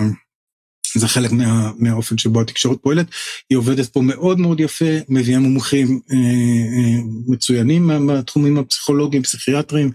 זה 0.97 1.07
חלק 1.07 1.31
מה, 1.31 1.71
מהאופן 1.79 2.17
שבו 2.17 2.41
התקשורת 2.41 2.77
פועלת. 2.81 3.07
היא 3.49 3.57
עובדת 3.57 3.89
פה 3.89 4.01
מאוד 4.01 4.39
מאוד 4.39 4.59
יפה, 4.59 4.85
מביאה 5.09 5.39
מומחים 5.39 5.99
אה, 6.11 6.17
אה, 6.17 7.01
מצוינים 7.27 7.87
מהתחומים 7.87 8.57
הפסיכולוגיים, 8.57 9.23
פסיכיאטריים, 9.23 9.91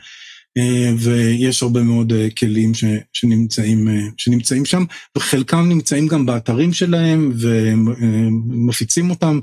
אה, 0.59 0.93
ויש 0.99 1.62
הרבה 1.62 1.83
מאוד 1.83 2.12
אה, 2.12 2.28
כלים 2.30 2.74
ש, 2.74 2.85
שנמצאים, 3.12 3.89
אה, 3.89 3.95
שנמצאים 4.16 4.64
שם, 4.64 4.85
וחלקם 5.16 5.68
נמצאים 5.68 6.09
גם 6.09 6.26
באתרים 6.26 6.72
שלהם 6.72 7.33
ומפיצים 7.39 9.11
אותם. 9.11 9.41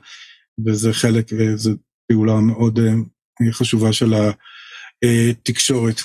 וזה 0.65 0.93
חלק, 0.93 1.31
זו 1.55 1.71
פעולה 2.07 2.39
מאוד 2.39 2.79
אה, 2.79 3.51
חשובה 3.51 3.93
של 3.93 4.13
התקשורת. 5.03 6.01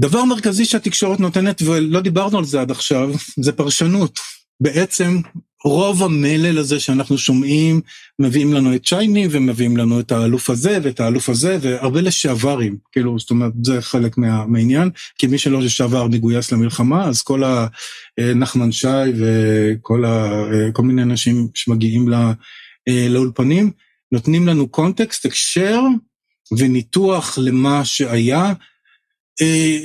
דבר 0.00 0.24
מרכזי 0.24 0.64
שהתקשורת 0.64 1.20
נותנת, 1.20 1.62
ולא 1.62 2.00
דיברנו 2.00 2.38
על 2.38 2.44
זה 2.44 2.60
עד 2.60 2.70
עכשיו, 2.70 3.10
זה 3.40 3.52
פרשנות. 3.52 4.20
בעצם 4.60 5.20
רוב 5.64 6.02
המלל 6.02 6.58
הזה 6.58 6.80
שאנחנו 6.80 7.18
שומעים, 7.18 7.80
מביאים 8.18 8.52
לנו 8.54 8.74
את 8.74 8.86
צ'ייני 8.86 9.28
ומביאים 9.30 9.76
לנו 9.76 10.00
את 10.00 10.12
האלוף 10.12 10.50
הזה 10.50 10.78
ואת 10.82 11.00
האלוף 11.00 11.28
הזה, 11.28 11.58
והרבה 11.60 12.00
לשעברים, 12.00 12.76
כאילו, 12.92 13.18
זאת 13.18 13.30
אומרת, 13.30 13.52
זה 13.64 13.82
חלק 13.82 14.18
מה, 14.18 14.46
מהעניין, 14.46 14.90
כי 15.18 15.26
מי 15.26 15.38
שלא 15.38 15.62
לשעבר 15.62 16.06
מגויס 16.06 16.52
למלחמה, 16.52 17.04
אז 17.04 17.22
כל 17.22 17.42
הנחמן 18.18 18.72
שי 18.72 18.88
וכל 19.18 20.04
ה, 20.04 20.42
כל 20.72 20.82
מיני 20.82 21.02
אנשים 21.02 21.48
שמגיעים 21.54 22.08
לה, 22.08 22.32
לאולפנים, 23.10 23.70
נותנים 24.12 24.46
לנו 24.46 24.68
קונטקסט, 24.68 25.26
הקשר 25.26 25.80
וניתוח 26.58 27.38
למה 27.42 27.84
שהיה, 27.84 28.44
אה, 28.44 28.52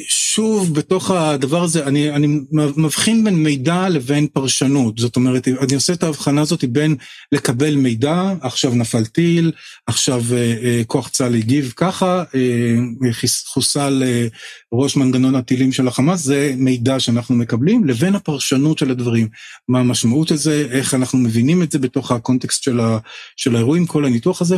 שוב, 0.08 0.74
בתוך 0.74 1.12
הדבר 1.12 1.64
הזה, 1.64 1.88
אני, 1.88 2.10
אני 2.10 2.28
מבחין 2.51 3.24
בין 3.24 3.43
מידע 3.43 3.89
לבין 3.89 4.28
פרשנות. 4.28 4.97
זאת 4.97 5.16
אומרת, 5.16 5.47
אני 5.47 5.76
עושה 5.76 5.93
את 5.93 6.04
ההבחנה 6.04 6.41
הזאת 6.41 6.64
בין 6.64 6.95
לקבל 7.32 7.76
מידע, 7.76 8.34
עכשיו 8.41 8.76
נפל 8.76 9.06
טיל, 9.06 9.51
עכשיו 9.88 10.24
אה, 10.32 10.38
אה, 10.38 10.82
כוח 10.88 11.10
צה"ל 11.10 11.36
הגיב 11.36 11.74
ככה, 11.76 12.24
חוסל 13.45 14.04
ראש 14.74 14.95
מנגנון 14.95 15.36
הטילים 15.36 15.72
של 15.72 15.88
החמאס, 15.88 16.22
זה 16.22 16.54
מידע 16.58 16.99
שאנחנו 16.99 17.36
מקבלים, 17.36 17.88
לבין 17.88 18.16
הפרשנות 18.16 18.78
של 18.78 18.91
הדברים. 18.91 19.28
מה 19.68 19.80
המשמעות 19.80 20.32
הזה, 20.32 20.68
איך 20.72 20.93
אנחנו 20.93 21.20
מבינים 21.20 21.64
את 21.64 21.72
זה 21.72 21.80
בתוך 21.80 22.12
הקונטקסט 22.12 22.64
של, 22.64 22.80
ה, 22.80 22.97
של 23.36 23.56
האירועים, 23.56 23.86
כל 23.86 24.06
הניתוח 24.06 24.41
הזה. 24.41 24.58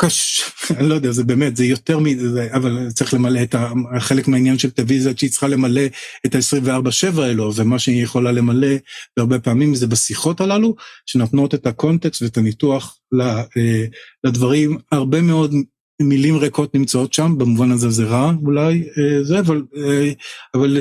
קש... 0.00 0.42
אני 0.76 0.88
לא 0.88 0.94
יודע, 0.94 1.10
זה 1.10 1.24
באמת, 1.24 1.56
זה 1.56 1.64
יותר 1.64 1.98
מזה, 1.98 2.48
אבל 2.52 2.90
צריך 2.90 3.14
למלא 3.14 3.42
את 3.42 3.54
ה... 3.54 3.72
חלק 3.98 4.28
מהעניין 4.28 4.58
של 4.58 4.70
טלוויזיה, 4.70 5.12
שהיא 5.16 5.30
צריכה 5.30 5.48
למלא 5.48 5.82
את 6.26 6.34
ה-24-7 6.34 7.20
האלו, 7.20 7.52
ומה 7.56 7.78
שהיא 7.78 8.02
יכולה 8.02 8.32
למלא, 8.32 8.76
והרבה 9.16 9.38
פעמים 9.38 9.74
זה 9.74 9.86
בשיחות 9.86 10.40
הללו, 10.40 10.74
שנותנות 11.06 11.54
את 11.54 11.66
הקונטקסט 11.66 12.22
ואת 12.22 12.36
הניתוח 12.36 12.98
אה, 13.20 13.84
לדברים. 14.24 14.78
הרבה 14.92 15.20
מאוד 15.20 15.54
מילים 16.02 16.36
ריקות 16.36 16.74
נמצאות 16.74 17.12
שם, 17.12 17.34
במובן 17.38 17.70
הזה 17.70 17.90
זה 17.90 18.04
רע 18.04 18.32
אולי, 18.44 18.84
אה, 18.98 19.24
זה, 19.24 19.38
אבל, 19.38 19.62
אה, 19.76 20.12
אבל 20.54 20.78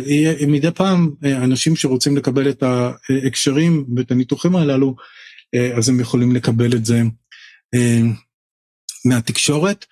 מדי 0.47 0.71
פעם 0.71 1.09
אנשים 1.23 1.75
שרוצים 1.75 2.17
לקבל 2.17 2.49
את 2.49 2.63
ההקשרים 2.63 3.85
ואת 3.95 4.11
הניתוחים 4.11 4.55
הללו, 4.55 4.95
אז 5.77 5.89
הם 5.89 5.99
יכולים 5.99 6.35
לקבל 6.35 6.73
את 6.73 6.85
זה. 6.85 7.01
מהתקשורת. 9.05 9.85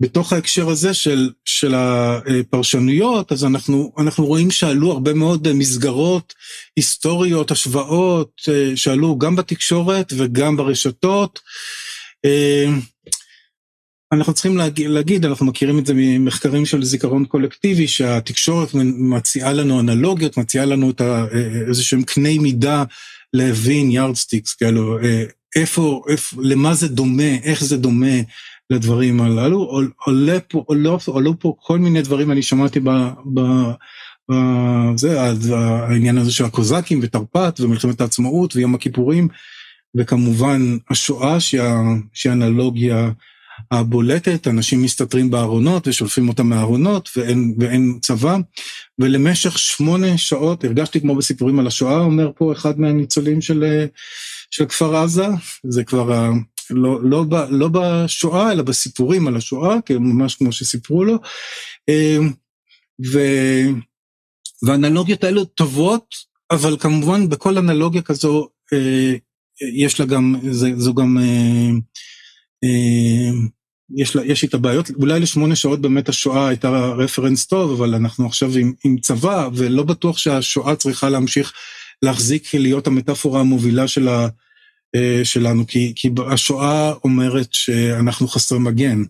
בתוך 0.00 0.32
ההקשר 0.32 0.68
הזה 0.68 0.94
של, 0.94 1.30
של 1.44 1.74
הפרשנויות, 1.74 3.32
אז 3.32 3.44
אנחנו, 3.44 3.92
אנחנו 3.98 4.26
רואים 4.26 4.50
שעלו 4.50 4.92
הרבה 4.92 5.14
מאוד 5.14 5.52
מסגרות 5.52 6.34
היסטוריות, 6.76 7.50
השוואות, 7.50 8.42
שעלו 8.74 9.18
גם 9.18 9.36
בתקשורת 9.36 10.12
וגם 10.16 10.56
ברשתות. 10.56 11.40
אנחנו 14.12 14.34
צריכים 14.34 14.56
להגיד, 14.56 14.90
להגיד, 14.90 15.24
אנחנו 15.24 15.46
מכירים 15.46 15.78
את 15.78 15.86
זה 15.86 15.92
ממחקרים 15.96 16.66
של 16.66 16.84
זיכרון 16.84 17.24
קולקטיבי, 17.24 17.88
שהתקשורת 17.88 18.68
מציעה 18.98 19.52
לנו 19.52 19.80
אנלוגיות, 19.80 20.36
מציעה 20.36 20.64
לנו 20.64 20.90
את 20.90 21.00
איזה 21.68 21.82
שהם 21.82 22.02
קני 22.02 22.38
מידה 22.38 22.84
להבין 23.32 23.90
yardsticks, 23.90 24.54
כאילו, 24.54 24.98
איפה, 25.56 26.02
איפה, 26.08 26.36
למה 26.42 26.74
זה 26.74 26.88
דומה, 26.88 27.34
איך 27.42 27.64
זה 27.64 27.76
דומה 27.76 28.16
לדברים 28.70 29.20
הללו, 29.20 29.82
עולה 30.04 30.40
פה, 30.40 30.64
עולה, 30.66 30.96
עלו 31.14 31.38
פה 31.38 31.54
כל 31.58 31.78
מיני 31.78 32.02
דברים, 32.02 32.30
אני 32.30 32.42
שמעתי 32.42 32.80
ב... 32.80 32.90
ב 33.34 33.40
זה, 34.96 35.20
העניין 35.52 36.18
הזה 36.18 36.32
של 36.32 36.44
הקוזקים 36.44 37.00
ותרפ"ט 37.02 37.60
ומלחמת 37.60 38.00
העצמאות 38.00 38.56
ויום 38.56 38.74
הכיפורים, 38.74 39.28
וכמובן 39.96 40.76
השואה 40.90 41.40
שהיא 41.40 42.32
אנלוגיה 42.32 43.10
הבולטת, 43.70 44.48
אנשים 44.48 44.82
מסתתרים 44.82 45.30
בארונות 45.30 45.88
ושולפים 45.88 46.28
אותם 46.28 46.46
מהארונות 46.46 47.10
ואין, 47.16 47.54
ואין 47.58 47.98
צבא, 48.02 48.36
ולמשך 48.98 49.58
שמונה 49.58 50.18
שעות, 50.18 50.64
הרגשתי 50.64 51.00
כמו 51.00 51.14
בסיפורים 51.14 51.58
על 51.58 51.66
השואה, 51.66 51.98
אומר 51.98 52.30
פה 52.36 52.52
אחד 52.52 52.80
מהניצולים 52.80 53.40
של, 53.40 53.84
של 54.50 54.66
כפר 54.66 54.96
עזה, 54.96 55.26
זה 55.64 55.84
כבר 55.84 56.32
לא, 56.70 57.00
לא, 57.02 57.24
לא 57.50 57.68
בשואה, 57.72 58.52
אלא 58.52 58.62
בסיפורים 58.62 59.28
על 59.28 59.36
השואה, 59.36 59.76
ממש 59.90 60.34
כמו 60.34 60.52
שסיפרו 60.52 61.04
לו. 61.04 61.18
אמ, 61.88 62.32
ו... 63.12 63.18
והאנלוגיות 64.62 65.24
האלו 65.24 65.44
טובות, 65.44 66.14
אבל 66.50 66.76
כמובן 66.80 67.28
בכל 67.28 67.58
אנלוגיה 67.58 68.02
כזו 68.02 68.48
יש 69.76 70.00
לה 70.00 70.06
גם, 70.06 70.36
זו 70.76 70.94
גם, 70.94 71.18
יש, 73.96 74.16
לה, 74.16 74.24
יש 74.24 74.42
איתה 74.42 74.58
בעיות, 74.58 74.90
אולי 74.90 75.20
לשמונה 75.20 75.56
שעות 75.56 75.80
באמת 75.80 76.08
השואה 76.08 76.48
הייתה 76.48 76.70
רפרנס 76.98 77.46
טוב, 77.46 77.72
אבל 77.72 77.94
אנחנו 77.94 78.26
עכשיו 78.26 78.56
עם, 78.56 78.72
עם 78.84 78.96
צבא, 78.98 79.48
ולא 79.54 79.82
בטוח 79.82 80.18
שהשואה 80.18 80.76
צריכה 80.76 81.08
להמשיך 81.08 81.52
להחזיק 82.02 82.54
להיות 82.54 82.86
המטאפורה 82.86 83.40
המובילה 83.40 83.88
של 83.88 84.08
ה, 84.08 84.28
שלנו, 85.24 85.66
כי, 85.66 85.92
כי 85.96 86.10
השואה 86.26 86.92
אומרת 87.04 87.48
שאנחנו 87.52 88.28
חסרי 88.28 88.58
מגן, 88.58 89.02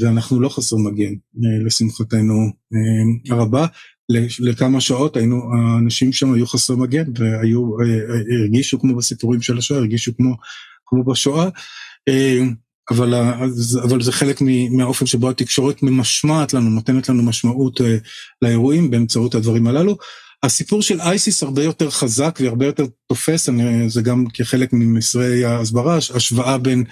ואנחנו 0.00 0.40
לא 0.40 0.48
חסרי 0.48 0.78
מגן, 0.82 1.14
לשמחתנו 1.66 2.50
הרבה. 3.30 3.66
לכמה 4.40 4.80
שעות 4.80 5.16
היינו, 5.16 5.42
האנשים 5.52 6.12
שם 6.12 6.32
היו 6.32 6.46
חסרי 6.46 6.76
מגן, 6.76 7.04
והיו, 7.18 7.70
הרגישו 8.40 8.80
כמו 8.80 8.96
בסיפורים 8.96 9.42
של 9.42 9.58
השואה, 9.58 9.80
הרגישו 9.80 10.16
כמו, 10.16 10.34
כמו 10.86 11.04
בשואה. 11.04 11.48
אבל, 12.90 13.14
אבל 13.82 14.02
זה 14.02 14.12
חלק 14.12 14.40
מהאופן 14.70 15.06
שבו 15.06 15.30
התקשורת 15.30 15.82
ממשמעת 15.82 16.54
לנו, 16.54 16.70
נותנת 16.70 17.08
לנו 17.08 17.22
משמעות 17.22 17.80
לאירועים 18.42 18.90
באמצעות 18.90 19.34
הדברים 19.34 19.66
הללו. 19.66 19.96
הסיפור 20.42 20.82
של 20.82 21.00
אייסיס 21.00 21.42
הרבה 21.42 21.64
יותר 21.64 21.90
חזק 21.90 22.38
והרבה 22.42 22.66
יותר 22.66 22.84
תופס, 23.08 23.48
אני, 23.48 23.90
זה 23.90 24.02
גם 24.02 24.24
כחלק 24.34 24.72
ממסרי 24.72 25.44
ההסברה, 25.44 25.96
השוואה 25.96 26.58
בין, 26.58 26.84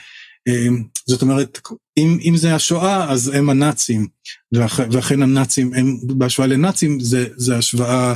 זאת 1.07 1.23
אומרת, 1.23 1.61
אם, 1.97 2.19
אם 2.25 2.37
זה 2.37 2.55
השואה, 2.55 3.11
אז 3.11 3.29
הם 3.29 3.51
הנאצים, 3.51 4.07
ואח, 4.53 4.81
ואכן 4.91 5.23
הנאצים, 5.23 5.75
הם, 5.75 5.97
בהשוואה 6.07 6.49
לנאצים, 6.49 7.01
זה, 7.01 7.27
זה 7.37 7.57
השוואה 7.57 8.15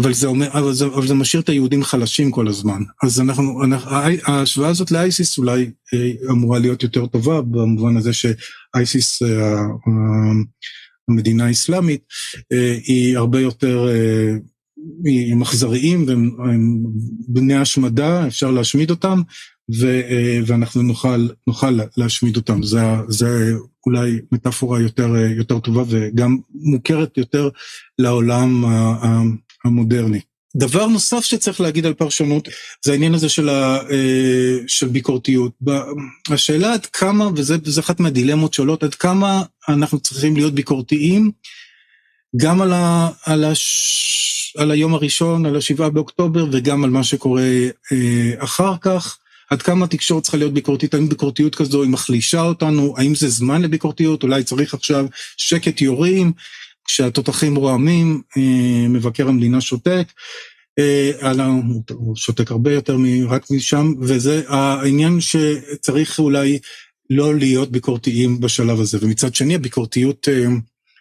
אבל 0.00 0.14
זה, 0.14 0.26
אומר, 0.26 0.48
אבל, 0.52 0.72
זה, 0.72 0.86
אבל 0.86 1.06
זה 1.06 1.14
משאיר 1.14 1.42
את 1.42 1.48
היהודים 1.48 1.84
חלשים 1.84 2.30
כל 2.30 2.48
הזמן. 2.48 2.82
אז 3.02 3.20
אנחנו, 3.20 3.64
אנחנו 3.64 3.90
ההשוואה 4.26 4.68
הזאת 4.68 4.90
לאייסיס 4.90 5.38
אולי 5.38 5.70
אה, 5.94 6.30
אמורה 6.30 6.58
להיות 6.58 6.82
יותר 6.82 7.06
טובה, 7.06 7.42
במובן 7.42 7.96
הזה 7.96 8.10
שאייסיס, 8.12 9.22
אה, 11.10 11.14
המדינה 11.14 11.46
האסלאמית, 11.46 12.00
אה, 12.52 12.78
היא 12.84 13.16
הרבה 13.16 13.40
יותר, 13.40 13.88
הם 15.32 15.42
אכזריים 15.42 16.04
והם 16.08 16.82
בני 17.28 17.54
השמדה, 17.54 18.26
אפשר 18.26 18.50
להשמיד 18.50 18.90
אותם, 18.90 19.22
ו, 19.80 20.00
ואנחנו 20.46 20.82
נוכל, 20.82 21.28
נוכל 21.46 21.78
להשמיד 21.96 22.36
אותם. 22.36 22.62
זה, 22.62 22.80
זה 23.08 23.52
אולי 23.86 24.18
מטאפורה 24.32 24.80
יותר, 24.80 25.16
יותר 25.16 25.58
טובה 25.58 25.82
וגם 25.88 26.38
מוכרת 26.54 27.18
יותר 27.18 27.48
לעולם 27.98 28.64
המודרני. 29.64 30.20
דבר 30.56 30.86
נוסף 30.86 31.24
שצריך 31.24 31.60
להגיד 31.60 31.86
על 31.86 31.94
פרשנות 31.94 32.48
זה 32.84 32.92
העניין 32.92 33.14
הזה 33.14 33.28
של, 33.28 33.48
ה, 33.48 33.78
אה, 33.90 34.56
של 34.66 34.88
ביקורתיות. 34.88 35.52
השאלה 36.28 36.72
עד 36.72 36.86
כמה, 36.86 37.28
וזה 37.36 37.80
אחת 37.80 38.00
מהדילמות 38.00 38.54
שעולות, 38.54 38.82
עד 38.82 38.94
כמה 38.94 39.42
אנחנו 39.68 40.00
צריכים 40.00 40.36
להיות 40.36 40.54
ביקורתיים 40.54 41.30
גם 42.36 42.62
על, 42.62 42.72
ה, 42.72 43.08
על, 43.24 43.44
הש, 43.44 44.54
על 44.58 44.70
היום 44.70 44.94
הראשון, 44.94 45.46
על 45.46 45.56
השבעה 45.56 45.90
באוקטובר, 45.90 46.46
וגם 46.52 46.84
על 46.84 46.90
מה 46.90 47.04
שקורה 47.04 47.42
אה, 47.92 48.32
אחר 48.38 48.74
כך. 48.80 49.18
עד 49.50 49.62
כמה 49.62 49.84
התקשורת 49.84 50.22
צריכה 50.22 50.36
להיות 50.36 50.52
ביקורתית, 50.54 50.94
האם 50.94 51.08
ביקורתיות 51.08 51.54
כזו 51.54 51.82
היא 51.82 51.90
מחלישה 51.90 52.40
אותנו, 52.40 52.94
האם 52.98 53.14
זה 53.14 53.28
זמן 53.28 53.62
לביקורתיות, 53.62 54.22
אולי 54.22 54.44
צריך 54.44 54.74
עכשיו 54.74 55.06
שקט 55.36 55.80
יורים, 55.80 56.32
כשהתותחים 56.86 57.56
רועמים, 57.56 58.22
אה, 58.36 58.88
מבקר 58.88 59.28
המדינה 59.28 59.60
שותק, 59.60 60.12
אה, 60.78 61.10
הוא 61.90 62.16
שותק 62.16 62.50
הרבה 62.50 62.72
יותר 62.72 62.96
רק 63.28 63.50
משם, 63.50 63.92
וזה 64.00 64.42
העניין 64.48 65.20
שצריך 65.20 66.18
אולי 66.18 66.58
לא 67.10 67.34
להיות 67.34 67.70
ביקורתיים 67.70 68.40
בשלב 68.40 68.80
הזה, 68.80 68.98
ומצד 69.00 69.34
שני 69.34 69.54
הביקורתיות 69.54 70.28
אה, 70.28 70.46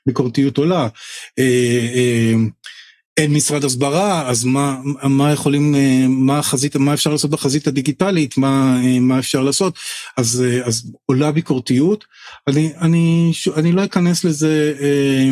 ביקורתיות 0.05 0.57
עולה. 0.57 0.87
אין 3.17 3.33
משרד 3.33 3.63
הסברה, 3.63 4.29
אז 4.29 4.45
מה, 4.45 4.77
מה 5.03 5.31
יכולים, 5.31 5.75
מה 6.09 6.39
החזית, 6.39 6.75
מה 6.75 6.93
אפשר 6.93 7.11
לעשות 7.11 7.31
בחזית 7.31 7.67
הדיגיטלית, 7.67 8.37
מה, 8.37 8.77
מה 9.01 9.19
אפשר 9.19 9.41
לעשות, 9.41 9.75
אז, 10.17 10.43
אז 10.65 10.91
עולה 11.05 11.31
ביקורתיות. 11.31 12.05
אני, 12.47 12.73
אני, 12.81 13.31
אני 13.55 13.71
לא 13.71 13.83
אכנס 13.83 14.23
לזה 14.23 14.73
אה, 14.81 15.29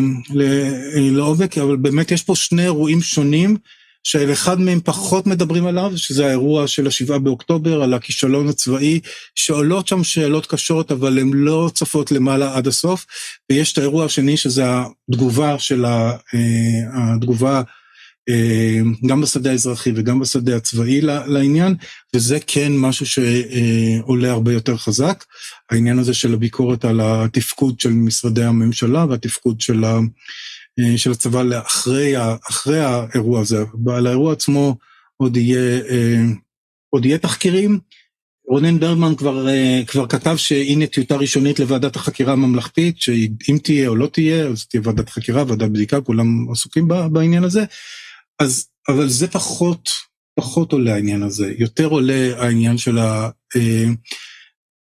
לעובק, 0.96 1.58
אבל 1.58 1.76
באמת 1.76 2.12
יש 2.12 2.24
פה 2.24 2.36
שני 2.36 2.64
אירועים 2.64 3.02
שונים, 3.02 3.58
שאחד 4.04 4.60
מהם 4.60 4.80
פחות 4.84 5.28
מדברים 5.28 5.68
עליו, 5.68 5.92
שזה 5.96 6.26
האירוע 6.26 6.68
של 6.68 6.88
השבעה 6.88 7.20
באוקטובר, 7.20 7.84
על 7.84 7.94
הכישלון 7.94 8.50
הצבאי, 8.50 9.00
שעולות 9.36 9.88
שם 9.88 10.04
שאלות 10.04 10.46
קשות, 10.46 10.92
אבל 10.92 11.20
הן 11.20 11.34
לא 11.34 11.72
צפות 11.74 12.12
למעלה 12.12 12.56
עד 12.58 12.68
הסוף, 12.68 13.06
ויש 13.52 13.74
את 13.74 13.78
האירוע 13.78 14.06
השני, 14.06 14.38
שזה 14.38 14.64
התגובה 15.10 15.60
של 15.60 15.86
ה... 15.86 16.12
אה, 16.34 17.14
התגובה 17.16 17.62
אה, 18.30 18.80
גם 19.08 19.22
בשדה 19.22 19.52
האזרחי 19.52 19.92
וגם 19.96 20.20
בשדה 20.20 20.56
הצבאי 20.56 21.02
לעניין, 21.02 21.76
וזה 22.16 22.38
כן 22.48 22.72
משהו 22.78 23.06
שעולה 23.06 24.32
הרבה 24.32 24.54
יותר 24.54 24.78
חזק, 24.78 25.24
העניין 25.72 26.00
הזה 26.00 26.14
של 26.14 26.34
הביקורת 26.34 26.86
על 26.86 27.00
התפקוד 27.04 27.80
של 27.80 27.90
משרדי 27.90 28.44
הממשלה 28.44 29.06
והתפקוד 29.06 29.62
של 29.62 29.84
ה... 29.84 30.00
אה, 30.80 30.98
של 30.98 31.12
הצבא 31.12 31.44
לאחרי 31.44 32.14
אחרי 32.50 32.80
האירוע 32.80 33.42
הזה. 33.42 33.64
על 33.96 34.08
האירוע 34.08 34.34
עצמו 34.34 34.78
עוד 35.18 35.38
יהיה, 35.38 35.82
אה, 35.90 36.22
עוד 36.90 37.06
יהיה 37.06 37.18
תחקירים. 37.18 37.80
רונן 38.48 38.80
ברמן 38.80 39.16
כבר, 39.16 39.48
אה, 39.50 39.82
כבר 39.88 40.08
כתב 40.08 40.36
שהנה 40.38 40.88
טיוטה 40.88 41.16
ראשונית 41.16 41.60
לוועדת 41.60 41.96
החקירה 41.96 42.34
הממלכתית, 42.34 43.02
שאם 43.02 43.58
תהיה 43.64 43.88
או 43.88 43.96
לא 43.96 44.08
תהיה, 44.08 44.48
אז 44.48 44.66
תהיה 44.66 44.82
ועדת 44.86 45.10
חקירה, 45.10 45.44
ועדת 45.48 45.70
בדיקה, 45.70 46.02
כולם 46.02 46.52
עסוקים 46.52 46.88
בעניין 47.12 47.44
הזה. 47.44 47.66
אז, 48.40 48.68
אבל 48.88 49.08
זה 49.08 49.28
פחות, 49.28 49.90
פחות 50.40 50.72
עולה 50.72 50.94
העניין 50.94 51.24
הזה. 51.24 51.54
יותר 51.58 51.86
עולה 51.86 52.32
העניין 52.38 52.78
של 52.78 52.98
ה... 52.98 53.30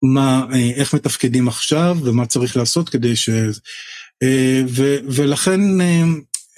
מה, 0.03 0.45
איך 0.75 0.95
מתפקדים 0.95 1.47
עכשיו 1.47 1.97
ומה 2.03 2.25
צריך 2.25 2.57
לעשות 2.57 2.89
כדי 2.89 3.15
ש... 3.15 3.29
אה, 4.23 4.61
ו, 4.67 4.95
ולכן 5.07 5.81
אה, 5.81 6.03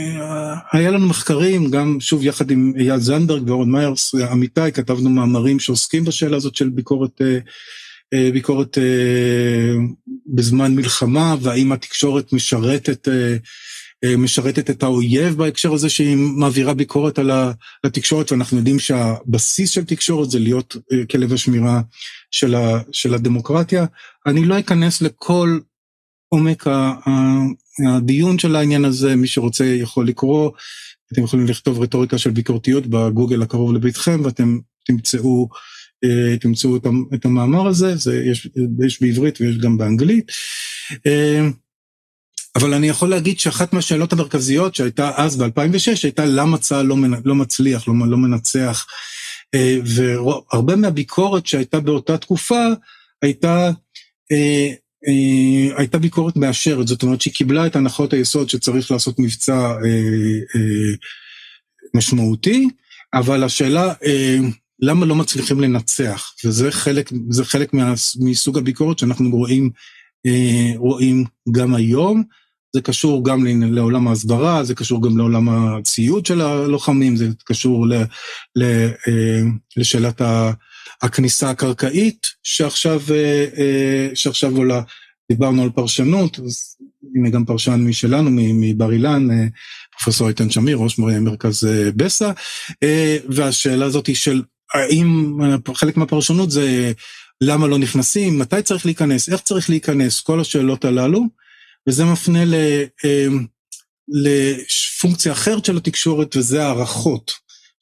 אה, 0.02 0.56
היה 0.72 0.92
לנו 0.92 1.08
מחקרים, 1.08 1.72
גם 1.72 1.98
שוב 2.00 2.24
יחד 2.24 2.52
עם 2.52 2.74
אייל 2.78 3.00
זנדברג 3.00 3.50
ואורן 3.50 3.72
מיירס, 3.72 4.16
עמיתי, 4.16 4.72
כתבנו 4.74 5.10
מאמרים 5.10 5.60
שעוסקים 5.60 6.06
בשאלה 6.06 6.38
הזאת 6.38 6.56
של 6.56 6.70
ביקורת, 6.70 7.22
ביקורת 8.34 8.78
בזמן 10.28 10.76
מלחמה, 10.76 11.36
והאם 11.42 11.72
התקשורת 11.72 12.34
משרתת, 12.34 13.08
משרתת 14.18 14.70
את 14.70 14.84
האויב 14.84 15.38
בהקשר 15.38 15.74
הזה 15.74 15.90
שהיא 15.90 16.16
מעבירה 16.16 16.74
ביקורת 16.74 17.20
על 17.20 17.32
התקשורת, 17.84 18.32
ואנחנו 18.32 18.58
יודעים 18.58 18.80
שהבסיס 18.80 19.70
של 19.70 19.86
תקשורת 19.86 20.32
זה 20.32 20.40
להיות 20.40 20.78
כלב 21.12 21.34
השמירה 21.34 21.82
של 22.92 23.14
הדמוקרטיה. 23.14 23.86
אני 24.26 24.46
לא 24.46 24.60
אכנס 24.60 25.02
לכל 25.02 25.60
עומק 26.36 26.68
הדיון 27.88 28.40
של 28.40 28.56
העניין 28.56 28.86
הזה, 28.86 29.16
מי 29.16 29.28
שרוצה 29.28 29.66
יכול 29.66 30.08
לקרוא, 30.08 30.52
אתם 31.14 31.24
יכולים 31.24 31.46
לכתוב 31.48 31.82
רטוריקה 31.82 32.18
של 32.18 32.30
ביקורתיות 32.30 32.88
בגוגל 32.88 33.42
הקרוב 33.42 33.74
לביתכם 33.74 34.22
ואתם 34.24 34.58
תמצאו, 34.86 35.50
אה, 36.04 36.38
תמצאו 36.38 36.78
את 37.14 37.26
המאמר 37.26 37.68
הזה, 37.68 37.96
זה 37.96 38.24
יש, 38.26 38.50
יש 38.86 39.02
בעברית 39.02 39.42
ויש 39.42 39.58
גם 39.58 39.78
באנגלית. 39.78 40.32
אה, 41.08 41.48
אבל 42.56 42.74
אני 42.74 42.88
יכול 42.88 43.10
להגיד 43.10 43.40
שאחת 43.40 43.74
מהשאלות 43.74 44.14
המרכזיות 44.14 44.76
שהייתה 44.76 45.12
אז 45.16 45.38
ב-2006 45.38 46.00
הייתה 46.04 46.26
למה 46.26 46.58
צה"ל 46.58 46.86
לא, 46.86 46.96
לא 47.26 47.36
מצליח, 47.36 47.88
לא, 47.88 47.94
לא 48.08 48.18
מנצח. 48.18 48.86
אה, 49.54 49.78
והרבה 49.86 50.76
מהביקורת 50.76 51.48
שהייתה 51.48 51.80
באותה 51.80 52.18
תקופה 52.18 52.66
הייתה 53.22 53.72
הייתה 55.78 55.98
ביקורת 55.98 56.36
מאשרת, 56.36 56.88
זאת 56.88 57.04
אומרת 57.04 57.22
שהיא 57.22 57.34
קיבלה 57.34 57.66
את 57.66 57.76
הנחות 57.76 58.14
היסוד 58.14 58.50
שצריך 58.50 58.92
לעשות 58.92 59.20
מבצע 59.20 59.58
אה, 59.58 59.78
אה, 60.56 60.94
משמעותי, 61.94 62.68
אבל 63.14 63.44
השאלה 63.44 63.94
אה, 64.06 64.38
למה 64.80 65.06
לא 65.06 65.16
מצליחים 65.16 65.60
לנצח, 65.60 66.34
וזה 66.46 66.72
חלק, 66.72 67.12
חלק 67.44 67.74
מה, 67.74 67.94
מסוג 68.20 68.58
הביקורת 68.58 69.00
שאנחנו 69.00 69.30
רואים, 69.30 69.70
אה, 70.26 70.72
רואים 70.76 71.24
גם 71.52 71.76
היום, 71.76 72.24
זה 72.76 72.82
קשור 72.82 73.26
גם 73.26 73.46
לעולם 73.46 74.08
ההסברה, 74.08 74.64
זה 74.64 74.76
קשור 74.76 75.04
גם 75.04 75.18
לעולם 75.18 75.50
הציוד 75.50 76.26
של 76.26 76.42
הלוחמים, 76.42 77.16
זה 77.16 77.28
קשור 77.46 77.88
ל, 77.88 77.94
ל, 78.56 78.64
אה, 79.08 79.42
לשאלת 79.78 80.22
ה... 80.22 80.52
הכניסה 81.02 81.50
הקרקעית 81.50 82.28
שעכשיו, 82.44 83.02
אה, 83.12 83.46
אה, 83.58 84.10
שעכשיו 84.16 84.58
עולה. 84.58 84.82
דיברנו 85.32 85.64
על 85.64 85.70
פרשנות, 85.70 86.40
אז 86.40 86.76
הנה 87.16 87.30
גם 87.30 87.46
פרשן 87.46 87.84
משלנו, 87.88 88.30
מבר 88.34 88.92
אילן, 88.92 89.28
פרופסור 90.00 90.28
איתן 90.28 90.50
שמיר, 90.50 90.78
ראש 90.78 91.00
מרכז 91.00 91.68
בסה, 91.96 92.32
והשאלה 93.30 93.86
הזאת 93.86 94.08
היא 94.08 94.16
של 94.16 94.42
האם 94.74 95.38
חלק 95.76 95.98
מהפרשנות 95.98 96.52
זה 96.52 96.92
למה 97.42 97.68
לא 97.68 97.78
נכנסים, 97.78 98.40
מתי 98.40 98.62
צריך 98.62 98.86
להיכנס, 98.86 99.30
איך 99.30 99.42
צריך 99.42 99.70
להיכנס, 99.70 100.22
כל 100.22 100.40
השאלות 100.40 100.86
הללו, 100.86 101.24
וזה 101.90 102.06
מפנה 102.06 102.46
ל, 102.46 102.56
לפונקציה 104.08 105.32
אחרת 105.32 105.66
של 105.66 105.78
התקשורת 105.78 106.36
וזה 106.36 106.66
הערכות, 106.66 107.32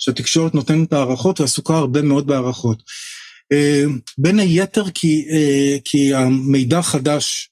שהתקשורת 0.04 0.56
נותנת 0.56 0.94
הערכות 0.94 1.40
ועסוקה 1.40 1.76
הרבה 1.76 2.02
מאוד 2.02 2.28
בהערכות. 2.28 2.84
בין 4.18 4.40
היתר 4.40 4.90
כי, 4.94 5.26
כי 5.86 6.14
המידע 6.14 6.80
החדש 6.80 7.50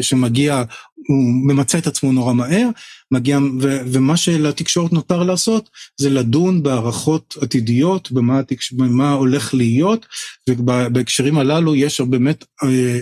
שמגיע 0.00 0.62
הוא 1.08 1.24
ממצה 1.48 1.78
את 1.78 1.86
עצמו 1.86 2.12
נורא 2.12 2.32
מהר, 2.32 2.68
מגיע, 3.10 3.38
ו, 3.60 3.78
ומה 3.86 4.16
שלתקשורת 4.16 4.92
נותר 4.92 5.22
לעשות 5.22 5.70
זה 5.96 6.10
לדון 6.10 6.62
בהערכות 6.62 7.34
עתידיות, 7.40 8.12
במה, 8.12 8.40
במה 8.72 9.12
הולך 9.12 9.54
להיות, 9.54 10.06
ובהקשרים 10.48 11.38
הללו 11.38 11.74
יש 11.74 12.00
באמת 12.00 12.44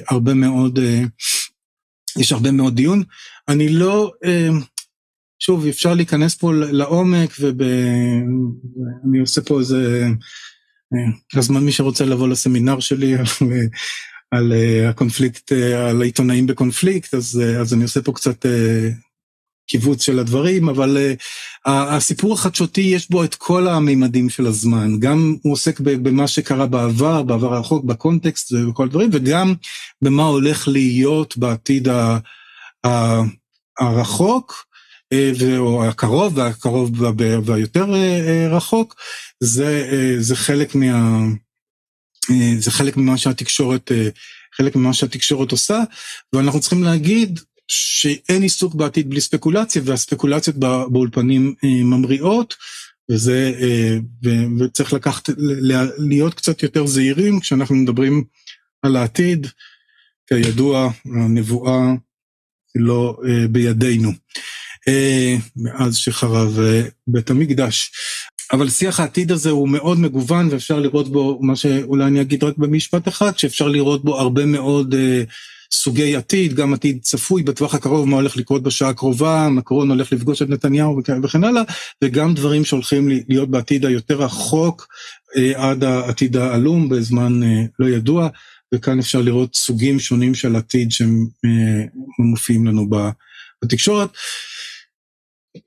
הרבה 0.09 0.35
מאוד, 0.35 0.79
יש 2.19 2.33
הרבה 2.33 2.51
מאוד 2.51 2.77
דיון. 2.77 3.03
אני 3.49 3.69
לא, 3.69 4.13
שוב, 5.47 5.67
אפשר 5.67 5.95
להיכנס 5.95 6.35
פה 6.35 6.53
לעומק, 6.55 7.31
ואני 7.39 9.19
עושה 9.21 9.41
פה 9.41 9.61
איזה, 9.61 10.07
הזמן 11.35 11.65
מי 11.65 11.73
שרוצה 11.73 12.05
לבוא 12.05 12.29
לסמינר 12.29 12.81
שלי, 12.81 13.15
על 14.31 14.53
הקונפליקט, 14.89 15.53
על 15.89 16.03
העיתונאים 16.03 16.47
בקונפליקט, 16.47 17.15
אז, 17.15 17.43
אז 17.61 17.75
אני 17.75 17.83
עושה 17.83 18.03
פה 18.03 18.13
קצת 18.13 18.47
קיבוץ 19.69 20.03
של 20.03 20.19
הדברים, 20.19 20.69
אבל 20.69 20.99
הסיפור 21.67 22.35
החדשותי 22.35 22.81
יש 22.81 23.11
בו 23.11 23.25
את 23.25 23.35
כל 23.35 23.69
המימדים 23.69 24.31
של 24.31 24.47
הזמן, 24.47 25.01
גם 25.01 25.37
הוא 25.43 25.53
עוסק 25.53 25.81
במה 25.81 26.29
שקרה 26.29 26.67
בעבר, 26.67 27.23
בעבר 27.23 27.55
הרחוק, 27.55 27.85
בקונטקסט 27.85 28.53
וכל 28.53 28.85
הדברים, 28.85 29.11
וגם 29.13 29.55
במה 30.03 30.23
הולך 30.23 30.69
להיות 30.69 31.37
בעתיד 31.37 31.89
הרחוק, 33.81 34.74
או 35.59 35.85
הקרוב, 35.85 36.39
והקרוב 36.39 36.91
והיותר 37.45 37.87
רחוק, 38.51 38.95
זה, 39.41 39.91
זה 40.21 40.37
חלק 40.37 40.75
מה... 40.75 41.21
זה 42.59 42.71
חלק 42.71 42.97
ממה 42.97 43.19
שהתקשורת, 43.19 43.93
חלק 44.57 44.77
ממה 44.77 44.95
שהתקשורת 44.95 45.53
עושה, 45.53 45.83
ואנחנו 46.33 46.61
צריכים 46.61 46.83
להגיד 46.83 47.41
שאין 47.69 48.43
עיסוק 48.43 48.75
בעתיד 48.75 49.11
בלי 49.11 49.21
ספקולציה, 49.21 49.83
והספקולציות 49.85 50.57
באולפנים 50.57 51.55
ממריאות, 51.63 52.55
וזה, 53.11 53.53
וצריך 54.61 54.93
לקחת, 54.93 55.29
להיות 55.99 56.35
קצת 56.35 56.63
יותר 56.63 56.87
זהירים 56.87 57.41
כשאנחנו 57.41 57.75
מדברים 57.75 58.25
על 58.83 58.97
העתיד, 58.97 59.47
כידוע, 60.27 60.91
הנבואה 61.05 61.93
לא 62.75 63.17
בידינו. 63.51 64.13
מאז 65.57 65.97
שחרב 65.97 66.59
בית 67.07 67.31
המקדש. 67.31 67.91
אבל 68.53 68.71
שיח 68.71 69.01
העתיד 69.01 69.33
הזה 69.33 69.51
הוא 69.51 69.69
מאוד 69.69 69.99
מגוון 69.99 70.49
ואפשר 70.51 70.81
לראות 70.81 71.09
בו, 71.09 71.39
מה 71.43 71.57
שאולי 71.57 72.05
אני 72.05 72.21
אגיד 72.21 72.45
רק 72.45 72.59
במשפט 72.59 73.09
אחד, 73.09 73.39
שאפשר 73.39 73.69
לראות 73.69 74.05
בו 74.05 74.21
הרבה 74.21 74.47
מאוד 74.47 74.95
אה, 74.95 75.23
סוגי 75.73 76.17
עתיד, 76.17 76.55
גם 76.55 76.75
עתיד 76.75 76.99
צפוי 77.03 77.43
בטווח 77.43 77.75
הקרוב, 77.75 78.09
מה 78.09 78.17
הולך 78.17 78.37
לקרות 78.37 78.63
בשעה 78.63 78.89
הקרובה, 78.89 79.49
מקרון 79.49 79.91
הולך 79.91 80.13
לפגוש 80.13 80.43
את 80.43 80.49
נתניהו 80.49 81.03
וכן 81.23 81.45
הלאה, 81.45 81.63
וגם 82.05 82.35
דברים 82.35 82.65
שהולכים 82.65 83.09
להיות 83.29 83.51
בעתיד 83.51 83.87
היותר 83.87 84.23
רחוק, 84.23 84.87
אה, 85.37 85.71
עד 85.71 85.85
העתיד 85.85 86.37
העלום 86.37 86.89
בזמן 86.89 87.43
אה, 87.43 87.63
לא 87.79 87.87
ידוע, 87.87 88.29
וכאן 88.75 88.99
אפשר 88.99 89.23
לראות 89.23 89.57
סוגים 89.57 90.01
שונים 90.01 90.35
של 90.35 90.57
עתיד 90.57 90.89
שמופיעים 90.93 92.67
לנו 92.67 92.89
בתקשורת. 93.63 94.09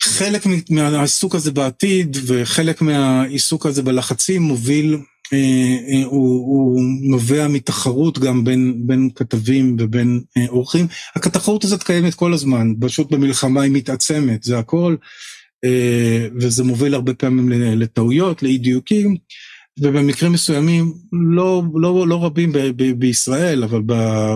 חלק 0.03 0.45
מהעיסוק 0.69 1.35
הזה 1.35 1.51
בעתיד 1.51 2.17
וחלק 2.25 2.81
מהעיסוק 2.81 3.65
הזה 3.65 3.83
בלחצים 3.83 4.41
מוביל, 4.41 4.97
אה, 5.33 5.77
אה, 5.87 6.05
הוא, 6.05 6.47
הוא 6.47 6.83
נובע 7.01 7.47
מתחרות 7.47 8.19
גם 8.19 8.43
בין, 8.43 8.87
בין 8.87 9.09
כתבים 9.15 9.75
ובין 9.79 10.21
אה, 10.37 10.47
אורחים. 10.47 10.87
התחרות 11.15 11.63
הזאת 11.63 11.83
קיימת 11.83 12.13
כל 12.13 12.33
הזמן, 12.33 12.73
פשוט 12.81 13.11
במלחמה 13.11 13.61
היא 13.61 13.71
מתעצמת, 13.71 14.43
זה 14.43 14.59
הכל, 14.59 14.95
וזה 16.41 16.63
מוביל 16.63 16.93
הרבה 16.93 17.13
פעמים 17.13 17.49
לטעויות, 17.51 18.43
לאי 18.43 18.57
דיוקים. 18.57 19.17
ובמקרים 19.79 20.31
מסוימים, 20.31 20.93
לא, 21.11 21.63
לא, 21.75 22.07
לא 22.07 22.25
רבים 22.25 22.51
ב, 22.51 22.57
ב, 22.57 22.91
בישראל, 22.91 23.63
אבל 23.63 23.81
ב, 23.85 23.93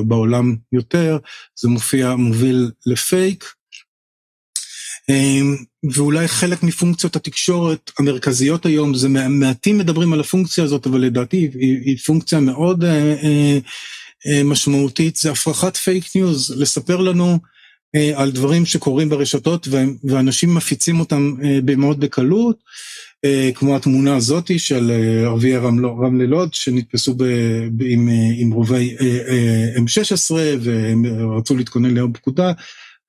בעולם 0.08 0.56
יותר, 0.72 1.18
זה 1.60 1.70
מופיע, 1.70 2.16
מוביל 2.16 2.72
לפייק. 2.86 3.46
אמ, 5.10 5.56
ואולי 5.94 6.28
חלק 6.28 6.64
מפונקציות 6.64 7.16
התקשורת 7.16 7.92
המרכזיות 8.00 8.66
היום, 8.66 8.94
זה 8.94 9.10
מעטים 9.30 9.78
מדברים 9.78 10.14
על 10.14 10.20
הפונקציה 10.20 10.64
הזאת, 10.64 10.88
אבל 10.88 11.00
לדעתי 11.00 11.38
היא, 11.38 11.80
היא 11.86 11.98
פונקציה 11.98 12.40
מאוד 12.40 12.84
אה, 12.84 13.16
אה, 13.24 13.58
אה, 14.28 14.44
משמעותית, 14.44 15.16
זה 15.16 15.32
הפרחת 15.32 15.78
פייק 15.78 16.06
ניוז, 16.16 16.56
לספר 16.58 16.98
לנו 16.98 17.40
אה, 17.96 18.12
על 18.16 18.32
דברים 18.32 18.66
שקורים 18.66 19.10
ברשתות 19.10 19.68
ואנשים 20.04 20.56
מפיצים 20.56 21.00
אותם 21.00 21.34
אה, 21.44 21.76
מאוד 21.78 22.00
בקלות, 22.00 22.58
אה, 23.26 23.50
כמו 23.56 23.76
התמונה 23.76 24.16
הזאתי 24.16 24.60
של 24.60 24.92
אה, 24.92 25.28
ערביי 25.28 25.58
רמלה 25.58 26.26
לוד, 26.26 26.54
שנתפסו 26.54 27.14
ב, 27.14 27.24
ב, 27.72 27.84
עם, 27.86 28.10
אה, 28.10 28.14
עם 28.38 28.52
רובי 28.52 28.96
אה, 29.02 29.20
אה, 29.28 29.76
M16 29.76 30.34
והם 30.60 31.06
רצו 31.38 31.56
להתכונן 31.56 31.94
ליום 31.94 32.14
פקודה. 32.14 32.52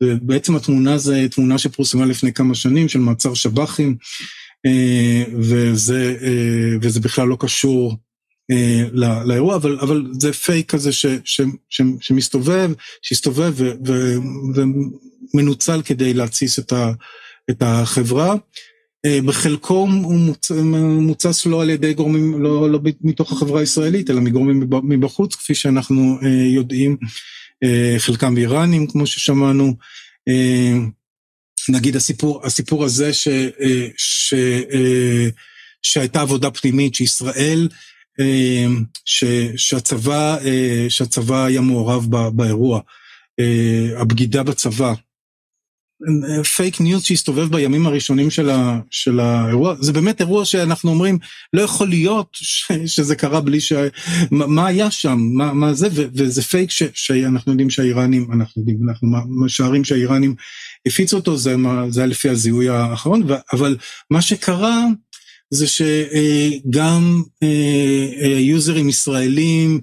ובעצם 0.02 0.56
התמונה 0.56 0.98
זה 0.98 1.26
תמונה 1.30 1.58
שפורסמה 1.58 2.06
לפני 2.06 2.32
כמה 2.32 2.54
שנים 2.54 2.88
של 2.88 2.98
מעצר 2.98 3.34
שב"חים, 3.34 3.96
אה, 4.66 5.24
וזה, 5.38 6.16
אה, 6.22 6.76
וזה 6.82 7.00
בכלל 7.00 7.28
לא 7.28 7.36
קשור 7.40 7.96
אה, 8.50 8.82
לאירוע, 9.24 9.56
אבל, 9.56 9.78
אבל 9.80 10.04
זה 10.20 10.32
פייק 10.32 10.70
כזה 10.70 10.92
ש, 10.92 11.06
ש, 11.24 11.40
ש, 11.70 11.82
שמסתובב, 12.00 12.70
שהסתובב 13.02 13.52
ו, 13.56 13.72
ו, 13.86 14.14
ומנוצל 15.34 15.82
כדי 15.84 16.14
להתסיס 16.14 16.58
את, 16.58 16.72
את 17.50 17.62
החברה. 17.62 18.34
בחלקו 19.24 19.88
הוא 20.02 20.18
מוצס 21.00 21.46
לא 21.46 21.62
על 21.62 21.70
ידי 21.70 21.94
גורמים, 21.94 22.42
לא, 22.42 22.70
לא 22.70 22.78
מתוך 23.00 23.32
החברה 23.32 23.60
הישראלית, 23.60 24.10
אלא 24.10 24.20
מגורמים 24.20 24.68
מבחוץ, 24.82 25.34
כפי 25.34 25.54
שאנחנו 25.54 26.18
יודעים. 26.54 26.96
אה, 27.62 27.94
חלקם 27.98 28.36
איראנים 28.36 28.86
כמו 28.86 29.06
ששמענו. 29.06 29.76
אה, 30.28 30.72
נגיד 31.68 31.96
הסיפור, 31.96 32.46
הסיפור 32.46 32.84
הזה 32.84 33.12
ש, 33.12 33.28
אה, 33.28 33.88
ש, 33.96 34.34
שהייתה 35.82 36.20
עבודה 36.20 36.50
פנימית 36.50 36.94
שישראל, 36.94 37.68
ש, 39.04 39.24
שהצבא, 39.56 40.38
שהצבא 40.88 41.44
היה 41.44 41.60
מעורב 41.60 42.06
באירוע, 42.36 42.80
הבגידה 43.96 44.42
בצבא, 44.42 44.94
פייק 46.56 46.80
ניוז 46.80 47.02
שהסתובב 47.02 47.52
בימים 47.52 47.86
הראשונים 47.86 48.30
של, 48.30 48.50
ה, 48.50 48.80
של 48.90 49.20
האירוע, 49.20 49.74
זה 49.80 49.92
באמת 49.92 50.20
אירוע 50.20 50.44
שאנחנו 50.44 50.90
אומרים, 50.90 51.18
לא 51.52 51.62
יכול 51.62 51.88
להיות 51.88 52.28
ש, 52.32 52.72
שזה 52.86 53.16
קרה 53.16 53.40
בלי 53.40 53.60
ש... 53.60 53.72
מה, 54.30 54.46
מה 54.46 54.66
היה 54.66 54.90
שם, 54.90 55.18
מה, 55.32 55.52
מה 55.52 55.74
זה, 55.74 55.88
ו, 55.92 56.04
וזה 56.14 56.42
פייק 56.42 56.70
ש, 56.70 56.82
שאנחנו 56.94 57.52
יודעים 57.52 57.70
שהאיראנים, 57.70 58.32
אנחנו 58.32 58.62
יודעים, 58.62 58.88
אנחנו 58.88 59.08
משערים 59.28 59.84
שהאיראנים 59.84 60.34
הפיצו 60.86 61.16
אותו, 61.16 61.36
זה, 61.36 61.54
זה 61.88 62.00
היה 62.00 62.06
לפי 62.06 62.28
הזיהוי 62.28 62.68
האחרון, 62.68 63.22
ו, 63.30 63.34
אבל 63.52 63.76
מה 64.10 64.22
שקרה 64.22 64.84
זה 65.50 65.66
שגם 65.66 67.22
אה, 67.42 67.48
אה, 68.22 68.38
יוזרים 68.40 68.88
ישראלים, 68.88 69.80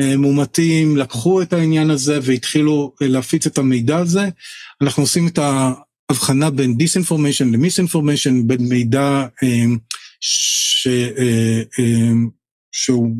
אה, 0.00 0.16
מאומתים 0.16 0.96
לקחו 0.96 1.42
את 1.42 1.52
העניין 1.52 1.90
הזה 1.90 2.18
והתחילו 2.22 2.94
להפיץ 3.00 3.46
את 3.46 3.58
המידע 3.58 3.96
הזה. 3.96 4.28
אנחנו 4.82 5.02
עושים 5.02 5.28
את 5.28 5.38
ההבחנה 5.38 6.50
בין 6.50 6.76
disinformation 6.76 7.52
ל 7.52 7.58
misinformation, 7.58 8.46
בין 8.46 8.68
מידע 8.68 9.26
אה, 9.42 9.64
ש, 10.20 10.86
אה, 10.86 11.62
שהוא 12.72 13.16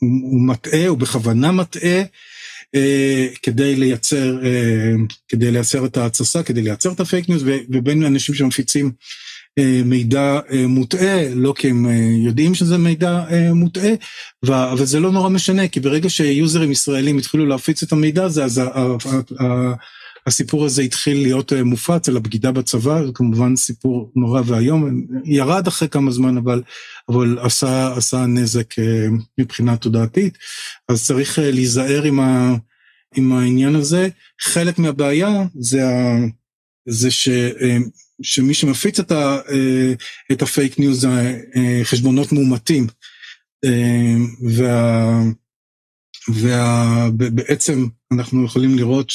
הוא 0.00 0.40
מטעה, 0.40 0.86
הוא 0.86 0.98
בכוונה 0.98 1.52
מטעה, 1.52 2.02
כדי 3.42 3.76
לייצר, 3.76 4.38
כדי 5.28 5.50
לייצר 5.50 5.86
את 5.86 5.96
ההתססה, 5.96 6.42
כדי 6.42 6.62
לייצר 6.62 6.92
את 6.92 7.00
הפייק 7.00 7.28
ניוז, 7.28 7.44
ובין 7.70 8.02
אנשים 8.04 8.34
שמפיצים 8.34 8.92
מידע 9.84 10.40
מוטעה, 10.68 11.34
לא 11.34 11.54
כי 11.56 11.70
הם 11.70 11.86
יודעים 12.26 12.54
שזה 12.54 12.78
מידע 12.78 13.24
מוטעה, 13.54 13.90
אבל 14.44 14.84
זה 14.84 15.00
לא 15.00 15.12
נורא 15.12 15.28
משנה, 15.28 15.68
כי 15.68 15.80
ברגע 15.80 16.10
שיוזרים 16.10 16.70
ישראלים 16.70 17.18
התחילו 17.18 17.46
להפיץ 17.46 17.82
את 17.82 17.92
המידע 17.92 18.24
הזה, 18.24 18.44
אז 18.44 18.60
הסיפור 20.26 20.64
הזה 20.64 20.82
התחיל 20.82 21.22
להיות 21.22 21.52
מופץ 21.52 22.08
על 22.08 22.16
הבגידה 22.16 22.52
בצבא, 22.52 23.06
זה 23.06 23.12
כמובן 23.14 23.56
סיפור 23.56 24.12
נורא 24.16 24.42
ואיום, 24.46 25.06
ירד 25.24 25.66
אחרי 25.66 25.88
כמה 25.88 26.10
זמן, 26.10 26.36
אבל, 26.36 26.62
אבל 27.08 27.38
עשה, 27.40 27.92
עשה 27.96 28.26
נזק 28.26 28.74
מבחינה 29.38 29.76
תודעתית, 29.76 30.38
אז 30.88 31.06
צריך 31.06 31.38
להיזהר 31.42 32.02
עם, 32.02 32.20
ה, 32.20 32.54
עם 33.14 33.32
העניין 33.32 33.74
הזה. 33.74 34.08
חלק 34.40 34.78
מהבעיה 34.78 35.44
זה, 35.54 35.88
ה, 35.88 36.16
זה. 36.88 37.08
שמי 38.22 38.54
שמפיץ 38.54 39.00
את, 39.00 39.12
ה, 39.12 39.38
אה, 39.50 39.92
את 40.32 40.42
הפייק 40.42 40.78
ניוז 40.78 41.00
זה 41.00 41.08
אה, 41.56 41.80
חשבונות 41.84 42.32
מאומתים. 42.32 42.86
אה, 43.64 44.14
וה, 44.56 45.20
ובעצם 47.18 47.86
אנחנו 48.12 48.44
יכולים 48.44 48.76
לראות 48.76 49.10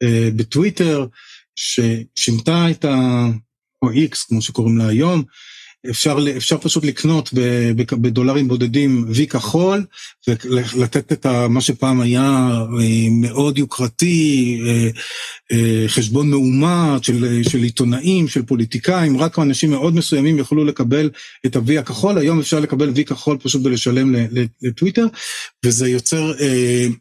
שבטוויטר, 0.00 1.06
ששינתה 1.56 2.70
את 2.70 2.84
ה... 2.84 3.24
או 3.82 3.90
איקס, 3.90 4.24
כמו 4.24 4.42
שקוראים 4.42 4.78
לה 4.78 4.88
היום, 4.88 5.22
אפשר, 5.90 6.18
אפשר 6.36 6.58
פשוט 6.58 6.84
לקנות 6.84 7.30
בדולרים 7.92 8.48
בודדים 8.48 9.04
וי 9.08 9.26
כחול 9.26 9.84
ולתת 10.28 11.12
את 11.12 11.26
מה 11.26 11.60
שפעם 11.60 12.00
היה 12.00 12.48
אה, 12.80 13.08
מאוד 13.10 13.58
יוקרתי, 13.58 14.60
אה, 14.66 14.88
אה, 15.52 15.84
חשבון 15.88 16.30
מאומת 16.30 17.04
של, 17.04 17.42
של 17.42 17.62
עיתונאים, 17.62 18.28
של 18.28 18.42
פוליטיקאים, 18.42 19.16
רק 19.16 19.38
אנשים 19.38 19.70
מאוד 19.70 19.94
מסוימים 19.94 20.38
יכולו 20.38 20.64
לקבל 20.64 21.10
את 21.46 21.56
הוי 21.56 21.78
הכחול, 21.78 22.18
היום 22.18 22.40
אפשר 22.40 22.60
לקבל 22.60 22.90
וי 22.94 23.04
כחול 23.04 23.36
פשוט 23.42 23.62
בלשלם 23.62 24.14
לטוויטר, 24.62 25.06
וזה 25.64 25.88
יוצר, 25.88 26.32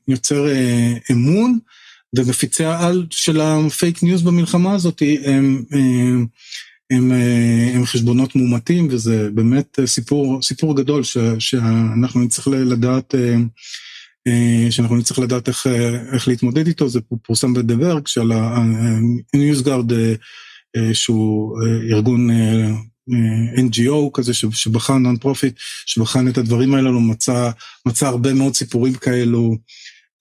יוצר 0.07 0.47
אמון. 1.11 1.59
ומפיצי 2.15 2.65
העל 2.65 3.05
של 3.09 3.41
הפייק 3.41 4.03
ניוז 4.03 4.21
במלחמה 4.21 4.73
הזאת 4.73 5.01
הם, 5.25 5.63
הם 5.71 6.25
הם, 6.91 7.11
אה, 7.11 7.71
הם 7.75 7.85
חשבונות 7.85 8.35
מאומתים, 8.35 8.87
וזה 8.91 9.29
באמת 9.33 9.79
סיפור, 9.85 10.41
סיפור 10.41 10.77
גדול 10.77 11.03
ש, 11.03 11.17
שאנחנו 11.39 12.21
נצטרך 12.21 12.47
לדעת, 12.47 13.15
אה, 13.15 13.35
אה, 14.27 14.71
שאנחנו 14.71 14.95
נצטרך 14.95 15.19
לדעת 15.19 15.47
איך, 15.47 15.67
איך 16.13 16.27
להתמודד 16.27 16.67
איתו, 16.67 16.89
זה 16.89 16.99
פורסם 17.21 17.53
בדה-ורק 17.53 18.07
של 18.07 18.31
ה-Newsguard, 18.31 19.93
שהוא 20.93 21.61
ארגון 21.91 22.29
NGO 23.55 24.09
כזה 24.13 24.33
שבחן 24.33 24.97
non-profit, 24.97 25.59
שבחן 25.85 26.27
את 26.27 26.37
הדברים 26.37 26.73
האלו, 26.73 27.01
מצא, 27.01 27.49
מצא 27.85 28.07
הרבה 28.07 28.33
מאוד 28.33 28.55
סיפורים 28.55 28.93
כאלו, 28.93 29.55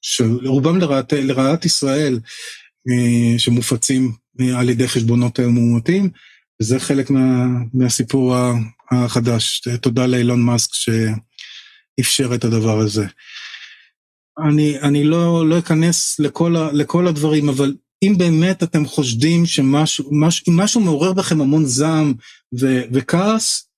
שרובם 0.02 0.78
לרעת, 0.78 1.12
לרעת 1.12 1.64
ישראל, 1.64 2.18
שמופצים 3.38 4.12
על 4.54 4.68
ידי 4.68 4.88
חשבונות 4.88 5.40
מאומתים. 5.40 6.10
וזה 6.62 6.80
חלק 6.80 7.10
מה, 7.10 7.46
מהסיפור 7.74 8.36
החדש. 8.90 9.60
תודה 9.80 10.06
לאילון 10.06 10.42
מאסק 10.42 10.70
שאפשר 10.74 12.34
את 12.34 12.44
הדבר 12.44 12.78
הזה. 12.78 13.06
אני, 14.48 14.80
אני 14.80 15.04
לא, 15.04 15.48
לא 15.48 15.58
אכנס 15.58 16.18
לכל, 16.18 16.56
ה, 16.56 16.72
לכל 16.72 17.08
הדברים, 17.08 17.48
אבל 17.48 17.74
אם 18.02 18.14
באמת 18.18 18.62
אתם 18.62 18.86
חושדים 18.86 19.46
שמשהו 19.46 20.04
משהו, 20.12 20.52
משהו 20.52 20.80
מעורר 20.80 21.12
בכם 21.12 21.40
המון 21.40 21.64
זעם 21.64 22.14
ו, 22.60 22.82
וכעס, 22.92 23.68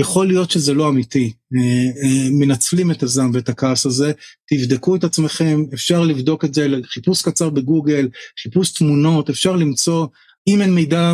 יכול 0.00 0.26
להיות 0.26 0.50
שזה 0.50 0.74
לא 0.74 0.88
אמיתי. 0.88 1.32
אה, 1.54 1.60
אה, 2.02 2.30
מנצלים 2.30 2.90
את 2.90 3.02
הזעם 3.02 3.30
ואת 3.34 3.48
הכעס 3.48 3.86
הזה, 3.86 4.12
תבדקו 4.48 4.96
את 4.96 5.04
עצמכם, 5.04 5.64
אפשר 5.74 6.02
לבדוק 6.02 6.44
את 6.44 6.54
זה, 6.54 6.66
חיפוש 6.84 7.22
קצר 7.22 7.50
בגוגל, 7.50 8.08
חיפוש 8.42 8.70
תמונות, 8.72 9.30
אפשר 9.30 9.56
למצוא 9.56 10.06
אם 10.48 10.62
אין 10.62 10.74
מידע, 10.74 11.12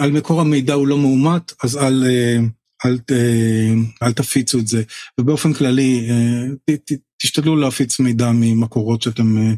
על 0.00 0.12
מקור 0.12 0.40
המידע 0.40 0.74
הוא 0.74 0.86
לא 0.86 0.98
מאומת, 0.98 1.52
אז 1.62 1.76
אל, 1.76 2.04
אה, 2.06 2.38
אל, 2.86 2.98
אה, 3.10 3.74
אל 4.02 4.12
תפיצו 4.12 4.58
את 4.58 4.66
זה. 4.66 4.82
ובאופן 5.20 5.52
כללי, 5.52 6.06
אה, 6.10 6.46
ת, 6.64 6.92
ת, 6.92 6.96
תשתדלו 7.22 7.56
להפיץ 7.56 8.00
מידע 8.00 8.30
ממקורות 8.32 9.02
שאתם 9.02 9.56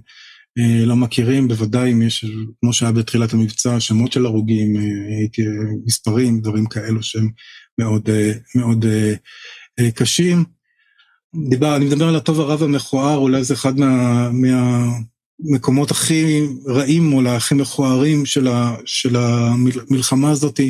לא 0.86 0.96
מכירים, 0.96 1.48
בוודאי 1.48 1.92
אם 1.92 2.02
יש, 2.02 2.24
כמו 2.60 2.72
שהיה 2.72 2.92
בתחילת 2.92 3.32
המבצע, 3.32 3.80
שמות 3.80 4.12
של 4.12 4.26
הרוגים, 4.26 4.76
מספרים, 5.86 6.40
דברים 6.40 6.66
כאלו 6.66 7.02
שהם 7.02 7.28
מאוד, 7.78 8.08
מאוד 8.54 8.84
קשים. 9.94 10.44
דיבר, 11.48 11.76
אני 11.76 11.84
מדבר 11.84 12.08
על 12.08 12.16
הטוב 12.16 12.40
הרב 12.40 12.62
המכוער, 12.62 13.16
אולי 13.16 13.44
זה 13.44 13.54
אחד 13.54 13.78
מה, 13.78 14.30
מה, 14.32 14.84
המקומות 15.44 15.90
הכי 15.90 16.46
רעים 16.66 17.12
או 17.12 17.28
הכי 17.28 17.54
מכוערים 17.54 18.26
של, 18.26 18.48
ה, 18.48 18.76
של 18.84 19.16
המלחמה 19.16 20.30
הזאת, 20.30 20.60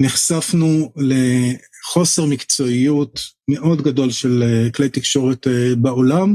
נחשפנו 0.00 0.92
לחוסר 0.96 2.24
מקצועיות 2.24 3.20
מאוד 3.48 3.82
גדול 3.82 4.10
של 4.10 4.42
אה, 4.42 4.70
כלי 4.70 4.88
תקשורת 4.88 5.46
אה, 5.46 5.74
בעולם, 5.76 6.34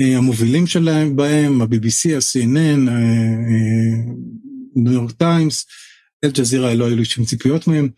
אה, 0.00 0.16
המובילים 0.16 0.66
שלהם 0.66 1.16
בהם, 1.16 1.62
ה-BBC, 1.62 2.14
ה-CNN, 2.16 2.90
ניו 4.76 4.92
יורק 4.92 5.12
טיימס, 5.12 5.66
אל-ג'זירה 6.24 6.74
לא 6.74 6.86
היו 6.86 6.96
לי 6.96 7.04
שום 7.04 7.24
ציפיות 7.24 7.66
מהם, 7.66 7.88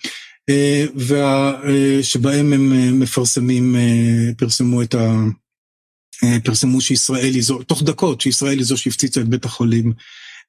שבהם 2.02 2.52
הם 2.52 3.00
מפרסמים, 3.00 3.76
פרסמו 4.36 4.82
את 4.82 4.94
ה... 4.94 5.24
אה, 6.24 6.36
פרסמו 6.44 6.80
שישראל 6.80 7.34
היא 7.34 7.42
זו, 7.42 7.62
תוך 7.62 7.82
דקות, 7.82 8.20
שישראל 8.20 8.58
היא 8.58 8.66
זו 8.66 8.76
שהפציצה 8.76 9.20
את 9.20 9.28
בית 9.28 9.44
החולים 9.44 9.92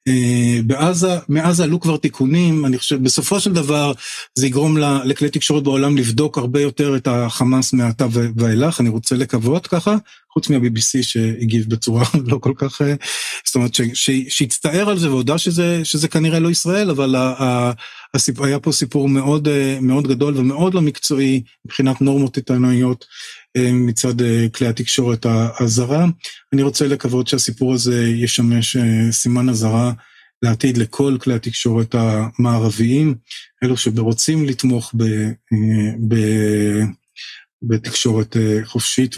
אה, 0.07 0.59
בעזה, 0.65 1.17
מאז 1.29 1.61
עלו 1.61 1.79
כבר 1.79 1.97
תיקונים, 1.97 2.65
אני 2.65 2.77
חושב, 2.77 3.03
בסופו 3.03 3.39
של 3.39 3.53
דבר 3.53 3.93
זה 4.35 4.47
יגרום 4.47 4.77
לכלי 4.77 5.29
תקשורת 5.29 5.63
בעולם 5.63 5.97
לבדוק 5.97 6.37
הרבה 6.37 6.61
יותר 6.61 6.95
את 6.95 7.07
החמאס 7.07 7.73
מעתה 7.73 8.05
ואילך, 8.35 8.81
אני 8.81 8.89
רוצה 8.89 9.15
לקוות 9.15 9.67
ככה, 9.67 9.95
חוץ 10.33 10.49
מה-BBC 10.49 11.03
שהגיב 11.03 11.65
בצורה 11.69 12.05
לא 12.31 12.37
כל 12.37 12.53
כך, 12.55 12.81
אה, 12.81 12.93
זאת 13.45 13.55
אומרת, 13.55 13.71
שהצטער 14.29 14.89
על 14.89 14.99
זה 14.99 15.09
והודה 15.09 15.37
שזה, 15.37 15.81
שזה 15.83 16.07
כנראה 16.07 16.39
לא 16.39 16.49
ישראל, 16.49 16.89
אבל 16.89 17.15
הסיפור, 18.13 18.45
היה 18.45 18.59
פה 18.59 18.71
סיפור 18.71 19.09
מאוד, 19.09 19.47
מאוד 19.81 20.07
גדול 20.07 20.37
ומאוד 20.37 20.73
לא 20.73 20.81
מקצועי 20.81 21.41
מבחינת 21.65 22.01
נורמות 22.01 22.37
עיתונאיות. 22.37 23.05
אה, 23.57 23.73
מצד 23.73 24.21
אה, 24.21 24.47
כלי 24.55 24.67
התקשורת 24.67 25.25
הזרה. 25.59 26.05
אני 26.53 26.61
רוצה 26.61 26.87
לקוות 26.87 27.27
שהסיפור 27.27 27.73
הזה 27.73 28.07
ישמש 28.07 28.75
אה, 28.75 29.11
סימן 29.11 29.49
אזהרה 29.49 29.93
לעתיד 30.41 30.77
לכל 30.77 31.17
כלי 31.21 31.33
התקשורת 31.33 31.95
המערביים, 31.95 33.15
אלו 33.63 33.77
שרוצים 33.77 34.45
לתמוך 34.45 34.93
ב, 34.97 35.03
ב, 36.07 36.15
בתקשורת 37.61 38.37
חופשית 38.65 39.15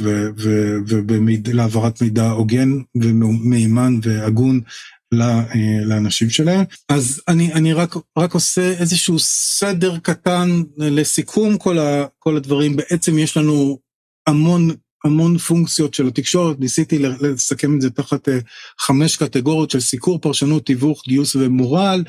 ולהעברת 0.87 2.01
מידע 2.01 2.29
הוגן 2.29 2.69
ומהימן 2.95 3.99
והגון 4.03 4.61
לאנשים 5.85 6.29
שלהם. 6.29 6.65
אז 6.89 7.21
אני, 7.27 7.53
אני 7.53 7.73
רק, 7.73 7.95
רק 8.17 8.33
עושה 8.33 8.71
איזשהו 8.79 9.19
סדר 9.19 9.97
קטן 9.97 10.61
לסיכום 10.77 11.57
כל, 11.57 11.79
ה, 11.79 12.05
כל 12.19 12.37
הדברים. 12.37 12.75
בעצם 12.75 13.17
יש 13.17 13.37
לנו 13.37 13.79
המון 14.27 14.71
המון 15.03 15.37
פונקציות 15.37 15.93
של 15.93 16.07
התקשורת, 16.07 16.59
ניסיתי 16.59 16.99
לסכם 16.99 17.75
את 17.75 17.81
זה 17.81 17.89
תחת 17.89 18.29
אה, 18.29 18.37
חמש 18.79 19.17
קטגוריות 19.17 19.71
של 19.71 19.79
סיקור, 19.79 20.19
פרשנות, 20.19 20.65
תיווך, 20.65 21.03
גיוס 21.07 21.35
ומורל, 21.35 22.03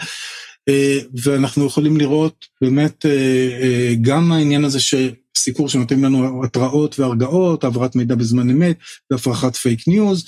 אה, 0.68 0.98
ואנחנו 1.22 1.66
יכולים 1.66 1.96
לראות 1.96 2.46
באמת 2.60 3.06
אה, 3.06 3.94
גם 4.02 4.32
העניין 4.32 4.64
הזה 4.64 4.78
שסיקור 4.80 5.68
שנותנים 5.68 6.04
לנו 6.04 6.44
התראות 6.44 7.00
והרגעות, 7.00 7.64
העברת 7.64 7.96
מידע 7.96 8.14
בזמן 8.14 8.50
אמת 8.50 8.76
והפרחת 9.10 9.56
פייק 9.56 9.88
ניוז, 9.88 10.24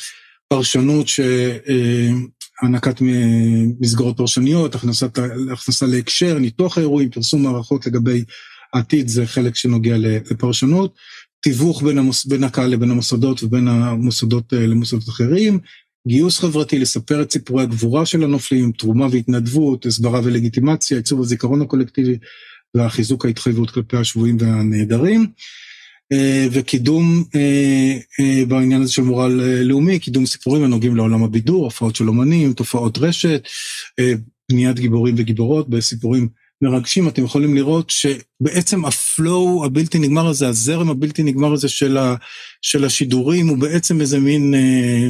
פרשנות 0.49 1.07
שהענקת 1.09 2.97
מסגרות 3.81 4.17
פרשניות, 4.17 4.75
הכנסת, 4.75 5.19
הכנסה 5.53 5.87
להקשר, 5.87 6.39
ניתוח 6.39 6.79
האירועים, 6.79 7.11
פרסום 7.11 7.43
הערכות 7.43 7.87
לגבי 7.87 8.25
העתיד, 8.75 9.09
זה 9.09 9.27
חלק 9.27 9.57
שנוגע 9.57 9.97
לפרשנות. 9.99 10.95
תיווך 11.45 11.83
בין, 11.83 11.99
המוס, 11.99 12.27
בין 12.27 12.45
הקהל 12.45 12.71
לבין 12.71 12.91
המוסדות 12.91 13.43
ובין 13.43 13.69
המוסדות 13.69 14.53
אה, 14.53 14.67
למוסדות 14.67 15.09
אחרים, 15.09 15.59
גיוס 16.09 16.39
חברתי, 16.39 16.79
לספר 16.79 17.23
את 17.23 17.33
סיפורי 17.33 17.63
הגבורה 17.63 18.07
של 18.07 18.25
הנופלים, 18.25 18.73
תרומה 18.73 19.07
והתנדבות, 19.11 19.87
הסברה 19.87 20.21
ולגיטימציה, 20.25 20.97
עיצוב 20.97 21.21
הזיכרון 21.21 21.63
הקולקטיבי 21.63 22.19
והחיזוק 22.75 23.27
ההתחייבות 23.27 23.71
כלפי 23.71 23.97
השבויים 23.97 24.37
והנעדרים. 24.41 25.27
אה, 26.13 26.47
וקידום 26.53 27.25
אה, 27.35 28.45
בעניין 28.49 28.83
הזה 28.83 28.93
של 28.93 29.03
מורל 29.03 29.33
לאומי, 29.63 29.99
קידום 29.99 30.27
סיפורים 30.27 30.65
הנוגעים 30.65 30.97
לעולם 30.97 31.25
הבידור, 31.25 31.65
הופעות 31.65 31.97
של 31.97 32.09
אומנים, 32.09 32.53
תופעות 32.53 32.99
רשת, 32.99 33.49
בניית 34.51 34.79
גיבורים 34.79 35.15
וגיבורות 35.19 35.69
בסיפורים 35.69 36.29
מרגשים, 36.65 37.09
אתם 37.09 37.25
יכולים 37.25 37.55
לראות 37.55 37.91
שבעצם 37.91 38.85
הפלואו 38.85 39.65
הבלתי 39.65 39.99
נגמר 39.99 40.27
הזה, 40.27 40.49
הזרם 40.49 40.91
הבלתי 40.91 41.23
נגמר 41.23 41.53
הזה 41.53 41.69
של, 41.69 41.97
ה, 41.97 42.15
של 42.63 42.85
השידורים, 42.85 43.49
הוא 43.49 43.59
בעצם 43.59 44.01
איזה 44.01 44.19
מין, 44.19 44.55
אה, 44.55 45.09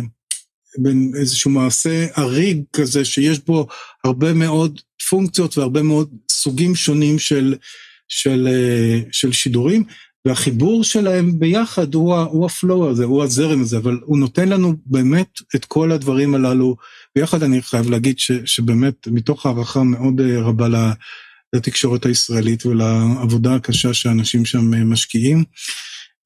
בין 0.78 1.12
איזשהו 1.20 1.50
מעשה 1.50 2.06
אריג 2.18 2.62
כזה, 2.72 3.04
שיש 3.04 3.38
בו 3.46 3.66
הרבה 4.04 4.32
מאוד 4.32 4.80
פונקציות 5.08 5.58
והרבה 5.58 5.82
מאוד 5.82 6.10
סוגים 6.30 6.74
שונים 6.74 7.18
של, 7.18 7.54
של, 8.08 8.48
אה, 8.50 9.00
של 9.12 9.32
שידורים. 9.32 9.84
והחיבור 10.26 10.84
שלהם 10.84 11.38
ביחד 11.38 11.94
הוא, 11.94 12.16
הוא 12.16 12.46
הפלואו 12.46 12.90
הזה, 12.90 13.04
הוא 13.04 13.22
הזרם 13.22 13.62
הזה, 13.62 13.76
אבל 13.76 13.98
הוא 14.04 14.18
נותן 14.18 14.48
לנו 14.48 14.74
באמת 14.86 15.28
את 15.54 15.64
כל 15.64 15.92
הדברים 15.92 16.34
הללו 16.34 16.76
ביחד. 17.16 17.42
אני 17.42 17.62
חייב 17.62 17.90
להגיד 17.90 18.18
ש, 18.18 18.32
שבאמת 18.44 19.08
מתוך 19.08 19.46
הערכה 19.46 19.82
מאוד 19.82 20.20
אה, 20.20 20.40
רבה 20.40 20.68
לתקשורת 21.54 22.06
הישראלית 22.06 22.66
ולעבודה 22.66 23.54
הקשה 23.54 23.94
שאנשים 23.94 24.44
שם 24.44 24.74
אה, 24.74 24.84
משקיעים, 24.84 25.44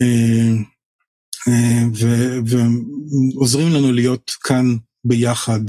אה, 0.03 0.55
ועוזרים 2.47 3.73
לנו 3.73 3.93
להיות 3.93 4.31
כאן 4.43 4.77
ביחד 5.05 5.61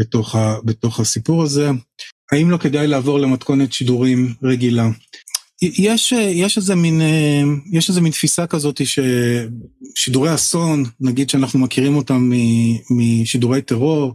בתוך, 0.00 0.34
ה, 0.34 0.56
בתוך 0.64 1.00
הסיפור 1.00 1.42
הזה. 1.42 1.70
האם 2.32 2.50
לא 2.50 2.56
כדאי 2.56 2.86
לעבור 2.86 3.18
למתכונת 3.18 3.72
שידורים 3.72 4.34
רגילה? 4.42 4.88
יש, 5.62 6.12
יש 6.12 6.56
איזה 6.56 6.74
מין, 6.74 7.00
יש 7.72 7.88
איזה 7.88 8.00
מין 8.00 8.12
תפיסה 8.12 8.46
כזאת 8.46 8.80
ששידורי 9.96 10.34
אסון, 10.34 10.84
נגיד 11.00 11.30
שאנחנו 11.30 11.58
מכירים 11.58 11.96
אותם 11.96 12.32
משידורי 12.90 13.62
טרור, 13.62 14.14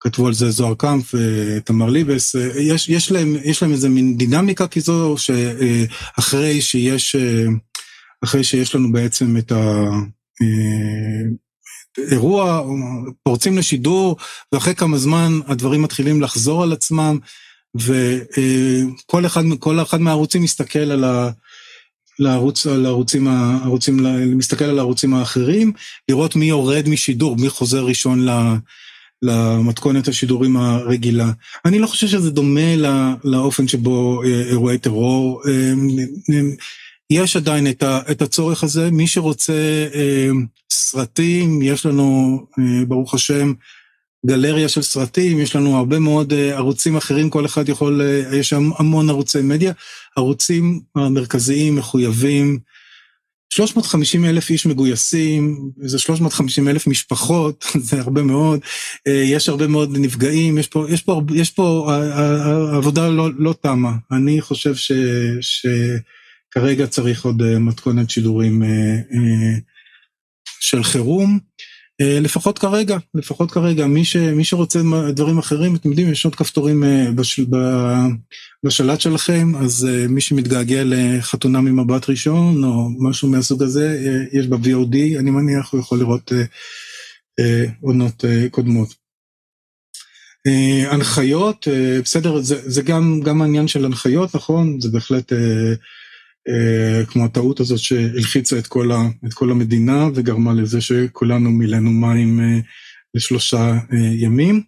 כתבו 0.00 0.26
על 0.26 0.34
זה 0.34 0.50
זוהר 0.50 0.74
קאמפ 0.74 1.14
ותמר 1.14 1.90
ליבס, 1.90 2.34
יש, 2.60 2.88
יש, 2.88 3.12
להם, 3.12 3.36
יש 3.44 3.62
להם 3.62 3.72
איזה 3.72 3.88
מין 3.88 4.16
דינמיקה 4.16 4.68
כזו 4.68 5.14
שאחרי 5.18 6.60
שיש, 6.60 7.16
אחרי 8.24 8.44
שיש 8.44 8.74
לנו 8.74 8.92
בעצם 8.92 9.36
את 9.36 9.52
האירוע, 11.98 12.62
פורצים 13.22 13.58
לשידור, 13.58 14.16
ואחרי 14.52 14.74
כמה 14.74 14.98
זמן 14.98 15.32
הדברים 15.46 15.82
מתחילים 15.82 16.22
לחזור 16.22 16.62
על 16.62 16.72
עצמם. 16.72 17.18
וכל 17.74 19.26
אחד, 19.26 19.42
אחד 19.82 20.00
מהערוצים 20.00 20.42
מסתכל 20.42 20.78
על 20.78 21.04
ה... 21.04 21.30
לערוץ, 22.18 22.66
על 22.66 22.86
הערוצים, 22.86 23.28
הערוצים, 23.28 23.98
מסתכל 24.38 24.64
על 24.64 24.78
הערוצים 24.78 25.14
האחרים, 25.14 25.72
לראות 26.08 26.36
מי 26.36 26.46
יורד 26.46 26.88
משידור, 26.88 27.36
מי 27.36 27.48
חוזר 27.48 27.84
ראשון 27.84 28.26
למתכונת 29.22 30.08
השידורים 30.08 30.56
הרגילה. 30.56 31.30
אני 31.64 31.78
לא 31.78 31.86
חושב 31.86 32.06
שזה 32.06 32.30
דומה 32.30 32.76
לאופן 33.24 33.68
שבו 33.68 34.22
אה, 34.22 34.42
אירועי 34.50 34.78
טרור, 34.78 35.42
אה, 35.48 35.72
יש 37.10 37.36
עדיין 37.36 37.66
את 38.10 38.22
הצורך 38.22 38.64
הזה, 38.64 38.90
מי 38.90 39.06
שרוצה 39.06 39.86
אה, 39.94 40.28
סרטים, 40.72 41.62
יש 41.62 41.86
לנו, 41.86 42.40
ברוך 42.88 43.14
השם, 43.14 43.52
גלריה 44.26 44.68
של 44.68 44.82
סרטים, 44.82 45.40
יש 45.40 45.56
לנו 45.56 45.76
הרבה 45.76 45.98
מאוד 45.98 46.32
ערוצים 46.34 46.96
אחרים, 46.96 47.30
כל 47.30 47.46
אחד 47.46 47.68
יכול, 47.68 48.00
יש 48.32 48.52
המון 48.52 49.10
ערוצי 49.10 49.42
מדיה, 49.42 49.72
ערוצים 50.16 50.80
המרכזיים 50.96 51.76
מחויבים, 51.76 52.58
350 53.56 54.24
אלף 54.24 54.50
איש 54.50 54.66
מגויסים, 54.66 55.70
זה 55.80 55.98
350 55.98 56.68
אלף 56.68 56.86
משפחות, 56.86 57.64
זה 57.88 58.00
הרבה 58.00 58.22
מאוד, 58.22 58.60
אה, 59.06 59.12
יש 59.12 59.48
הרבה 59.48 59.66
מאוד 59.66 59.98
נפגעים, 59.98 60.58
יש 60.58 60.66
פה, 60.66 60.86
יש 60.88 61.02
פה, 61.02 61.22
יש 61.34 61.50
פה, 61.50 61.92
העבודה 62.72 63.08
לא, 63.08 63.28
לא 63.38 63.54
תמה. 63.62 63.92
אני 64.12 64.40
חושב 64.40 64.74
ש, 64.74 64.92
שכרגע 65.40 66.86
צריך 66.86 67.24
עוד 67.24 67.58
מתכונת 67.58 68.10
שידורים 68.10 68.62
של 70.60 70.82
חירום. 70.82 71.38
אה, 72.00 72.20
לפחות 72.20 72.58
כרגע, 72.58 72.96
לפחות 73.14 73.50
כרגע, 73.50 73.86
מי, 73.86 74.04
ש, 74.04 74.16
מי 74.16 74.44
שרוצה 74.44 74.80
דברים 75.12 75.38
אחרים, 75.38 75.76
אתם 75.76 75.88
יודעים, 75.88 76.12
יש 76.12 76.24
עוד 76.24 76.34
כפתורים 76.34 76.84
אה, 76.84 77.10
בשל, 77.14 77.46
בשלט 78.64 79.00
שלכם, 79.00 79.52
אז 79.56 79.88
אה, 79.90 80.08
מי 80.08 80.20
שמתגעגע 80.20 80.82
לחתונה 80.84 81.60
ממבט 81.60 82.10
ראשון, 82.10 82.64
או 82.64 82.88
משהו 82.98 83.28
מהסוג 83.28 83.62
הזה, 83.62 84.00
יש 84.32 84.46
ב-VOD, 84.46 85.18
אני 85.18 85.30
מניח, 85.30 85.72
הוא 85.72 85.80
יכול 85.80 85.98
לראות 85.98 86.32
עונות 87.80 88.24
קודמות. 88.50 88.94
הנחיות, 90.90 91.68
בסדר, 92.04 92.40
זה, 92.40 92.70
זה 92.70 92.82
גם, 92.82 93.20
גם 93.24 93.42
העניין 93.42 93.68
של 93.68 93.84
הנחיות, 93.84 94.36
נכון? 94.36 94.80
זה 94.80 94.88
בהחלט... 94.88 95.32
אה, 95.32 95.74
כמו 97.08 97.24
הטעות 97.24 97.60
הזאת 97.60 97.78
שהלחיצה 97.78 98.58
את 98.58 98.66
כל, 98.66 98.92
ה, 98.92 99.02
את 99.26 99.34
כל 99.34 99.50
המדינה 99.50 100.08
וגרמה 100.14 100.52
לזה 100.52 100.80
שכולנו 100.80 101.50
מילאנו 101.50 101.90
מים 101.90 102.40
אה, 102.40 102.58
לשלושה 103.14 103.72
אה, 103.92 103.98
ימים. 104.14 104.62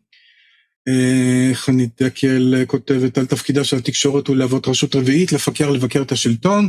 חנית 1.52 2.02
דקל 2.02 2.64
כותבת 2.66 3.18
על 3.18 3.26
תפקידה 3.26 3.64
של 3.64 3.76
התקשורת 3.76 4.28
הוא 4.28 4.36
להוות 4.36 4.68
רשות 4.68 4.96
רביעית, 4.96 5.32
לפקח, 5.32 5.64
לבקר 5.64 6.02
את 6.02 6.12
השלטון. 6.12 6.68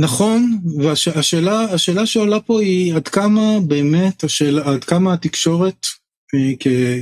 נכון, 0.00 0.58
והשאלה 0.78 1.60
השאלה 1.60 2.06
שעולה 2.06 2.40
פה 2.40 2.60
היא 2.60 2.94
עד 2.94 3.08
כמה 3.08 3.60
באמת, 3.66 4.24
השאלה, 4.24 4.70
עד 4.70 4.84
כמה 4.84 5.12
התקשורת 5.12 5.86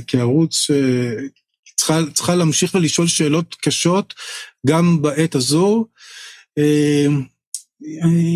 כערוץ 0.07 0.67
צריכה, 1.77 1.99
צריכה 2.13 2.35
להמשיך 2.35 2.75
ולשאול 2.75 3.07
שאלות 3.07 3.55
קשות 3.61 4.13
גם 4.67 5.01
בעת 5.01 5.35
הזו. 5.35 5.85
אמ, 6.57 7.23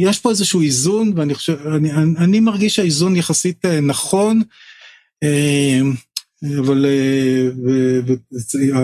יש 0.01 0.19
פה 0.19 0.29
איזשהו 0.29 0.61
איזון, 0.61 1.13
ואני 1.15 1.33
חושב, 1.33 1.67
אני, 1.67 1.91
אני 2.17 2.39
מרגיש 2.39 2.75
שהאיזון 2.75 3.15
יחסית 3.15 3.65
אה, 3.65 3.81
נכון, 3.81 4.41
אמ, 5.23 5.93
אבל 6.59 6.85
אה, 6.85 7.49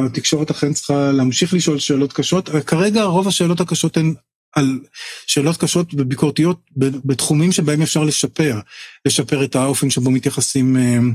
התקשורת 0.05 0.49
אכן 0.49 0.73
צריכה 0.73 1.11
להמשיך 1.11 1.53
לשאול 1.53 1.79
שאלות 1.79 2.13
קשות. 2.13 2.49
כרגע 2.49 3.03
רוב 3.03 3.27
השאלות 3.27 3.59
הקשות 3.59 3.97
הן 3.97 4.13
על 4.55 4.79
שאלות 5.27 5.57
קשות 5.57 5.93
וביקורתיות 5.93 6.59
בתחומים 6.77 7.51
שבהם 7.51 7.81
אפשר 7.81 8.03
לשפר, 8.03 8.59
לשפר 9.05 9.43
את 9.43 9.55
האופן 9.55 9.89
שבו 9.89 10.11
מתייחסים 10.11 10.77
אמ, 10.77 11.13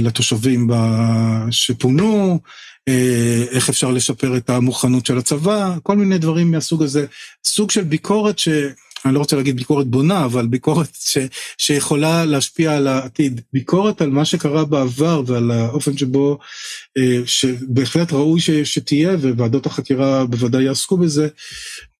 לתושבים 0.00 0.70
שפונו, 1.50 2.40
אה, 2.88 3.44
איך 3.50 3.68
אפשר 3.68 3.90
לשפר 3.90 4.36
את 4.36 4.50
המוכנות 4.50 5.06
של 5.06 5.18
הצבא, 5.18 5.74
כל 5.82 5.96
מיני 5.96 6.18
דברים 6.18 6.50
מהסוג 6.50 6.82
הזה. 6.82 7.06
סוג 7.46 7.70
של 7.70 7.82
ביקורת 7.82 8.38
ש... 8.38 8.48
אני 9.04 9.14
לא 9.14 9.18
רוצה 9.18 9.36
להגיד 9.36 9.56
ביקורת 9.56 9.86
בונה, 9.86 10.24
אבל 10.24 10.46
ביקורת 10.46 10.88
ש, 10.94 11.18
שיכולה 11.58 12.24
להשפיע 12.24 12.76
על 12.76 12.86
העתיד. 12.86 13.40
ביקורת 13.52 14.00
על 14.00 14.10
מה 14.10 14.24
שקרה 14.24 14.64
בעבר 14.64 15.22
ועל 15.26 15.50
האופן 15.50 15.96
שבו, 15.96 16.38
אה, 16.98 17.18
שבהחלט 17.26 18.12
ראוי 18.12 18.40
ש, 18.40 18.50
שתהיה, 18.50 19.16
וועדות 19.36 19.66
החקירה 19.66 20.26
בוודאי 20.26 20.62
יעסקו 20.64 20.96
בזה. 20.96 21.28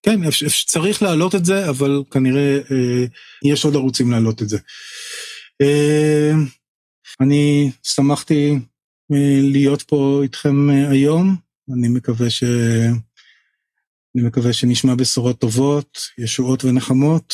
כן, 0.03 0.19
צריך 0.65 1.03
להעלות 1.03 1.35
את 1.35 1.45
זה, 1.45 1.69
אבל 1.69 2.01
כנראה 2.11 2.57
אה, 2.71 3.05
יש 3.43 3.65
עוד 3.65 3.75
ערוצים 3.75 4.11
להעלות 4.11 4.41
את 4.41 4.49
זה. 4.49 4.57
אני 7.21 7.71
שמחתי 7.83 8.59
להיות 9.41 9.81
פה 9.81 10.19
איתכם 10.23 10.69
אה, 10.69 10.89
היום. 10.89 11.35
אני 11.73 11.87
מקווה 11.87 12.29
ש... 12.29 12.43
אני 14.15 14.27
מקווה 14.27 14.53
שנשמע 14.53 14.95
בשורות 14.95 15.39
טובות, 15.39 15.97
ישועות 16.17 16.65
ונחמות. 16.65 17.33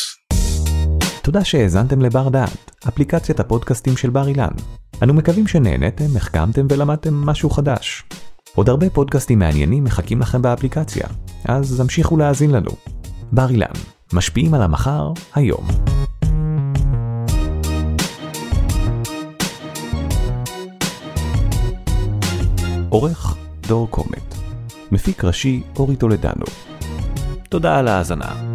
תודה 1.24 1.46
שהאזנתם 1.46 2.02
לבר 2.02 2.30
דעת, 2.30 2.72
אפליקציית 2.88 3.40
הפודקאסטים 3.40 3.98
של 3.98 4.10
בר 4.10 4.28
אילן. 4.28 4.54
אנו 5.04 5.14
מקווים 5.14 5.48
שנהנתם, 5.48 6.18
החכמתם 6.18 6.68
ולמדתם 6.70 7.14
משהו 7.14 7.50
חדש. 7.50 8.04
עוד 8.56 8.70
הרבה 8.70 8.90
פודקאסטים 8.90 9.40
מעניינים 9.40 9.84
מחכים 9.84 10.20
לכם 10.20 10.42
באפליקציה, 10.42 11.08
אז 11.46 11.80
המשיכו 11.80 12.18
להאזין 12.18 12.52
לנו. 12.52 12.72
בר 13.32 13.50
אילן, 13.50 13.74
משפיעים 14.14 14.54
על 14.54 14.62
המחר, 14.62 15.12
היום. 15.36 15.68
עורך 22.94 23.36
דור 23.68 23.88
קומט. 23.90 24.36
מפיק 24.92 25.24
ראשי 25.24 25.64
אורי 25.76 25.96
טולדנו. 25.96 26.46
תודה 27.50 27.80
על 27.80 27.88
ההאזנה. 27.88 28.53